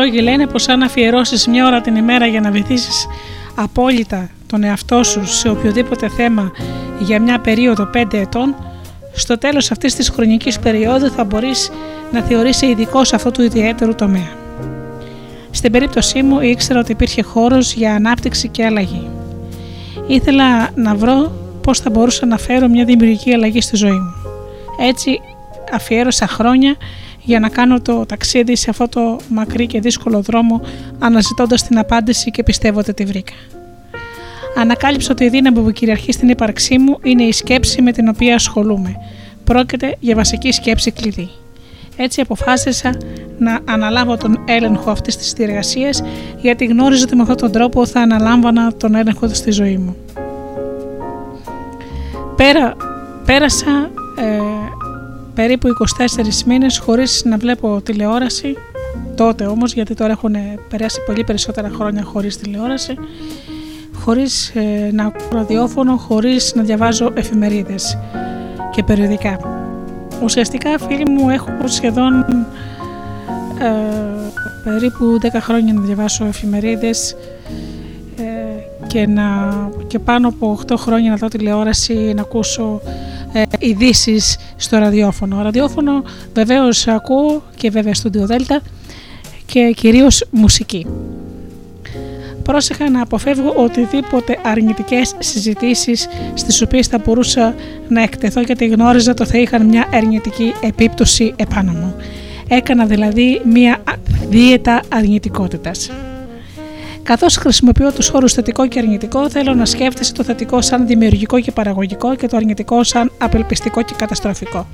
Ψυχολόγοι 0.01 0.29
λένε 0.31 0.47
πως 0.47 0.67
αν 0.67 0.81
αφιερώσεις 0.81 1.47
μια 1.47 1.67
ώρα 1.67 1.81
την 1.81 1.95
ημέρα 1.95 2.25
για 2.25 2.41
να 2.41 2.51
βυθίσεις 2.51 3.07
απόλυτα 3.55 4.29
τον 4.47 4.63
εαυτό 4.63 5.03
σου 5.03 5.27
σε 5.27 5.49
οποιοδήποτε 5.49 6.09
θέμα 6.09 6.51
για 6.99 7.21
μια 7.21 7.39
περίοδο 7.39 7.89
5 7.93 8.13
ετών, 8.13 8.55
στο 9.13 9.37
τέλος 9.37 9.71
αυτής 9.71 9.95
της 9.95 10.09
χρονικής 10.09 10.59
περίοδου 10.59 11.11
θα 11.11 11.23
μπορείς 11.23 11.71
να 12.11 12.21
θεωρείσαι 12.21 12.67
ειδικός 12.67 13.07
σε 13.07 13.15
αυτό 13.15 13.31
του 13.31 13.41
ιδιαίτερου 13.41 13.95
τομέα. 13.95 14.29
Στην 15.51 15.71
περίπτωσή 15.71 16.23
μου 16.23 16.41
ήξερα 16.41 16.79
ότι 16.79 16.91
υπήρχε 16.91 17.21
χώρος 17.21 17.73
για 17.73 17.95
ανάπτυξη 17.95 18.47
και 18.47 18.65
αλλαγή. 18.65 19.09
Ήθελα 20.07 20.69
να 20.75 20.95
βρω 20.95 21.31
πώς 21.63 21.79
θα 21.79 21.89
μπορούσα 21.89 22.25
να 22.25 22.37
φέρω 22.37 22.67
μια 22.67 22.85
δημιουργική 22.85 23.33
αλλαγή 23.33 23.61
στη 23.61 23.75
ζωή 23.75 23.91
μου. 23.91 24.13
Έτσι 24.87 25.19
αφιέρωσα 25.71 26.27
χρόνια 26.27 26.75
για 27.23 27.39
να 27.39 27.49
κάνω 27.49 27.81
το 27.81 28.05
ταξίδι 28.05 28.55
σε 28.55 28.69
αυτό 28.69 28.87
το 28.87 29.17
μακρύ 29.29 29.67
και 29.67 29.79
δύσκολο 29.79 30.21
δρόμο 30.21 30.61
αναζητώντας 30.99 31.63
την 31.63 31.77
απάντηση 31.77 32.31
και 32.31 32.43
πιστεύω 32.43 32.79
ότι 32.79 32.93
τη 32.93 33.05
βρήκα. 33.05 33.33
Ανακάλυψα 34.57 35.11
ότι 35.11 35.23
η 35.23 35.29
δύναμη 35.29 35.59
που 35.59 35.71
κυριαρχεί 35.71 36.11
στην 36.11 36.29
ύπαρξή 36.29 36.77
μου 36.77 36.97
είναι 37.03 37.23
η 37.23 37.31
σκέψη 37.31 37.81
με 37.81 37.91
την 37.91 38.07
οποία 38.07 38.35
ασχολούμαι. 38.35 38.95
Πρόκειται 39.43 39.95
για 39.99 40.15
βασική 40.15 40.51
σκέψη 40.51 40.91
κλειδί. 40.91 41.29
Έτσι 41.97 42.21
αποφάσισα 42.21 42.97
να 43.39 43.59
αναλάβω 43.65 44.17
τον 44.17 44.43
έλεγχο 44.45 44.91
αυτής 44.91 45.17
της 45.17 45.33
διεργασίας 45.33 46.03
γιατί 46.41 46.65
γνώριζα 46.65 47.03
ότι 47.03 47.15
με 47.15 47.21
αυτόν 47.21 47.37
τον 47.37 47.51
τρόπο 47.51 47.85
θα 47.85 48.01
αναλάμβανα 48.01 48.73
τον 48.73 48.95
έλεγχο 48.95 49.27
στη 49.27 49.51
ζωή 49.51 49.77
μου. 49.77 49.95
Πέρα, 52.35 52.75
πέρασα 53.25 53.89
ε, 54.17 54.39
περίπου 55.33 55.67
24 55.97 56.43
μήνες 56.45 56.77
χωρίς 56.77 57.21
να 57.25 57.37
βλέπω 57.37 57.81
τηλεόραση 57.81 58.55
τότε 59.15 59.45
όμως 59.45 59.73
γιατί 59.73 59.93
τώρα 59.93 60.11
έχουν 60.11 60.35
περάσει 60.69 61.03
πολύ 61.05 61.23
περισσότερα 61.23 61.69
χρόνια 61.69 62.03
χωρίς 62.03 62.37
τηλεόραση 62.37 62.97
χωρίς 64.03 64.49
ε, 64.55 64.89
να 64.93 65.05
ακούω 65.05 65.27
ραδιόφωνο, 65.31 65.97
χωρίς 65.97 66.53
να 66.55 66.63
διαβάζω 66.63 67.11
εφημερίδες 67.15 67.97
και 68.71 68.83
περιοδικά. 68.83 69.39
Ουσιαστικά 70.23 70.79
φίλοι 70.79 71.09
μου 71.09 71.29
έχω 71.29 71.49
σχεδόν 71.65 72.25
ε, 73.59 73.71
περίπου 74.63 75.19
10 75.21 75.37
χρόνια 75.41 75.73
να 75.73 75.81
διαβάσω 75.81 76.25
εφημερίδες 76.25 77.11
ε, 77.11 77.15
και, 78.91 79.07
να, 79.07 79.49
και 79.87 79.99
πάνω 79.99 80.27
από 80.27 80.59
8 80.67 80.73
χρόνια 80.77 81.09
να 81.09 81.15
δω 81.15 81.27
τηλεόραση, 81.27 81.93
να 81.93 82.21
ακούσω 82.21 82.81
ε, 83.33 83.41
ειδήσεις 83.59 84.37
στο 84.55 84.77
ραδιόφωνο. 84.77 85.41
Ραδιόφωνο 85.41 86.03
βεβαίως 86.33 86.87
ακούω 86.87 87.43
και 87.55 87.69
βέβαια 87.69 87.93
στο 87.93 88.09
Δέλτα 88.13 88.61
και 89.45 89.73
κυρίως 89.75 90.25
μουσική. 90.31 90.85
Πρόσεχα 92.43 92.89
να 92.89 93.01
αποφεύγω 93.01 93.53
οτιδήποτε 93.57 94.37
αρνητικές 94.43 95.15
συζητήσεις 95.19 96.07
στις 96.33 96.61
οποίες 96.61 96.87
θα 96.87 96.97
μπορούσα 97.05 97.55
να 97.87 98.01
εκτεθώ 98.01 98.41
γιατί 98.41 98.67
γνώριζα 98.67 99.11
ότι 99.11 99.25
θα 99.25 99.37
είχαν 99.37 99.65
μια 99.65 99.87
αρνητική 99.93 100.53
επίπτωση 100.61 101.33
επάνω 101.35 101.71
μου. 101.71 101.95
Έκανα 102.47 102.85
δηλαδή 102.85 103.41
μια 103.45 103.83
δίαιτα 104.29 104.81
αρνητικότητας. 104.89 105.89
Καθώς 107.03 107.35
χρησιμοποιώ 107.35 107.91
τους 107.91 108.09
όρους 108.09 108.33
θετικό 108.33 108.67
και 108.67 108.79
αρνητικό, 108.79 109.29
θέλω 109.29 109.53
να 109.53 109.65
σκέφτεσαι 109.65 110.13
το 110.13 110.23
θετικό 110.23 110.61
σαν 110.61 110.87
δημιουργικό 110.87 111.39
και 111.39 111.51
παραγωγικό 111.51 112.15
και 112.15 112.27
το 112.27 112.37
αρνητικό 112.37 112.83
σαν 112.83 113.11
απελπιστικό 113.17 113.81
και 113.81 113.93
καταστροφικό. 113.97 114.67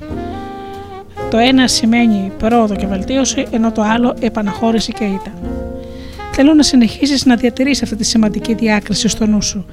Το 1.30 1.38
ένα 1.38 1.68
σημαίνει 1.68 2.32
πρόοδο 2.38 2.76
και 2.76 2.86
βελτίωση, 2.86 3.46
ενώ 3.50 3.72
το 3.72 3.82
άλλο 3.82 4.14
επαναχώρηση 4.20 4.92
και 4.92 5.04
ήττα. 5.04 5.32
Θέλω 6.32 6.54
να 6.54 6.62
συνεχίσεις 6.62 7.24
να 7.24 7.36
διατηρείς 7.36 7.82
αυτή 7.82 7.96
τη 7.96 8.04
σημαντική 8.04 8.54
διάκριση 8.54 9.08
στο 9.08 9.26
νου 9.26 9.42
σου, 9.42 9.66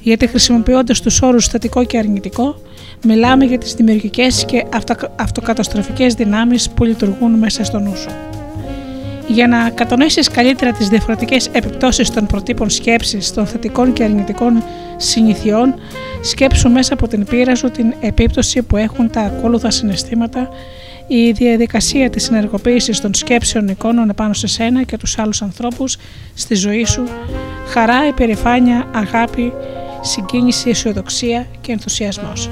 γιατί 0.00 0.26
χρησιμοποιώντας 0.26 1.00
τους 1.00 1.22
όρους 1.22 1.46
θετικό 1.46 1.84
και 1.84 1.98
αρνητικό, 1.98 2.60
μιλάμε 3.04 3.44
για 3.44 3.58
τις 3.58 3.74
δημιουργικές 3.74 4.44
και 4.44 4.64
αυτοκαταστροφικές 5.16 6.14
δυνάμεις 6.14 6.70
που 6.70 6.84
λειτουργούν 6.84 7.30
μέσα 7.30 7.64
στο 7.64 7.78
νου 7.78 7.96
σου. 7.96 8.29
Για 9.32 9.46
να 9.46 9.70
κατανοήσεις 9.70 10.28
καλύτερα 10.28 10.72
τις 10.72 10.88
διαφορετικές 10.88 11.46
επιπτώσεις 11.52 12.10
των 12.10 12.26
προτύπων 12.26 12.70
σκέψης, 12.70 13.32
των 13.32 13.46
θετικών 13.46 13.92
και 13.92 14.04
αρνητικών 14.04 14.62
συνηθιών, 14.96 15.74
σκέψου 16.20 16.70
μέσα 16.70 16.94
από 16.94 17.08
την 17.08 17.24
πείρα 17.24 17.54
σου 17.54 17.70
την 17.70 17.94
επίπτωση 18.00 18.62
που 18.62 18.76
έχουν 18.76 19.10
τα 19.10 19.20
ακόλουθα 19.20 19.70
συναισθήματα, 19.70 20.48
η 21.06 21.30
διαδικασία 21.30 22.10
της 22.10 22.28
ενεργοποίησης 22.28 23.00
των 23.00 23.14
σκέψεων 23.14 23.68
εικόνων 23.68 24.08
επάνω 24.08 24.32
σε 24.32 24.46
σένα 24.46 24.82
και 24.82 24.96
τους 24.96 25.18
άλλους 25.18 25.42
ανθρώπους 25.42 25.96
στη 26.34 26.54
ζωή 26.54 26.84
σου, 26.84 27.04
χαρά, 27.66 28.06
υπερηφάνεια, 28.06 28.88
αγάπη, 28.92 29.52
συγκίνηση, 30.00 30.70
αισιοδοξία 30.70 31.46
και 31.60 31.72
ενθουσιασμός. 31.72 32.50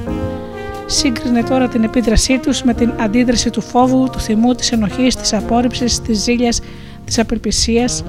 Σύγκρινε 0.91 1.43
τώρα 1.43 1.69
την 1.69 1.85
επίδρασή 1.85 2.39
τους 2.39 2.63
με 2.63 2.75
την 2.75 2.93
αντίδραση 2.99 3.51
του 3.51 3.61
φόβου, 3.61 4.09
του 4.13 4.21
θυμού, 4.21 4.55
της 4.55 4.73
ενοχής, 4.73 5.17
της 5.17 5.33
απόρριψης, 5.33 6.01
της 6.01 6.19
ζήλιας, 6.19 6.61
της 7.05 7.19
απελπισίας 7.19 8.05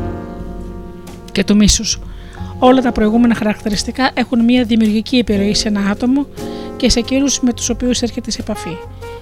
και 1.32 1.44
του 1.44 1.56
μίσους. 1.56 2.00
Όλα 2.60 2.82
τα 2.82 2.92
προηγούμενα 2.92 3.36
χαρακτηριστικά 3.36 4.12
έχουν 4.14 4.44
μια 4.44 4.64
δημιουργική 4.64 5.18
επιρροή 5.18 5.54
σε 5.54 5.68
ένα 5.68 5.90
άτομο 5.90 6.26
και 6.78 6.90
σε 6.90 7.00
εκείνους 7.00 7.40
με 7.40 7.54
τους 7.54 7.70
οποίους 7.70 8.02
έρχεται 8.02 8.32
σε 8.32 8.42
επαφή. 8.42 8.78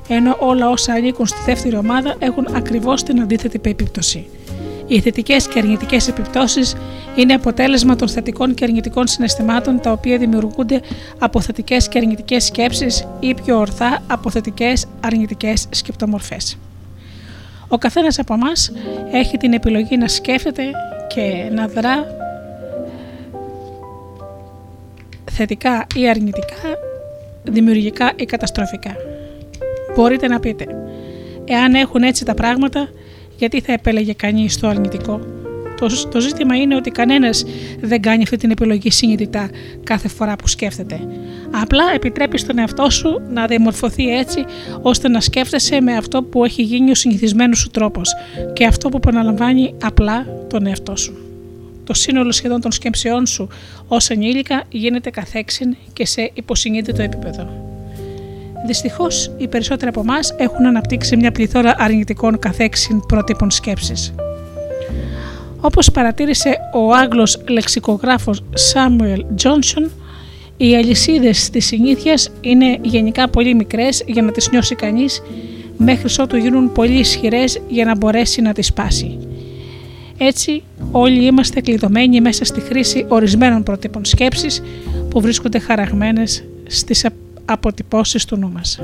Ενώ 0.08 0.36
όλα 0.40 0.70
όσα 0.70 0.94
ανήκουν 0.94 1.26
στη 1.28 1.40
δεύτερη 1.46 1.76
ομάδα 1.76 2.16
έχουν 2.20 2.48
ακριβώς 2.52 3.04
την 3.04 3.22
αντίθετη 3.22 3.60
επίπτωση. 3.70 4.28
Οι 4.88 5.00
θετικές 5.00 5.48
και 5.48 5.60
αρνητικές 5.60 6.08
επιπτώσεις 6.08 6.76
είναι 7.16 7.34
αποτέλεσμα 7.34 7.96
των 7.96 8.10
θετικών 8.10 8.54
και 8.54 8.64
αρνητικών 8.64 9.08
συναισθημάτων 9.08 9.82
τα 9.82 9.92
οποία 9.92 10.18
δημιουργούνται 10.18 10.82
από 11.20 11.42
θετικές 11.42 11.88
και 11.88 11.98
αρνητικές 11.98 12.44
σκέψεις 12.44 13.08
ή 13.20 13.34
πιο 13.34 13.58
ορθά 13.58 14.04
από 14.08 14.30
θετικές 14.30 14.86
αρνητικές 15.00 15.68
σκεπτομορφές. 15.70 16.58
Ο 17.68 17.78
καθένας 17.78 18.20
από 18.20 18.34
εμάς 18.34 18.72
έχει 19.12 19.38
την 19.38 19.54
επιλογή 19.54 19.98
να 19.98 20.08
σκέφτεται 20.08 20.64
και 21.08 21.50
να 21.52 21.68
δρά 21.68 22.06
θετικά 25.32 25.88
ή 25.96 26.10
αρνητικά, 26.10 26.80
δημιουργικά 27.44 28.12
ή 28.16 28.26
καταστροφικά. 28.26 28.96
Μπορείτε 29.96 30.28
να 30.28 30.40
πείτε, 30.40 30.66
εάν 31.46 31.74
έχουν 31.74 32.04
έτσι 32.04 32.26
τα 32.26 32.34
πράγματα, 32.34 32.90
γιατί 33.38 33.62
θα 33.62 33.74
επέλεγε 33.74 34.14
κανείς 34.14 34.60
το 34.60 34.68
αρνητικό; 34.68 35.20
Το, 35.80 36.10
το 36.10 36.20
ζήτημα 36.20 36.56
είναι 36.56 36.76
ότι 36.76 36.90
κανένας 36.90 37.46
δεν 37.82 38.02
κάνει 38.02 38.24
αυτή 38.24 38.38
την 38.38 38.52
επιλογή 38.52 38.92
συνειδητά 38.92 39.50
κάθε 39.84 40.08
φορά 40.08 40.36
που 40.36 40.48
σκέφτεται. 40.48 41.00
Απλά 41.62 41.84
επιτρέπει 41.96 42.38
στον 42.38 42.58
εαυτό 42.58 42.90
σου 42.90 43.22
να 43.30 43.46
διαμορφωθεί 43.46 44.18
έτσι 44.18 44.46
ώστε 44.82 45.08
να 45.08 45.22
σκέφτεσαι 45.22 45.82
με 45.82 45.96
αυτό 45.96 46.24
που 46.24 46.44
έχει 46.44 46.62
γίνει 46.62 46.92
ο 46.92 46.96
συνηθισμένος 46.96 47.60
σου 47.60 47.70
τρόπος 47.70 48.10
και 48.54 48.66
αυτό 48.66 48.90
που 48.90 48.98
επαναλαμβάνει 48.98 49.74
απλά 49.84 50.26
τον 50.50 50.66
εαυτό 50.66 50.96
σου. 50.96 51.18
Το 51.84 51.94
σύνολο 51.94 52.32
σχεδόν 52.32 52.62
των 52.62 52.72
σκέψεών 52.72 53.26
σου 53.26 53.48
ως 53.88 54.10
ενήλικα 54.10 54.64
γίνεται 54.70 55.10
καθέξιν 55.10 55.76
και 55.94 56.06
σε 56.06 56.32
υποσυνείδητο 56.34 57.02
επίπεδο. 57.02 57.67
Δυστυχώς, 58.66 59.32
οι 59.38 59.48
περισσότεροι 59.48 59.90
από 59.90 60.00
εμάς 60.00 60.36
έχουν 60.38 60.66
αναπτύξει 60.66 61.18
μια 61.18 61.32
πληθώρα 61.32 61.76
αρνητικών 61.78 62.40
καθέξιν 62.40 63.00
πρότυπων 63.06 63.52
σκέψης. 63.52 64.14
Όπως 65.62 65.92
παρατήρησε 65.92 66.58
ο 66.74 66.94
Άγγλος 66.94 67.42
λεξικογράφος 67.50 68.44
Samuel 68.74 69.20
Johnson, 69.44 69.90
οι 70.58 70.76
αλυσίδες 70.76 71.50
της 71.50 71.66
συνήθειας 71.66 72.30
είναι 72.42 72.78
γενικά 72.82 73.30
πολύ 73.30 73.56
μικρές 73.56 74.04
για 74.06 74.22
να 74.22 74.32
τις 74.32 74.50
νιώσει 74.52 74.76
κανείς, 74.76 75.22
μέχρι 75.78 76.14
ότου 76.20 76.38
γίνουν 76.38 76.72
πολύ 76.72 77.00
ισχυρές 77.00 77.62
για 77.68 77.86
να 77.86 77.96
μπορέσει 77.96 78.42
να 78.42 78.54
τις 78.54 78.66
σπάσει. 78.66 79.18
Έτσι, 80.18 80.64
όλοι 80.92 81.26
είμαστε 81.26 81.62
κλειδωμένοι 81.62 82.22
μέσα 82.22 82.46
στη 82.46 82.60
χρήση 82.60 83.06
ορισμένων 83.08 83.64
πρότυπων 83.64 84.06
σκέψης 84.06 84.62
που 85.10 85.22
βρίσκονται 85.22 85.60
χαραγμένες 85.60 86.44
στις 86.68 87.06
αποτυπώσεις 87.48 88.26
του 88.26 88.38
νου 88.38 88.52
μας. 88.52 88.80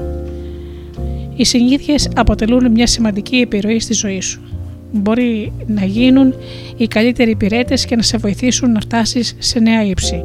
Οι 1.36 1.46
συνήθειες 1.46 2.10
αποτελούν 2.16 2.72
μια 2.72 2.88
σημαντική 2.88 3.36
επιρροή 3.36 3.80
στη 3.80 3.94
ζωή 3.94 4.22
σου. 4.22 4.42
Μπορεί 4.92 5.54
να 5.68 5.86
γίνουν 5.86 6.34
οι 6.78 6.88
καλύτεροι 6.88 7.30
υπηρέτες 7.30 7.86
και 7.86 7.96
να 7.96 8.02
σε 8.02 8.18
βοηθήσουν 8.18 8.72
να 8.72 8.80
φτάσεις 8.80 9.36
σε 9.40 9.60
νέα 9.60 9.84
ύψη. 9.84 10.24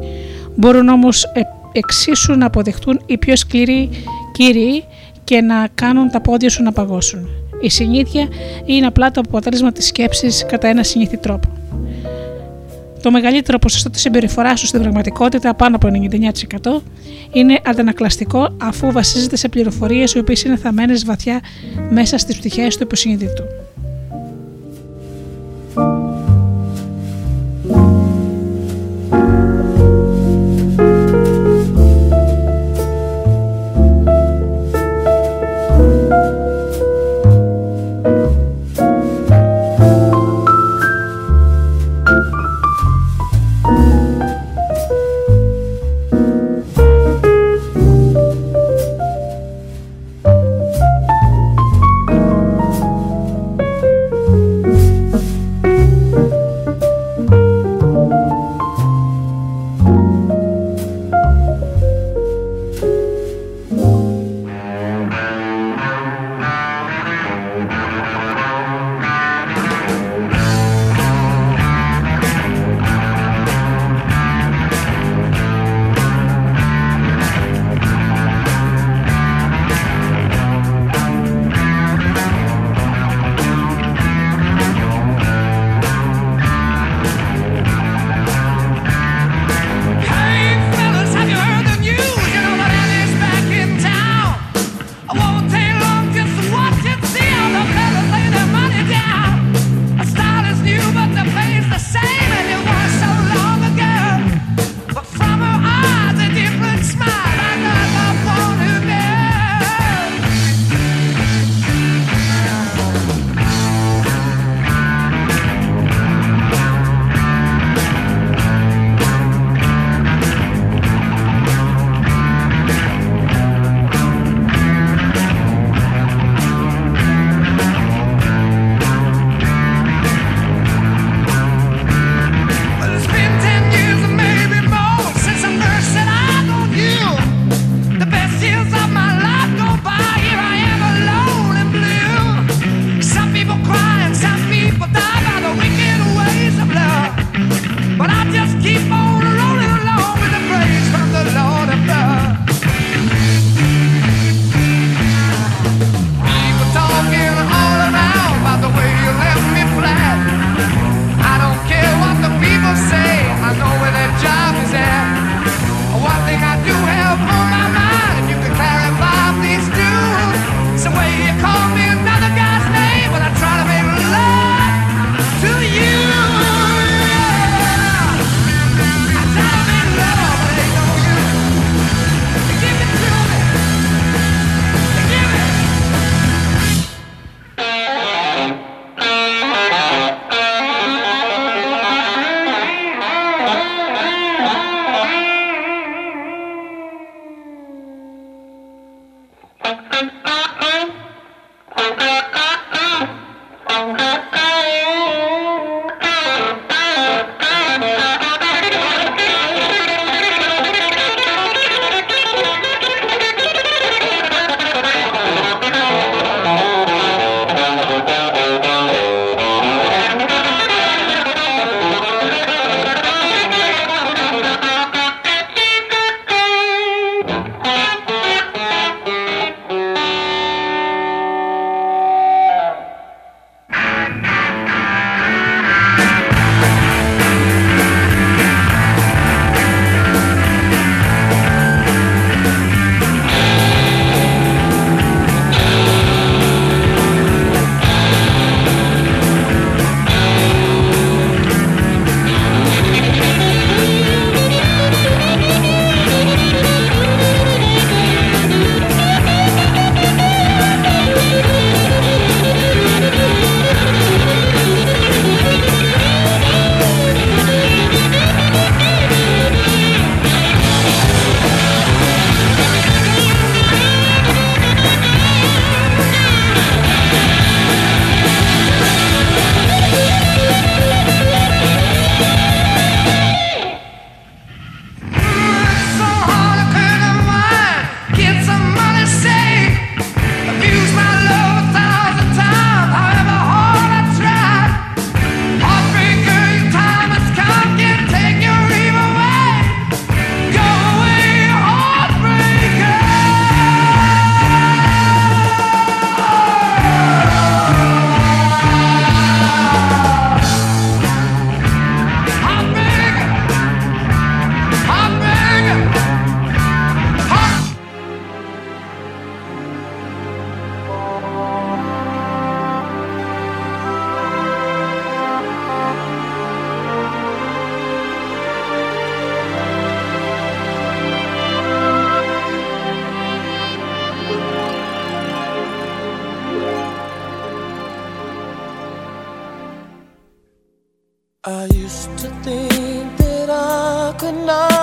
Μπορούν 0.55 0.87
όμως 0.87 1.23
ε, 1.23 1.41
εξίσου 1.71 2.33
να 2.33 2.45
αποδεχτούν 2.45 3.01
οι 3.05 3.17
πιο 3.17 3.35
σκληροί 3.35 3.89
κύριοι 4.31 4.83
και 5.23 5.41
να 5.41 5.67
κάνουν 5.75 6.09
τα 6.09 6.21
πόδια 6.21 6.49
σου 6.49 6.63
να 6.63 6.71
παγώσουν. 6.71 7.27
Η 7.61 7.69
συνήθεια 7.69 8.27
είναι 8.65 8.85
απλά 8.85 9.11
το 9.11 9.21
αποτέλεσμα 9.27 9.71
της 9.71 9.85
σκέψης 9.85 10.45
κατά 10.45 10.67
ένα 10.67 10.83
συνήθι 10.83 11.17
τρόπο. 11.17 11.47
Το 13.01 13.11
μεγαλύτερο 13.11 13.57
ποσοστό 13.59 13.89
της 13.89 14.01
συμπεριφοράς 14.01 14.59
σου 14.59 14.65
στην 14.65 14.81
πραγματικότητα, 14.81 15.53
πάνω 15.53 15.75
από 15.75 15.87
99%, 15.87 16.81
είναι 17.31 17.59
αντανακλαστικό 17.65 18.55
αφού 18.61 18.91
βασίζεται 18.91 19.35
σε 19.35 19.49
πληροφορίες 19.49 20.13
οι 20.13 20.19
οποίες 20.19 20.43
είναι 20.43 20.57
θαμμένες 20.57 21.05
βαθιά 21.05 21.39
μέσα 21.89 22.17
στις 22.17 22.37
πτυχές 22.37 22.77
του 22.77 22.83
υποσυνείδητου. 22.83 23.43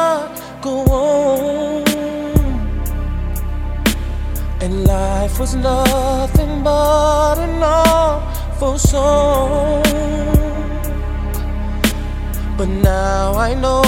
Not 0.07 0.27
go 0.67 0.75
on, 1.07 1.85
and 4.63 4.73
life 4.95 5.35
was 5.43 5.53
nothing 5.71 6.53
but 6.69 7.37
an 7.47 7.63
awful 7.63 8.77
song. 8.93 9.83
But 12.59 12.69
now 12.93 13.25
I 13.49 13.51
know 13.63 13.83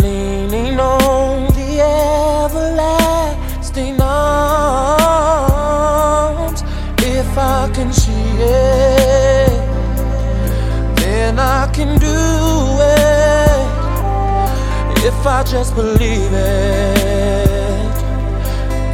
If 15.25 15.29
I 15.29 15.43
just 15.43 15.75
believe 15.75 16.33
it, 16.35 17.95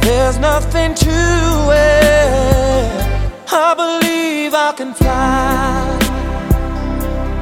there's 0.01 0.39
nothing 0.39 0.95
to 0.95 1.17
it. 1.75 2.87
I 3.51 3.73
believe 3.75 4.53
I 4.53 4.71
can 4.77 4.93
fly. 4.93 5.99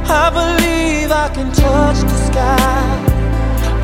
I 0.09 0.31
believe 0.31 1.11
I 1.11 1.29
can 1.35 1.51
touch 1.51 1.99
the 1.99 2.17
sky. 2.31 2.89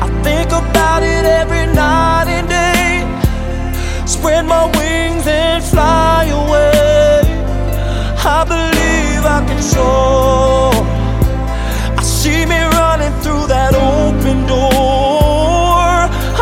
I 0.02 0.08
think 0.24 0.48
about 0.50 1.04
it 1.04 1.24
every 1.24 1.66
night 1.72 2.26
and 2.26 2.48
day. 2.48 3.06
Spread 4.08 4.44
my 4.44 4.64
wings 4.76 5.24
and 5.28 5.62
fly 5.62 6.24
away. 6.24 7.22
I 8.24 8.42
believe 8.44 9.24
I 9.24 9.44
can 9.46 9.62
soar. 9.62 10.72
I 11.96 12.02
see 12.02 12.44
me 12.44 12.75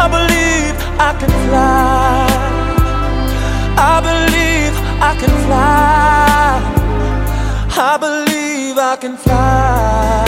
I 0.05 0.06
believe 0.06 0.76
I 1.01 1.12
can 1.18 1.32
fly. 1.47 2.28
I 3.93 3.94
believe 4.09 4.74
I 5.01 5.12
can 5.20 5.35
fly. 5.47 6.60
I 7.90 7.93
believe 8.06 8.76
I 8.76 8.97
can 8.97 9.16
fly. 9.16 10.24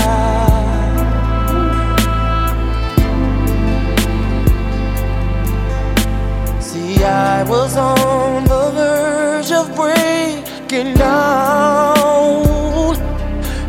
See, 6.59 7.05
I 7.05 7.43
was 7.43 7.77
on 7.77 8.45
the 8.45 8.71
verge 8.71 9.53
of 9.53 9.75
breaking 9.77 10.95
down. 10.95 12.97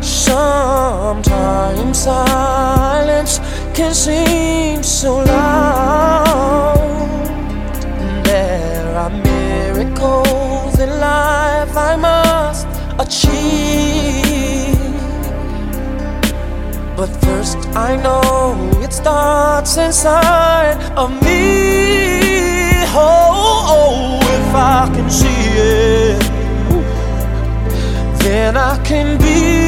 Sometimes 0.00 1.98
silence 1.98 3.37
can 3.78 3.94
seem 3.94 4.82
so 4.82 5.18
loud. 5.18 6.74
There 8.24 8.96
are 8.96 9.10
miracles 9.10 10.80
in 10.80 10.90
life 10.98 11.76
I 11.76 11.94
must 11.94 12.66
achieve. 12.98 14.74
But 16.96 17.10
first, 17.22 17.58
I 17.88 17.94
know 18.02 18.80
it 18.82 18.92
starts 18.92 19.76
inside 19.76 20.78
of 20.96 21.10
me. 21.22 22.82
Oh, 23.06 23.30
oh, 23.44 23.74
oh 23.74 24.18
if 24.38 24.54
I 24.56 24.90
can 24.92 25.08
see 25.08 25.42
it, 25.54 26.22
then 28.24 28.56
I 28.56 28.76
can 28.82 29.18
be. 29.18 29.67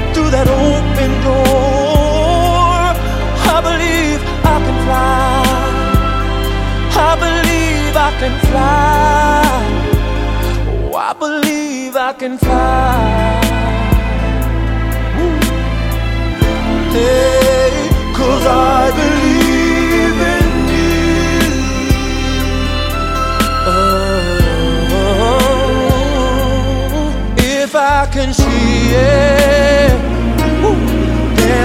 that 0.31 0.47
open 0.47 1.11
door. 1.27 2.79
I 3.53 3.57
believe 3.69 4.21
I 4.53 4.57
can 4.65 4.77
fly. 4.85 5.43
I 7.09 7.11
believe 7.25 7.93
I 8.07 8.11
can 8.21 8.35
fly. 8.47 9.51
Oh, 10.69 10.95
I 10.95 11.11
believe 11.23 11.95
I 11.95 12.13
can 12.13 12.37
fly. 12.37 13.41
Woo. 15.17 15.39
Hey, 16.95 17.89
cause 18.17 18.45
I 18.45 18.91
believe. 18.99 20.19
Oh, 26.53 27.33
if 27.37 27.75
I 27.75 28.07
can 28.11 28.33
see 28.33 28.95
it, 28.95 29.80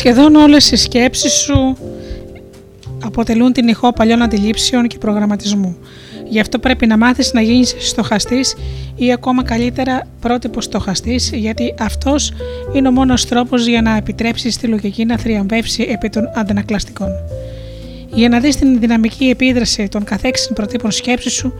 Σχεδόν 0.00 0.34
όλες 0.34 0.70
οι 0.70 0.76
σκέψεις 0.76 1.32
σου 1.32 1.76
αποτελούν 3.04 3.52
την 3.52 3.68
ηχό 3.68 3.92
παλιών 3.92 4.22
αντιλήψεων 4.22 4.86
και 4.86 4.98
προγραμματισμού. 4.98 5.76
Γι' 6.28 6.40
αυτό 6.40 6.58
πρέπει 6.58 6.86
να 6.86 6.96
μάθεις 6.96 7.32
να 7.32 7.40
γίνεις 7.40 7.74
στοχαστής 7.78 8.54
ή 8.96 9.12
ακόμα 9.12 9.42
καλύτερα 9.42 10.02
πρότυπος 10.20 10.64
στοχαστής 10.64 11.30
γιατί 11.34 11.74
αυτός 11.78 12.32
είναι 12.72 12.88
ο 12.88 12.90
μόνος 12.90 13.26
τρόπος 13.26 13.66
για 13.66 13.82
να 13.82 13.96
επιτρέψεις 13.96 14.56
τη 14.56 14.66
λογική 14.66 15.04
να 15.04 15.18
θριαμβεύσει 15.18 15.86
επί 15.90 16.08
των 16.08 16.30
αντανακλαστικών. 16.34 17.08
Για 18.14 18.28
να 18.28 18.40
δεις 18.40 18.56
την 18.56 18.78
δυναμική 18.80 19.24
επίδραση 19.24 19.88
των 19.88 20.04
καθέξιν 20.04 20.54
προτύπων 20.54 20.90
σκέψης 20.90 21.32
σου, 21.32 21.52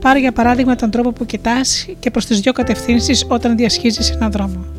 πάρε 0.00 0.18
για 0.18 0.32
παράδειγμα 0.32 0.74
τον 0.74 0.90
τρόπο 0.90 1.12
που 1.12 1.26
κοιτάς 1.26 1.86
και 1.98 2.10
προς 2.10 2.26
τις 2.26 2.40
δυο 2.40 2.52
κατευθύνσεις 2.52 3.24
όταν 3.28 3.56
διασχίζεις 3.56 4.10
έναν 4.10 4.30
δρόμο. 4.30 4.73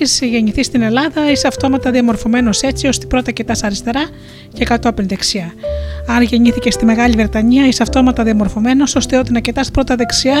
Έχει 0.00 0.26
γεννηθεί 0.26 0.62
στην 0.62 0.82
Ελλάδα, 0.82 1.30
είσαι 1.30 1.46
αυτόματα 1.46 1.90
διαμορφωμένος 1.90 2.62
έτσι 2.62 2.86
ώστε 2.86 3.06
πρώτα 3.06 3.30
κοιτά 3.30 3.54
αριστερά 3.62 4.08
και 4.52 4.64
κατόπιν 4.64 5.08
δεξιά. 5.08 5.52
Αν 6.06 6.22
γεννήθηκε 6.22 6.70
στη 6.70 6.84
Μεγάλη 6.84 7.14
Βρετανία, 7.14 7.66
είσαι 7.66 7.82
αυτόματα 7.82 8.22
διαμορφωμένος 8.22 8.94
ώστε 8.94 9.18
ότι 9.18 9.32
να 9.32 9.40
κοιτά 9.40 9.64
πρώτα 9.72 9.94
δεξιά 9.94 10.36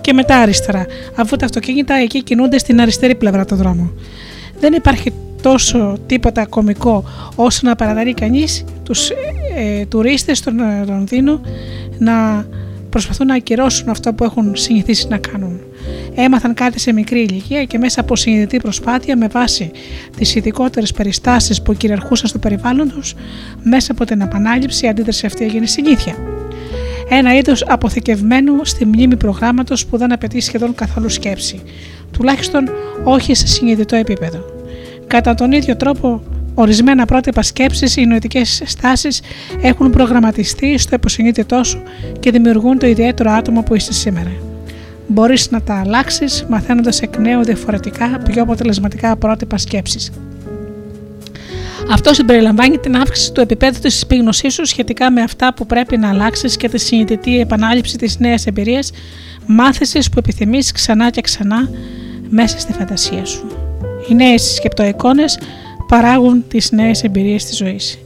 και 0.00 0.12
μετά 0.12 0.36
αριστερά, 0.36 0.86
αφού 1.14 1.36
τα 1.36 1.44
αυτοκίνητα 1.44 1.94
εκεί 1.94 2.22
κινούνται 2.22 2.58
στην 2.58 2.80
αριστερή 2.80 3.14
πλευρά 3.14 3.44
του 3.44 3.56
δρόμου. 3.56 3.92
Δεν 4.60 4.72
υπάρχει 4.72 5.12
τόσο 5.42 5.96
τίποτα 6.06 6.46
κομικό 6.46 7.04
όσο 7.34 7.60
να 7.62 7.76
παραταρεί 7.76 8.14
κανείς 8.14 8.64
τους 8.82 9.10
ε, 9.56 9.86
τουρίστες 9.88 10.38
στον 10.38 10.60
ε, 10.60 10.84
Λονδίνο 10.88 11.40
να 11.98 12.46
προσπαθούν 12.90 13.26
να 13.26 13.34
ακυρώσουν 13.34 13.88
αυτό 13.88 14.12
που 14.12 14.24
έχουν 14.24 14.56
συνηθίσει 14.56 15.08
να 15.08 15.18
κάνουν. 15.18 15.60
Έμαθαν 16.20 16.54
κάτι 16.54 16.80
σε 16.80 16.92
μικρή 16.92 17.20
ηλικία 17.20 17.64
και 17.64 17.78
μέσα 17.78 18.00
από 18.00 18.16
συνειδητή 18.16 18.56
προσπάθεια 18.56 19.16
με 19.16 19.26
βάση 19.26 19.70
τις 20.16 20.34
ειδικότερες 20.34 20.92
περιστάσεις 20.92 21.62
που 21.62 21.74
κυριαρχούσαν 21.74 22.28
στο 22.28 22.38
περιβάλλον 22.38 22.88
τους, 22.88 23.14
μέσα 23.62 23.92
από 23.92 24.04
την 24.04 24.20
επανάληψη 24.20 24.86
η 24.86 24.88
αντίδραση 24.88 25.26
αυτή 25.26 25.44
έγινε 25.44 25.66
συνήθεια. 25.66 26.14
Ένα 27.08 27.36
είδος 27.36 27.64
αποθηκευμένου 27.68 28.64
στη 28.64 28.84
μνήμη 28.86 29.16
προγράμματος 29.16 29.86
που 29.86 29.96
δεν 29.96 30.12
απαιτεί 30.12 30.40
σχεδόν 30.40 30.74
καθόλου 30.74 31.08
σκέψη, 31.08 31.62
τουλάχιστον 32.12 32.68
όχι 33.04 33.34
σε 33.34 33.46
συνειδητό 33.46 33.96
επίπεδο. 33.96 34.44
Κατά 35.06 35.34
τον 35.34 35.52
ίδιο 35.52 35.76
τρόπο, 35.76 36.22
ορισμένα 36.54 37.04
πρότυπα 37.04 37.42
σκέψης 37.42 37.96
ή 37.96 38.04
νοητικές 38.04 38.62
στάσεις 38.64 39.20
έχουν 39.62 39.90
προγραμματιστεί 39.90 40.78
στο 40.78 40.94
υποσυνείδητό 40.94 41.64
σου 41.64 41.82
και 42.20 42.30
δημιουργούν 42.30 42.78
το 42.78 42.86
ιδιαίτερο 42.86 43.30
άτομο 43.30 43.62
που 43.62 43.74
είσαι 43.74 43.92
σήμερα. 43.92 44.47
Μπορείς 45.08 45.50
να 45.50 45.62
τα 45.62 45.80
αλλάξεις 45.80 46.44
μαθαίνοντας 46.48 47.02
εκ 47.02 47.16
νέου 47.16 47.44
διαφορετικά, 47.44 48.18
πιο 48.18 48.42
αποτελεσματικά 48.42 49.16
πρότυπα 49.16 49.58
σκέψης. 49.58 50.10
Αυτό 51.90 52.14
συμπεριλαμβάνει 52.14 52.78
την 52.78 52.96
αύξηση 52.96 53.32
του 53.32 53.40
επίπεδου 53.40 53.80
της 53.80 54.02
επίγνωσή 54.02 54.48
σου 54.48 54.66
σχετικά 54.66 55.10
με 55.10 55.22
αυτά 55.22 55.54
που 55.54 55.66
πρέπει 55.66 55.96
να 55.96 56.08
αλλάξεις 56.08 56.56
και 56.56 56.68
τη 56.68 56.78
συνειδητή 56.78 57.40
επανάληψη 57.40 57.96
της 57.96 58.18
νέας 58.18 58.46
εμπειρίας, 58.46 58.90
μάθησης 59.46 60.08
που 60.08 60.18
επιθυμείς 60.18 60.72
ξανά 60.72 61.10
και 61.10 61.20
ξανά 61.20 61.70
μέσα 62.28 62.58
στη 62.58 62.72
φαντασία 62.72 63.24
σου. 63.24 63.46
Οι 64.08 64.14
νέες 64.14 64.54
σκεπτοεικόνες 64.54 65.38
παράγουν 65.88 66.44
τις 66.48 66.72
νέες 66.72 67.02
εμπειρίες 67.02 67.44
της 67.44 67.56
ζωής. 67.56 67.98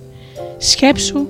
Σκέψου 0.58 1.26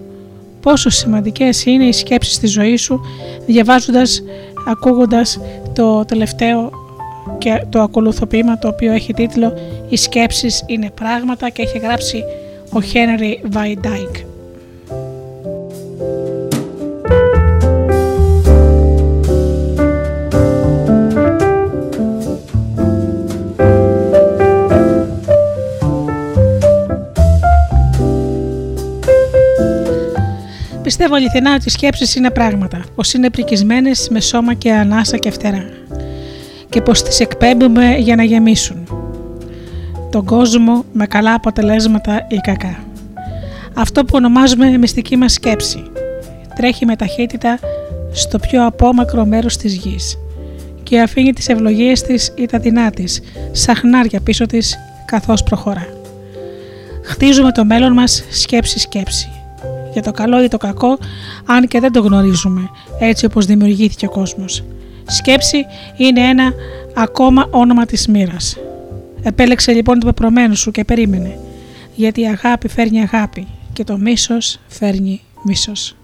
πόσο 0.61 0.91
σημαντικές 0.91 1.65
είναι 1.65 1.85
οι 1.85 1.93
σκέψεις 1.93 2.35
στη 2.35 2.47
ζωή 2.47 2.83
σου 2.83 3.01
διαβάζοντας, 3.47 4.23
ακούγοντας 4.67 5.39
το 5.73 6.05
τελευταίο 6.05 6.71
και 7.39 7.65
το 7.69 7.81
ακόλουθο 7.81 8.27
ποίημα 8.27 8.59
το 8.59 8.69
οποίο 8.69 8.93
έχει 8.93 9.13
τίτλο 9.13 9.53
«Οι 9.89 9.97
σκέψεις 9.97 10.65
είναι 10.67 10.91
πράγματα» 10.91 11.49
και 11.51 11.63
έχει 11.63 11.79
γράψει 11.79 12.23
ο 12.73 12.79
Henry 12.93 13.35
Van 13.51 13.81
Dyke. 13.81 14.32
Πιστεύω 31.03 31.21
αληθινά 31.21 31.55
ότι 31.55 31.65
οι 31.67 31.71
σκέψεις 31.71 32.15
είναι 32.15 32.31
πράγματα, 32.31 32.85
πως 32.95 33.13
είναι 33.13 33.31
πρικισμένες 33.31 34.09
με 34.11 34.21
σώμα 34.21 34.55
και 34.55 34.73
ανάσα 34.73 35.17
και 35.17 35.31
φτερά 35.31 35.65
και 36.69 36.81
πως 36.81 37.03
τις 37.03 37.21
εκπέμπουμε 37.21 37.97
για 37.97 38.17
να 38.17 38.23
γεμίσουν 38.23 38.89
τον 40.11 40.25
κόσμο 40.25 40.85
με 40.93 41.07
καλά 41.07 41.35
αποτελέσματα 41.35 42.27
ή 42.29 42.37
κακά. 42.37 42.85
Αυτό 43.75 44.05
που 44.05 44.13
ονομάζουμε 44.13 44.79
μυστική 44.79 45.17
μας 45.17 45.33
σκέψη 45.33 45.83
τρέχει 46.57 46.87
με 46.87 46.97
ταχύτητα 46.97 47.59
στο 48.13 48.39
πιο 48.39 48.67
απόμακρο 48.67 49.25
μέρος 49.25 49.57
της 49.57 49.75
γης 49.75 50.19
και 50.83 51.01
αφήνει 51.01 51.33
τις 51.33 51.49
ευλογίες 51.49 52.03
της 52.03 52.33
ή 52.37 52.47
τα 52.47 52.59
δεινά 52.59 52.91
της 52.91 53.21
σαν 53.53 53.75
χνάρια 53.75 54.21
πίσω 54.21 54.47
της 54.47 54.79
καθώς 55.05 55.43
προχωρά. 55.43 55.87
Χτίζουμε 57.05 57.53
το 57.53 57.65
μέλλον 57.65 57.93
μας 57.93 58.25
σκέψη-σκέψη. 58.31 59.42
Για 59.93 60.03
το 60.03 60.11
καλό 60.11 60.43
ή 60.45 60.49
το 60.49 60.57
κακό, 60.57 60.99
αν 61.47 61.69
και 61.69 61.81
δεν 61.81 61.93
το 61.93 62.01
γνωρίζουμε, 62.01 62.71
έτσι 62.99 63.25
όπως 63.25 63.47
δημιουργήθηκε 63.47 64.07
ο 64.07 64.11
κόσμος. 64.11 64.65
Σκέψη 65.07 65.65
είναι 65.97 66.21
ένα 66.21 66.53
ακόμα 66.95 67.49
όνομα 67.51 67.85
της 67.87 68.09
μοίρας. 68.09 68.57
Επέλεξε 69.23 69.73
λοιπόν 69.73 69.99
το 69.99 70.07
πεπρωμένο 70.07 70.55
σου 70.55 70.71
και 70.71 70.85
περίμενε, 70.85 71.39
γιατί 71.95 72.21
η 72.21 72.27
αγάπη 72.27 72.69
φέρνει 72.69 73.01
αγάπη 73.01 73.47
και 73.73 73.85
το 73.85 73.97
μίσος 73.99 74.59
φέρνει 74.69 75.21
μίσος. 75.43 75.97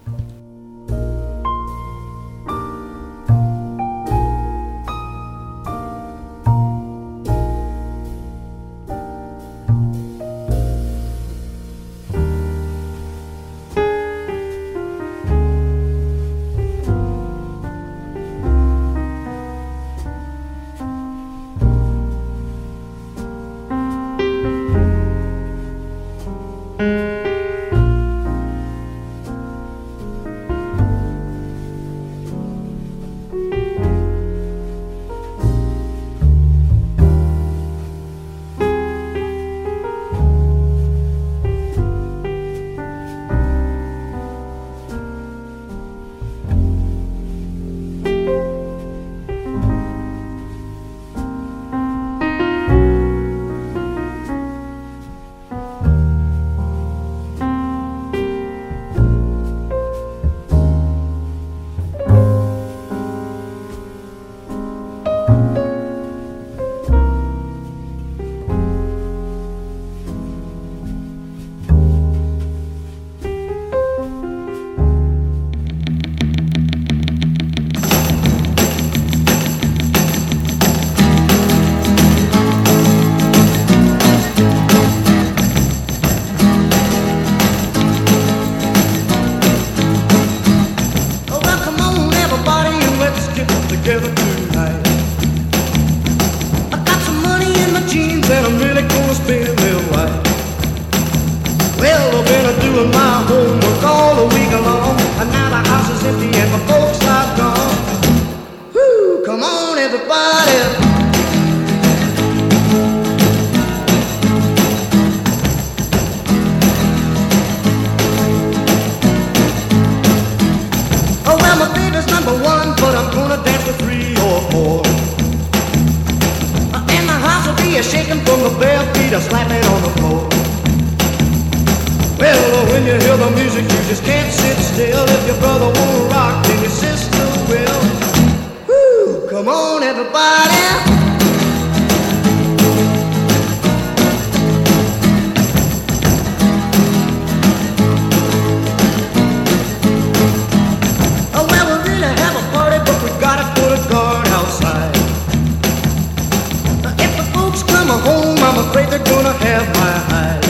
Afraid 158.59 158.89
they're 158.89 158.99
gonna 159.05 159.33
have 159.33 159.67
my 159.79 159.95
hide. 160.11 160.43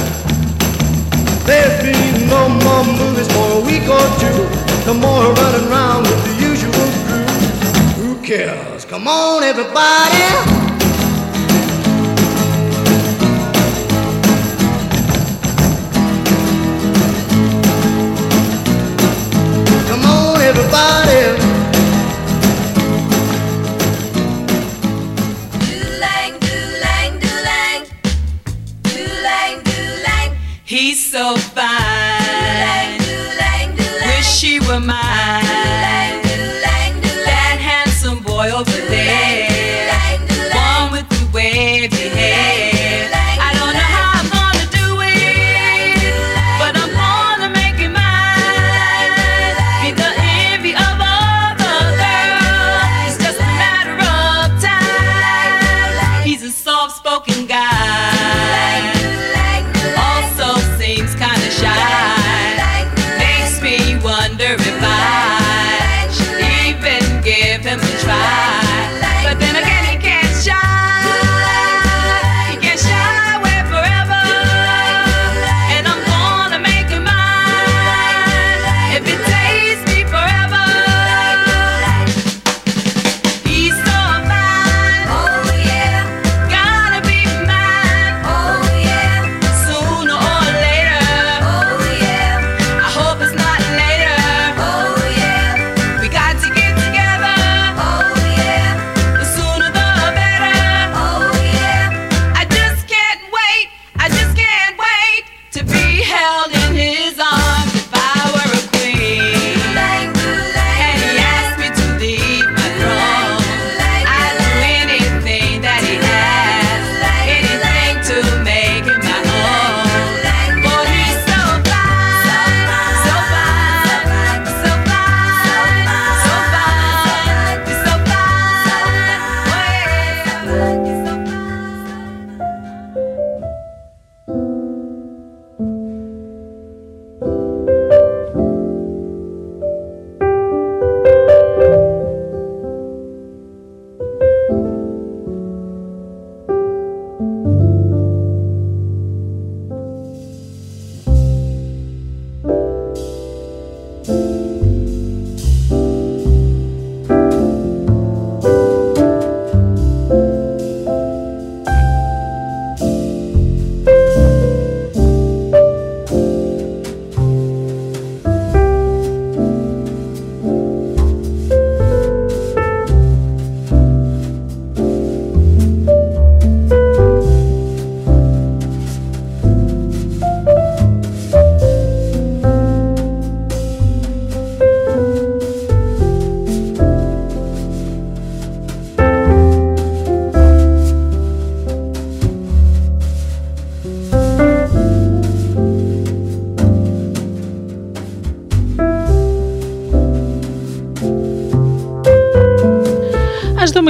There'll 1.44 1.82
be 1.82 1.92
no 2.26 2.48
more 2.48 2.84
movies 2.84 3.28
for 3.34 3.46
a 3.52 3.60
week 3.60 3.86
or 3.86 4.06
two. 4.18 4.40
No 4.86 4.94
more 4.94 5.32
running 5.34 5.68
around 5.70 6.04
with 6.04 6.24
the 6.24 6.34
usual 6.40 6.72
crew. 7.04 7.26
Who 8.00 8.22
cares? 8.22 8.86
Come 8.86 9.06
on, 9.06 9.42
everybody. 9.42 10.24
Come 19.88 20.04
on, 20.06 20.40
everybody. 20.40 21.47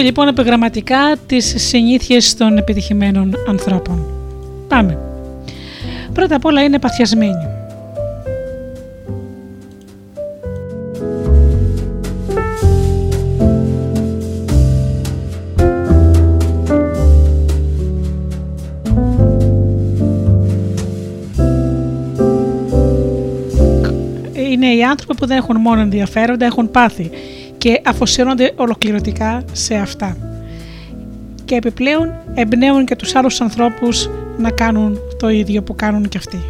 Λοιπόν 0.02 0.28
επιγραμματικά 0.28 1.16
τις 1.26 1.54
συνήθειες 1.56 2.34
των 2.34 2.56
επιτυχημένων 2.56 3.34
ανθρώπων. 3.48 4.06
Πάμε. 4.68 4.98
Πρώτα 6.12 6.36
απ' 6.36 6.44
όλα 6.44 6.62
είναι 6.62 6.78
παθιασμένοι. 6.78 7.56
είναι 24.50 24.74
οι 24.74 24.84
άνθρωποι 24.84 25.14
που 25.14 25.26
δεν 25.26 25.36
έχουν 25.36 25.56
μόνο 25.60 25.80
ενδιαφέροντα, 25.80 26.46
έχουν 26.46 26.70
πάθη 26.70 27.10
και 27.68 27.80
αφοσιώνονται 27.84 28.52
ολοκληρωτικά 28.56 29.44
σε 29.52 29.74
αυτά. 29.74 30.16
Και 31.44 31.54
επιπλέον 31.54 32.14
εμπνέουν 32.34 32.84
και 32.84 32.96
τους 32.96 33.14
άλλους 33.14 33.40
ανθρώπους 33.40 34.08
να 34.38 34.50
κάνουν 34.50 34.98
το 35.18 35.28
ίδιο 35.28 35.62
που 35.62 35.74
κάνουν 35.74 36.08
και 36.08 36.18
αυτοί. 36.18 36.44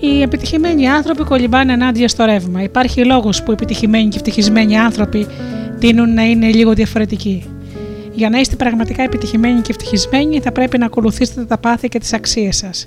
Οι 0.00 0.22
επιτυχημένοι 0.22 0.88
άνθρωποι 0.88 1.24
κολυμπάνε 1.24 1.72
ενάντια 1.72 2.08
στο 2.08 2.24
ρεύμα. 2.24 2.62
Υπάρχει 2.62 3.04
λόγος 3.04 3.42
που 3.42 3.50
οι 3.50 3.54
επιτυχημένοι 3.54 4.08
και 4.08 4.16
ευτυχισμένοι 4.16 4.78
άνθρωποι 4.78 5.26
τείνουν 5.84 6.14
να 6.14 6.22
είναι 6.22 6.50
λίγο 6.50 6.72
διαφορετικοί. 6.72 7.44
Για 8.14 8.30
να 8.30 8.38
είστε 8.38 8.56
πραγματικά 8.56 9.02
επιτυχημένοι 9.02 9.60
και 9.60 9.70
ευτυχισμένοι, 9.70 10.40
θα 10.40 10.52
πρέπει 10.52 10.78
να 10.78 10.86
ακολουθήσετε 10.86 11.44
τα 11.44 11.58
πάθη 11.58 11.88
και 11.88 11.98
τις 11.98 12.12
αξίες 12.12 12.56
σας, 12.56 12.84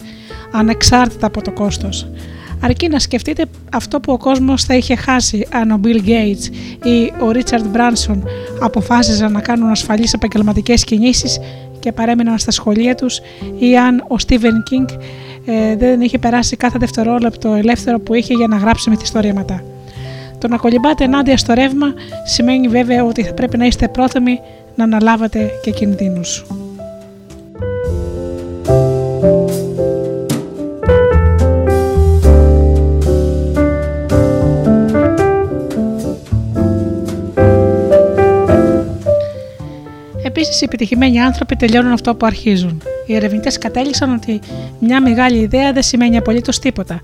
ανεξάρτητα 0.51 1.27
από 1.27 1.41
το 1.41 1.51
κόστος. 1.51 2.07
Αρκεί 2.61 2.87
να 2.87 2.99
σκεφτείτε 2.99 3.45
αυτό 3.73 3.99
που 3.99 4.13
ο 4.13 4.17
κόσμος 4.17 4.63
θα 4.63 4.75
είχε 4.75 4.95
χάσει 4.95 5.47
αν 5.51 5.71
ο 5.71 5.79
Bill 5.83 6.07
Gates 6.07 6.53
ή 6.87 7.05
ο 7.05 7.31
Richard 7.33 7.75
Branson 7.75 8.17
αποφάσιζαν 8.61 9.31
να 9.31 9.41
κάνουν 9.41 9.69
ασφαλείς 9.69 10.13
επαγγελματικές 10.13 10.83
κινήσεις 10.83 11.39
και 11.79 11.91
παρέμειναν 11.91 12.37
στα 12.37 12.51
σχολεία 12.51 12.95
τους 12.95 13.19
ή 13.59 13.77
αν 13.77 13.99
ο 13.99 14.15
Stephen 14.27 14.35
King 14.71 14.97
ε, 15.45 15.75
δεν 15.75 16.01
είχε 16.01 16.17
περάσει 16.17 16.55
κάθε 16.55 16.77
δευτερόλεπτο 16.77 17.53
ελεύθερο 17.53 17.99
που 17.99 18.13
είχε 18.13 18.33
για 18.33 18.47
να 18.47 18.57
γράψει 18.57 18.89
μυθιστορήματα. 18.89 19.76
Το 20.39 20.47
να 20.47 20.57
κολυμπάτε 20.57 21.03
ενάντια 21.03 21.37
στο 21.37 21.53
ρεύμα 21.53 21.93
σημαίνει 22.25 22.67
βέβαια 22.67 23.03
ότι 23.03 23.23
θα 23.23 23.33
πρέπει 23.33 23.57
να 23.57 23.65
είστε 23.65 23.87
πρόθυμοι 23.87 24.39
να 24.75 24.83
αναλάβετε 24.83 25.51
και 25.61 25.71
κινδύνους. 25.71 26.45
Επίσης, 40.39 40.61
οι 40.61 40.63
επιτυχημένοι 40.63 41.21
άνθρωποι 41.21 41.55
τελειώνουν 41.55 41.91
αυτό 41.91 42.15
που 42.15 42.25
αρχίζουν. 42.25 42.81
Οι 43.05 43.15
ερευνητές 43.15 43.57
κατέληξαν 43.57 44.13
ότι 44.13 44.39
μια 44.79 45.01
μεγάλη 45.01 45.37
ιδέα 45.37 45.73
δεν 45.73 45.83
σημαίνει 45.83 46.17
απολύτως 46.17 46.59
τίποτα, 46.59 46.99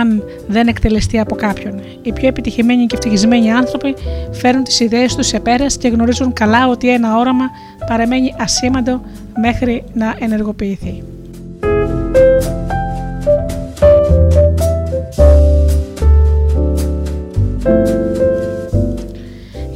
αν 0.00 0.22
δεν 0.48 0.68
εκτελεστεί 0.68 1.18
από 1.18 1.34
κάποιον. 1.34 1.80
Οι 2.02 2.12
πιο 2.12 2.28
επιτυχημένοι 2.28 2.86
και 2.86 2.94
ευτυχισμένοι 2.94 3.52
άνθρωποι 3.52 3.94
φέρνουν 4.32 4.64
τις 4.64 4.80
ιδέες 4.80 5.14
τους 5.14 5.26
σε 5.26 5.40
πέρας 5.40 5.76
και 5.76 5.88
γνωρίζουν 5.88 6.32
καλά 6.32 6.68
ότι 6.68 6.88
ένα 6.88 7.16
όραμα 7.16 7.44
παραμένει 7.86 8.34
ασήμαντο 8.38 9.00
μέχρι 9.36 9.84
να 9.92 10.16
ενεργοποιηθεί. 10.18 11.02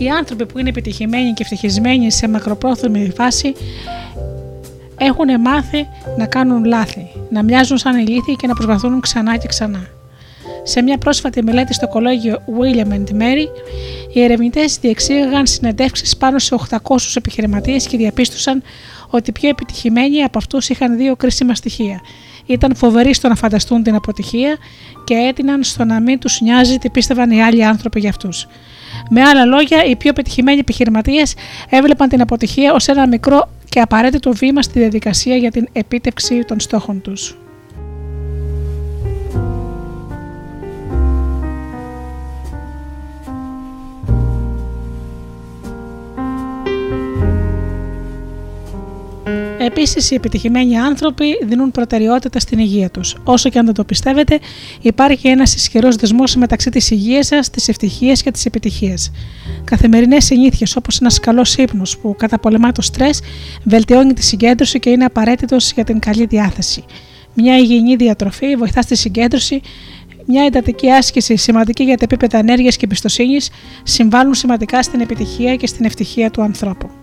Οι 0.03 0.09
άνθρωποι 0.09 0.47
που 0.47 0.59
είναι 0.59 0.69
επιτυχημένοι 0.69 1.33
και 1.33 1.43
ευτυχισμένοι 1.43 2.11
σε 2.11 2.29
μακροπρόθεσμη 2.29 3.13
φάση 3.17 3.55
έχουν 4.97 5.41
μάθει 5.41 5.87
να 6.17 6.27
κάνουν 6.27 6.65
λάθη, 6.65 7.07
να 7.31 7.43
μοιάζουν 7.43 7.79
σαν 7.79 7.99
ηλίθιοι 7.99 8.37
και 8.37 8.47
να 8.47 8.55
προσπαθούν 8.55 9.01
ξανά 9.01 9.37
και 9.37 9.47
ξανά. 9.47 9.87
Σε 10.63 10.83
μια 10.83 10.99
πρόσφατη 10.99 11.43
μελέτη 11.43 11.75
στο 11.75 11.89
κολέγιο 11.89 12.43
William 12.61 12.93
and 12.93 13.21
Mary, 13.21 13.47
οι 14.13 14.23
ερευνητές 14.23 14.79
διεξήγαγαν 14.79 15.47
συνεντεύξεις 15.47 16.17
πάνω 16.17 16.39
σε 16.39 16.57
800 16.71 16.79
επιχειρηματίες 17.15 17.87
και 17.87 17.97
διαπίστωσαν 17.97 18.63
ότι 19.11 19.31
οι 19.31 19.33
πιο 19.33 19.49
επιτυχημένοι 19.49 20.23
από 20.23 20.39
αυτούς 20.39 20.69
είχαν 20.69 20.97
δύο 20.97 21.17
κρίσιμα 21.17 21.55
στοιχεία. 21.55 22.01
Ήταν 22.47 22.75
φοβεροί 22.77 23.15
στο 23.15 23.29
να 23.29 23.35
φανταστούν 23.35 23.83
την 23.83 23.95
αποτυχία 23.95 24.57
και 25.05 25.15
έτειναν 25.15 25.63
στο 25.63 25.85
να 25.85 26.01
μην 26.01 26.19
τους 26.19 26.41
νοιάζει 26.41 26.79
τι 26.79 26.91
πίστευαν 26.91 27.31
οι 27.31 27.43
άλλοι 27.43 27.65
άνθρωποι 27.65 28.01
για 28.01 28.09
αυτούς. 28.09 28.47
Με 29.11 29.23
άλλα 29.23 29.45
λόγια, 29.45 29.85
οι 29.85 29.97
πιο 29.97 30.13
πετυχημένοι 30.13 30.59
επιχειρηματίες 30.59 31.35
έβλεπαν 31.69 32.09
την 32.09 32.21
αποτυχία 32.21 32.73
ως 32.73 32.89
ένα 32.89 33.09
μικρό 33.09 33.49
και 33.69 33.81
απαραίτητο 33.81 34.33
βήμα 34.33 34.63
στη 34.63 34.79
διαδικασία 34.79 35.37
για 35.37 35.51
την 35.51 35.69
επίτευξη 35.73 36.45
των 36.45 36.61
στόχων 36.61 37.01
τους. 37.01 37.37
Επίσης, 49.65 50.11
οι 50.11 50.15
επιτυχημένοι 50.15 50.79
άνθρωποι 50.79 51.25
δίνουν 51.45 51.71
προτεραιότητα 51.71 52.39
στην 52.39 52.59
υγεία 52.59 52.91
τους. 52.91 53.17
Όσο 53.25 53.49
και 53.49 53.59
αν 53.59 53.65
δεν 53.65 53.75
το 53.75 53.85
πιστεύετε, 53.85 54.39
υπάρχει 54.81 55.29
ένας 55.29 55.55
ισχυρός 55.55 55.97
δεσμός 55.97 56.37
μεταξύ 56.37 56.71
της 56.71 56.91
υγείας 56.91 57.27
σας, 57.27 57.51
της 57.51 57.69
ευτυχίας 57.69 58.23
και 58.23 58.31
της 58.31 58.47
επιτυχίας. 58.47 59.11
Καθημερινές 59.65 60.25
συνήθειες 60.25 60.77
όπως 60.77 61.01
ένας 61.01 61.21
καλός 61.21 61.57
ύπνος 61.57 61.99
που 61.99 62.15
καταπολεμά 62.19 62.73
το 62.73 62.83
στρες, 62.83 63.21
βελτιώνει 63.65 64.13
τη 64.13 64.23
συγκέντρωση 64.23 64.79
και 64.79 64.91
είναι 64.91 65.05
απαραίτητος 65.05 65.73
για 65.73 65.85
την 65.85 65.99
καλή 65.99 66.27
διάθεση. 66.27 66.85
Μια 67.35 67.59
υγιεινή 67.59 67.97
διατροφή 67.97 68.57
βοηθά 68.57 68.83
στη 68.83 68.97
συγκέντρωση, 68.97 69.61
μια 70.27 70.45
εντατική 70.45 70.91
άσκηση 70.91 71.37
σημαντική 71.37 71.85
για 71.85 71.97
τα 71.97 72.05
επίπεδα 72.05 72.39
ενέργειας 72.39 72.77
και 72.77 72.85
εμπιστοσύνης 72.85 73.51
συμβάλλουν 73.83 74.35
σημαντικά 74.35 74.83
στην 74.83 75.01
επιτυχία 75.01 75.57
και 75.57 75.67
στην 75.67 75.85
ευτυχία 75.85 76.31
του 76.31 76.43
ανθρώπου. 76.43 77.02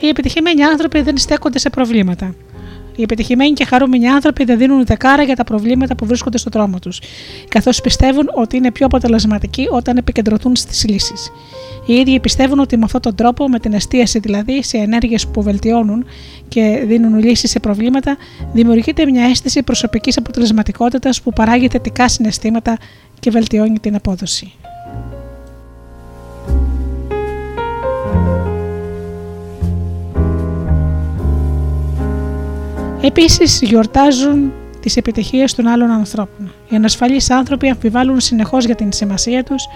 Οι 0.00 0.08
επιτυχημένοι 0.08 0.62
άνθρωποι 0.62 1.02
δεν 1.02 1.18
στέκονται 1.18 1.58
σε 1.58 1.70
προβλήματα. 1.70 2.34
Οι 2.96 3.02
επιτυχημένοι 3.02 3.52
και 3.52 3.64
χαρούμενοι 3.64 4.08
άνθρωποι 4.08 4.44
δεν 4.44 4.58
δίνουν 4.58 4.84
δεκάρα 4.84 5.22
για 5.22 5.36
τα 5.36 5.44
προβλήματα 5.44 5.94
που 5.94 6.06
βρίσκονται 6.06 6.38
στο 6.38 6.50
δρόμο 6.52 6.78
τους, 6.78 7.00
καθώς 7.48 7.80
πιστεύουν 7.80 8.30
ότι 8.34 8.56
είναι 8.56 8.70
πιο 8.70 8.86
αποτελεσματικοί 8.86 9.66
όταν 9.70 9.96
επικεντρωθούν 9.96 10.56
στις 10.56 10.88
λύσεις. 10.88 11.32
Οι 11.86 11.94
ίδιοι 11.94 12.20
πιστεύουν 12.20 12.58
ότι 12.58 12.76
με 12.76 12.84
αυτόν 12.84 13.00
τον 13.00 13.14
τρόπο, 13.14 13.48
με 13.48 13.58
την 13.58 13.72
εστίαση 13.72 14.18
δηλαδή 14.18 14.62
σε 14.62 14.76
ενέργειες 14.76 15.26
που 15.26 15.42
βελτιώνουν 15.42 16.04
και 16.48 16.82
δίνουν 16.86 17.18
λύσεις 17.18 17.50
σε 17.50 17.60
προβλήματα, 17.60 18.16
δημιουργείται 18.52 19.10
μια 19.10 19.24
αίσθηση 19.24 19.62
προσωπικής 19.62 20.16
αποτελεσματικότητας 20.16 21.22
που 21.22 21.32
παράγει 21.32 21.68
θετικά 21.68 22.08
συναισθήματα 22.08 22.78
και 23.20 23.30
βελτιώνει 23.30 23.78
την 23.78 23.94
απόδοση. 23.94 24.52
Επίσης, 33.02 33.60
γιορτάζουν 33.62 34.52
τις 34.80 34.96
επιτυχίες 34.96 35.54
των 35.54 35.66
άλλων 35.66 35.90
ανθρώπων. 35.90 36.52
Οι 36.68 36.76
ανασφαλείς 36.76 37.30
άνθρωποι 37.30 37.68
αμφιβάλλουν 37.68 38.20
συνεχώς 38.20 38.64
για 38.64 38.74
την 38.74 38.92
σημασία 38.92 39.44
τους 39.44 39.68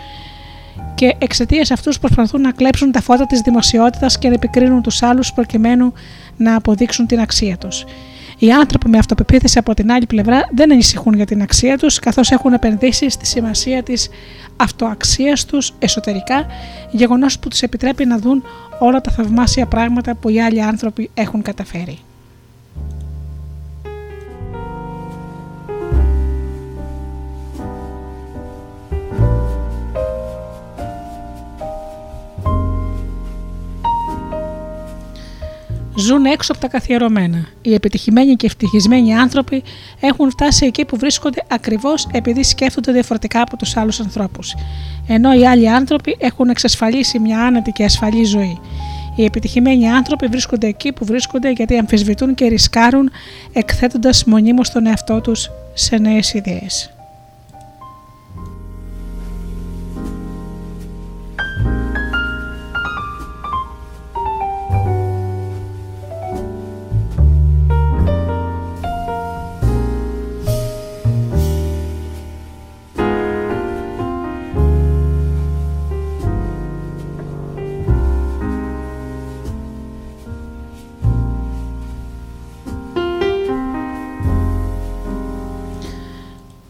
και 0.95 1.15
εξαιτίας 1.19 1.71
αυτούς 1.71 1.99
προσπαθούν 1.99 2.41
να 2.41 2.53
κλέψουν 2.53 2.93
τα 2.93 3.01
φώτα 3.01 3.27
της 3.27 3.41
δημοσιότητας 3.41 4.19
και 4.19 4.29
να 4.29 4.35
επικρίνουν 4.35 4.83
τους 4.83 5.03
άλλους 5.03 5.33
προκειμένου 5.33 5.93
να 6.37 6.57
αποδείξουν 6.57 7.07
την 7.07 7.21
αξία 7.21 7.57
τους. 7.59 7.85
Οι 8.39 8.53
άνθρωποι 8.53 8.89
με 8.89 8.99
αυτοπεποίθηση 8.99 9.59
από 9.59 9.75
την 9.75 9.93
άλλη 9.93 10.07
πλευρά 10.07 10.49
δεν 10.55 10.73
ανησυχούν 10.73 11.15
για 11.15 11.27
την 11.27 11.43
αξία 11.43 11.79
τους, 11.79 11.99
καθώς 11.99 12.31
έχουν 12.31 12.53
επενδύσει 12.53 13.11
στη 13.11 13.27
σημασία 13.27 13.83
της 13.83 14.09
αυτοαξίας 14.57 15.45
τους 15.45 15.73
εσωτερικά, 15.79 16.47
γεγονός 16.91 17.39
που 17.39 17.49
τους 17.49 17.63
επιτρέπει 17.63 18.05
να 18.05 18.19
δουν 18.19 18.43
όλα 18.79 19.01
τα 19.01 19.11
θαυμάσια 19.11 19.67
πράγματα 19.67 20.15
που 20.15 20.29
οι 20.29 20.43
άλλοι 20.43 20.63
άνθρωποι 20.63 21.11
έχουν 21.15 21.43
καταφέρει. 21.43 21.99
Ζουν 36.05 36.17
ζουν 36.17 36.25
έξω 36.25 36.53
από 36.53 36.61
τα 36.61 36.69
καθιερωμένα. 36.69 37.47
Οι 37.63 37.75
επιτυχημένοι 37.75 38.35
και 38.35 38.47
ευτυχισμένοι 38.47 39.15
άνθρωποι 39.15 39.63
έχουν 40.01 40.31
φτάσει 40.31 40.67
εκεί 40.67 40.85
που 40.85 40.97
βρίσκονται 40.97 41.43
ακριβώς 41.49 42.09
επειδή 42.13 42.43
σκέφτονται 42.43 42.93
διαφορετικά 42.93 43.41
από 43.41 43.57
τους 43.57 43.77
άλλους 43.77 44.01
ανθρώπους. 44.01 44.55
Ενώ 45.07 45.35
οι 45.35 45.47
άλλοι 45.47 45.71
άνθρωποι 45.71 46.17
έχουν 46.19 46.49
εξασφαλίσει 46.49 47.19
μια 47.19 47.41
άνετη 47.41 47.71
και 47.71 47.85
ασφαλή 47.85 48.25
ζωή. 48.25 48.61
Οι 49.17 49.25
επιτυχημένοι 49.25 49.91
άνθρωποι 49.91 50.27
βρίσκονται 50.27 50.67
εκεί 50.67 50.93
που 50.93 51.05
βρίσκονται 51.05 51.51
γιατί 51.51 51.79
αμφισβητούν 51.79 52.35
και 52.35 52.47
ρισκάρουν 52.47 53.11
εκθέτοντας 53.53 54.25
μονίμως 54.25 54.71
τον 54.71 54.87
εαυτό 54.87 55.21
τους 55.21 55.51
σε 55.75 55.97
νέες 55.97 56.35
ιδέες. 56.35 56.94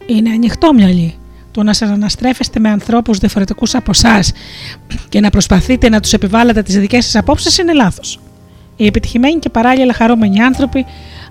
Είναι 0.07 0.29
ανοιχτόμυαλοι. 0.29 1.15
Το 1.51 1.63
να 1.63 1.73
συναναστρέφεστε 1.73 2.59
με 2.59 2.69
ανθρώπους 2.69 3.17
διαφορετικούς 3.17 3.75
από 3.75 3.91
εσάς 3.93 4.31
και 5.09 5.19
να 5.19 5.29
προσπαθείτε 5.29 5.89
να 5.89 5.99
τους 5.99 6.13
επιβάλλετε 6.13 6.61
τις 6.61 6.79
δικές 6.79 7.05
σας 7.05 7.15
απόψεις 7.15 7.57
είναι 7.57 7.73
λάθος. 7.73 8.19
Οι 8.75 8.85
επιτυχημένοι 8.85 9.39
και 9.39 9.49
παράλληλα 9.49 9.93
χαρούμενοι 9.93 10.41
άνθρωποι 10.41 10.85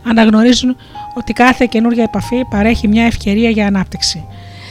αναγνωρίζουν 0.04 0.76
ότι 1.14 1.32
κάθε 1.32 1.66
καινούργια 1.70 2.02
επαφή 2.02 2.44
παρέχει 2.50 2.88
μια 2.88 3.04
ευκαιρία 3.04 3.50
για 3.50 3.66
ανάπτυξη. 3.66 4.24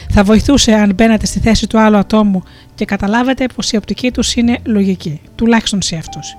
Θα 0.10 0.24
βοηθούσε 0.24 0.74
αν 0.74 0.94
μπαίνατε 0.96 1.26
στη 1.26 1.40
θέση 1.40 1.68
του 1.68 1.80
άλλου 1.80 1.98
ατόμου 1.98 2.44
και 2.76 2.86
καταλάβετε 2.86 3.46
πως 3.56 3.72
η 3.72 3.76
οπτική 3.76 4.12
τους 4.12 4.36
είναι 4.36 4.58
λογική, 4.64 5.22
τουλάχιστον 5.36 5.82
σε 5.82 5.96
αυτούς. 5.96 6.36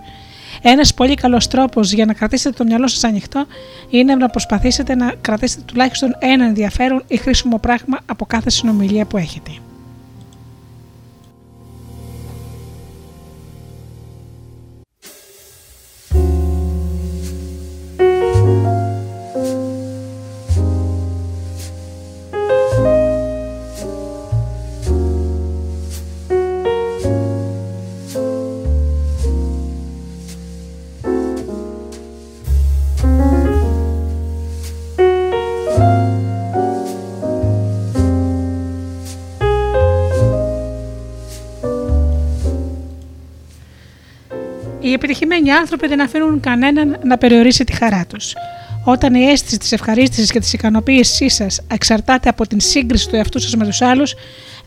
Ένας 0.67 0.95
πολύ 0.95 1.15
καλός 1.15 1.49
τρόπος 1.49 1.93
για 1.93 2.05
να 2.05 2.13
κρατήσετε 2.13 2.57
το 2.57 2.65
μυαλό 2.65 2.87
σας 2.87 3.05
ανοιχτό 3.05 3.47
είναι 3.91 4.15
να 4.15 4.29
προσπαθήσετε 4.29 4.95
να 4.95 5.15
κρατήσετε 5.21 5.63
τουλάχιστον 5.67 6.17
ένα 6.19 6.45
ενδιαφέρον 6.45 7.03
ή 7.07 7.17
χρήσιμο 7.17 7.59
πράγμα 7.59 7.99
από 8.07 8.27
κάθε 8.27 8.51
συνομιλία 8.51 9.05
που 9.05 9.17
έχετε. 9.17 9.51
Επιτυχημένοι 44.95 45.53
άνθρωποι 45.53 45.87
δεν 45.87 46.01
αφήνουν 46.01 46.41
κανέναν 46.41 46.99
να 47.05 47.19
περιορίσει 47.19 47.65
τη 47.65 47.73
χαρά 47.73 48.07
τους. 48.09 48.33
Όταν 48.85 49.15
η 49.15 49.25
αίσθηση 49.25 49.59
της 49.59 49.73
ευχαρίστησης 49.73 50.31
και 50.31 50.39
της 50.41 50.53
ικανοποίησής 50.53 51.35
σας 51.35 51.61
εξαρτάται 51.67 52.29
από 52.29 52.47
την 52.47 52.61
σύγκριση 52.61 53.09
του 53.09 53.17
εαυτού 53.17 53.41
σας 53.41 53.57
με 53.57 53.65
τους 53.65 53.83
άλλους, 53.83 54.15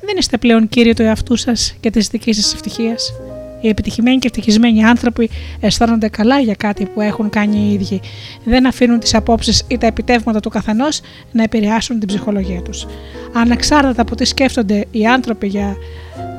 δεν 0.01 0.15
είστε 0.17 0.37
πλέον 0.37 0.69
κύριοι 0.69 0.93
του 0.93 1.01
εαυτού 1.01 1.35
σας 1.35 1.75
και 1.79 1.89
της 1.89 2.07
δικής 2.07 2.35
σας 2.35 2.53
ευτυχίας. 2.53 3.13
Οι 3.61 3.67
επιτυχημένοι 3.67 4.17
και 4.17 4.27
ευτυχισμένοι 4.27 4.83
άνθρωποι 4.83 5.29
αισθάνονται 5.59 6.09
καλά 6.09 6.39
για 6.39 6.53
κάτι 6.53 6.85
που 6.85 7.01
έχουν 7.01 7.29
κάνει 7.29 7.57
οι 7.57 7.73
ίδιοι. 7.73 8.01
Δεν 8.43 8.67
αφήνουν 8.67 8.99
τις 8.99 9.13
απόψεις 9.13 9.63
ή 9.67 9.77
τα 9.77 9.87
επιτεύγματα 9.87 10.39
του 10.39 10.49
καθενός 10.49 11.01
να 11.31 11.43
επηρεάσουν 11.43 11.99
την 11.99 12.07
ψυχολογία 12.07 12.61
τους. 12.61 12.85
Ανεξάρτητα 13.33 14.01
από 14.01 14.15
τι 14.15 14.25
σκέφτονται 14.25 14.85
οι 14.91 15.05
άνθρωποι 15.05 15.47
για, 15.47 15.75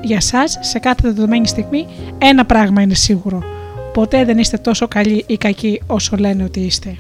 για 0.03 0.17
εσά 0.17 0.47
σε 0.47 0.79
κάθε 0.79 1.01
δεδομένη 1.03 1.47
στιγμή, 1.47 1.87
ένα 2.19 2.45
πράγμα 2.45 2.83
είναι 2.83 2.95
σίγουρο. 2.95 3.43
Ποτέ 3.93 4.25
δεν 4.25 4.39
είστε 4.39 4.57
τόσο 4.57 4.89
καλοί 4.89 5.25
ή 5.27 5.37
κακοί 5.37 5.81
όσο 5.87 6.17
λένε 6.17 6.45
ότι 6.45 6.61
είστε. 6.61 6.97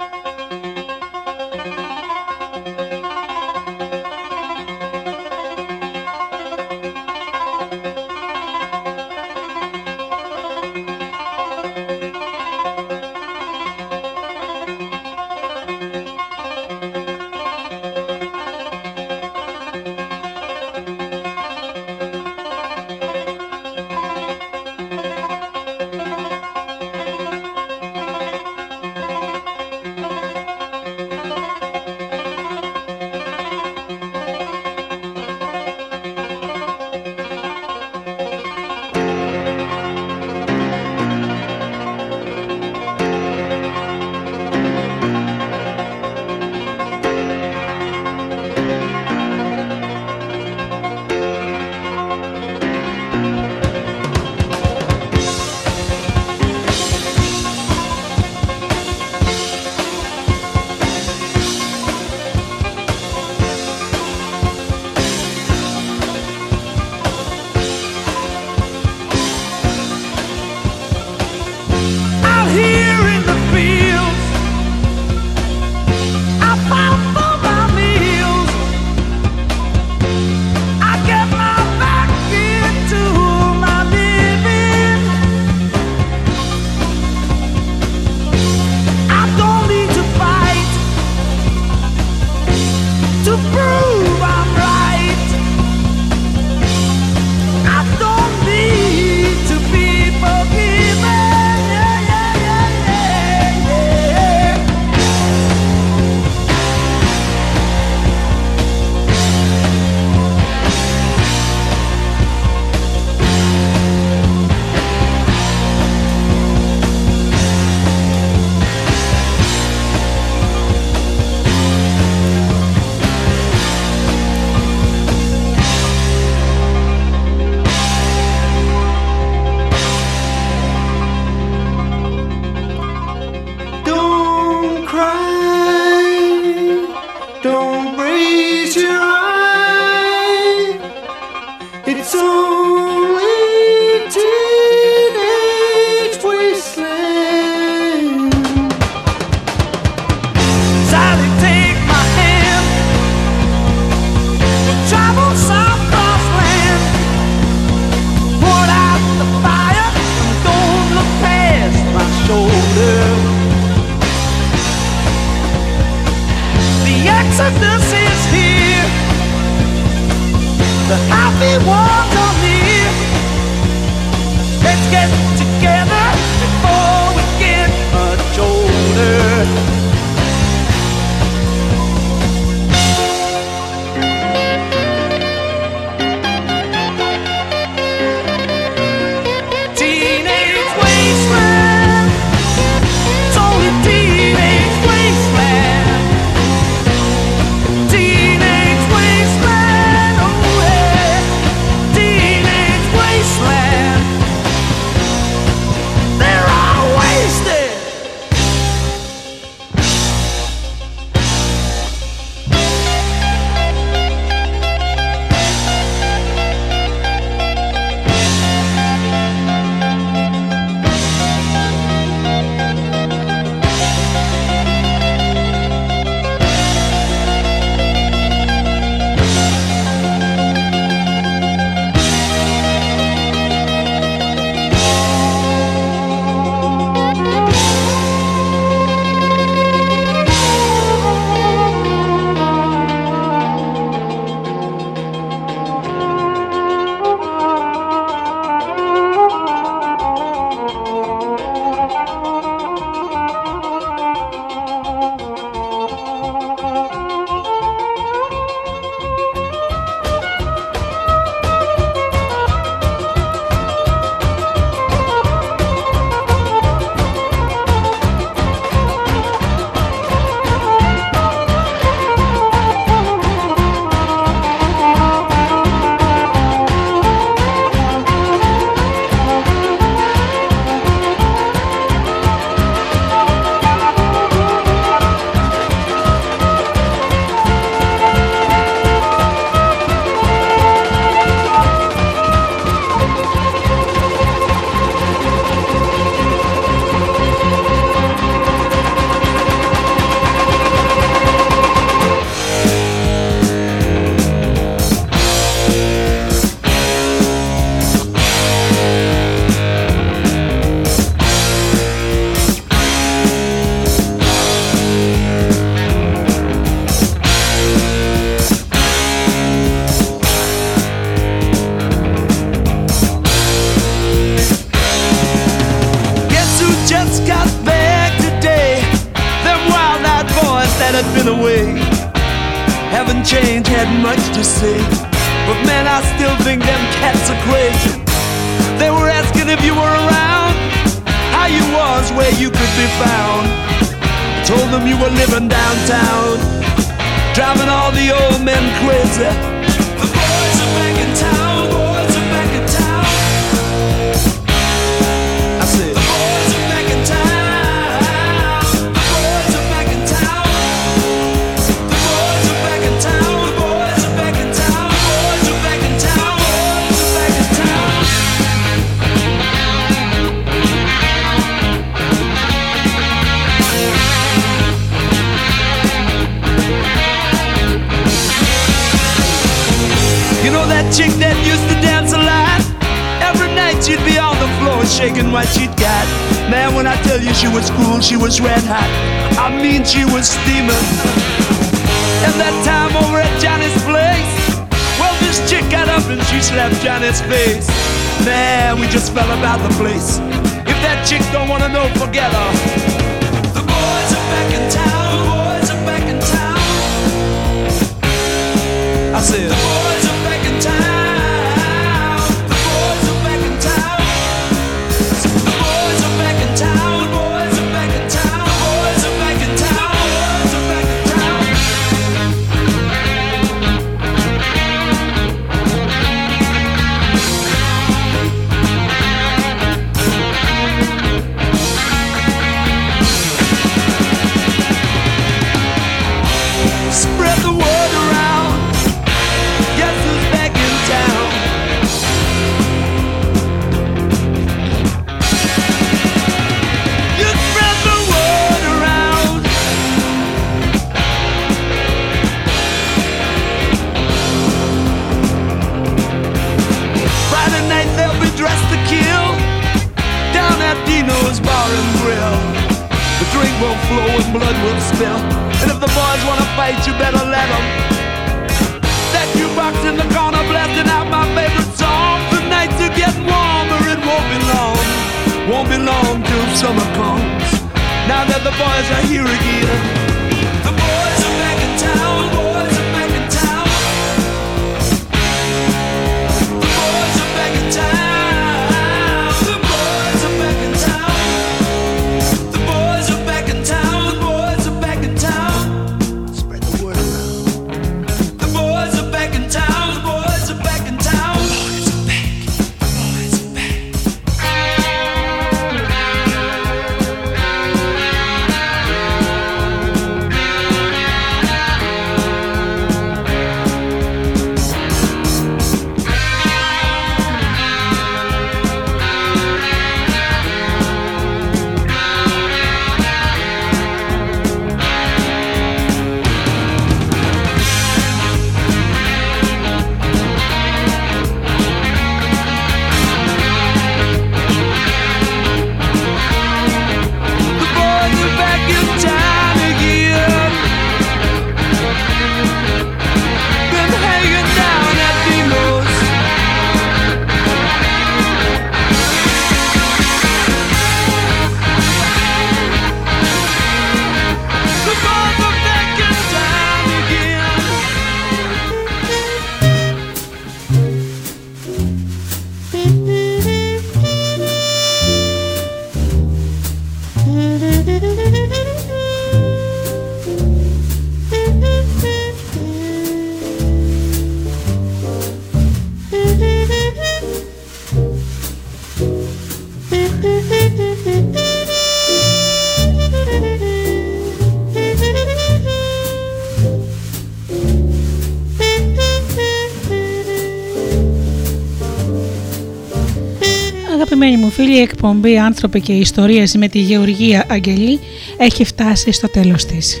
Η 594.76 594.80
εκπομπή 594.80 595.38
«Άνθρωποι 595.38 595.80
και 595.80 595.92
Ιστορίες» 595.92 596.54
με 596.54 596.68
τη 596.68 596.78
Γεωργία 596.78 597.44
Αγγελή 597.48 598.00
έχει 598.36 598.64
φτάσει 598.64 599.12
στο 599.12 599.28
τέλος 599.28 599.64
της. 599.64 600.00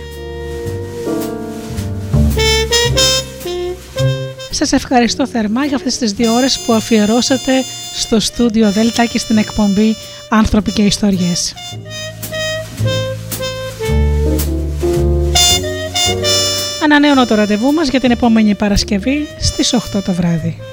Σας 4.50 4.72
ευχαριστώ 4.72 5.26
θερμά 5.26 5.64
για 5.64 5.76
αυτές 5.76 5.98
τις 5.98 6.12
δύο 6.12 6.34
ώρες 6.34 6.58
που 6.58 6.72
αφιερώσατε 6.72 7.52
στο 7.94 8.20
στούντιο 8.20 8.70
Δέλτα 8.70 9.04
και 9.04 9.18
στην 9.18 9.36
εκπομπή 9.36 9.96
«Άνθρωποι 10.28 10.72
και 10.72 10.82
Ιστορίες». 10.82 11.54
Ανανέωνω 16.84 17.26
το 17.26 17.34
ραντεβού 17.34 17.72
μας 17.72 17.88
για 17.88 18.00
την 18.00 18.10
επόμενη 18.10 18.54
Παρασκευή 18.54 19.26
στις 19.40 19.74
8 19.74 20.02
το 20.04 20.12
βράδυ. 20.12 20.65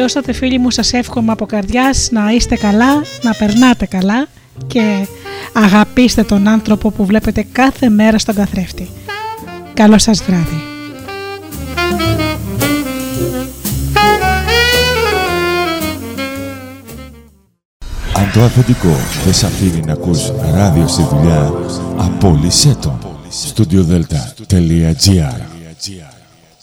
Έως 0.00 0.12
τότε 0.12 0.32
φίλοι 0.32 0.58
μου 0.58 0.70
σας 0.70 0.92
εύχομαι 0.92 1.32
από 1.32 1.46
καρδιάς 1.46 2.08
να 2.10 2.30
είστε 2.30 2.56
καλά, 2.56 3.02
να 3.22 3.34
περνάτε 3.38 3.86
καλά 3.86 4.26
και 4.66 5.06
αγαπήστε 5.52 6.22
τον 6.22 6.48
άνθρωπο 6.48 6.90
που 6.90 7.04
βλέπετε 7.04 7.46
κάθε 7.52 7.88
μέρα 7.88 8.18
στον 8.18 8.34
καθρέφτη. 8.34 8.88
Καλό 9.74 9.98
σας 9.98 10.22
βράδυ. 10.22 10.62
Αν 18.16 18.30
το 18.32 18.42
αφεντικό 18.42 18.96
δεν 19.24 19.34
σ' 19.34 19.44
αφήνει 19.44 19.80
να 19.86 19.92
ακούς 19.92 20.32
ράδιο 20.54 20.86
στη 20.86 21.02
δουλειά, 21.02 21.52
απόλυσέ 21.96 22.76
το. 22.80 22.98
Studiodelta.gr 23.54 25.40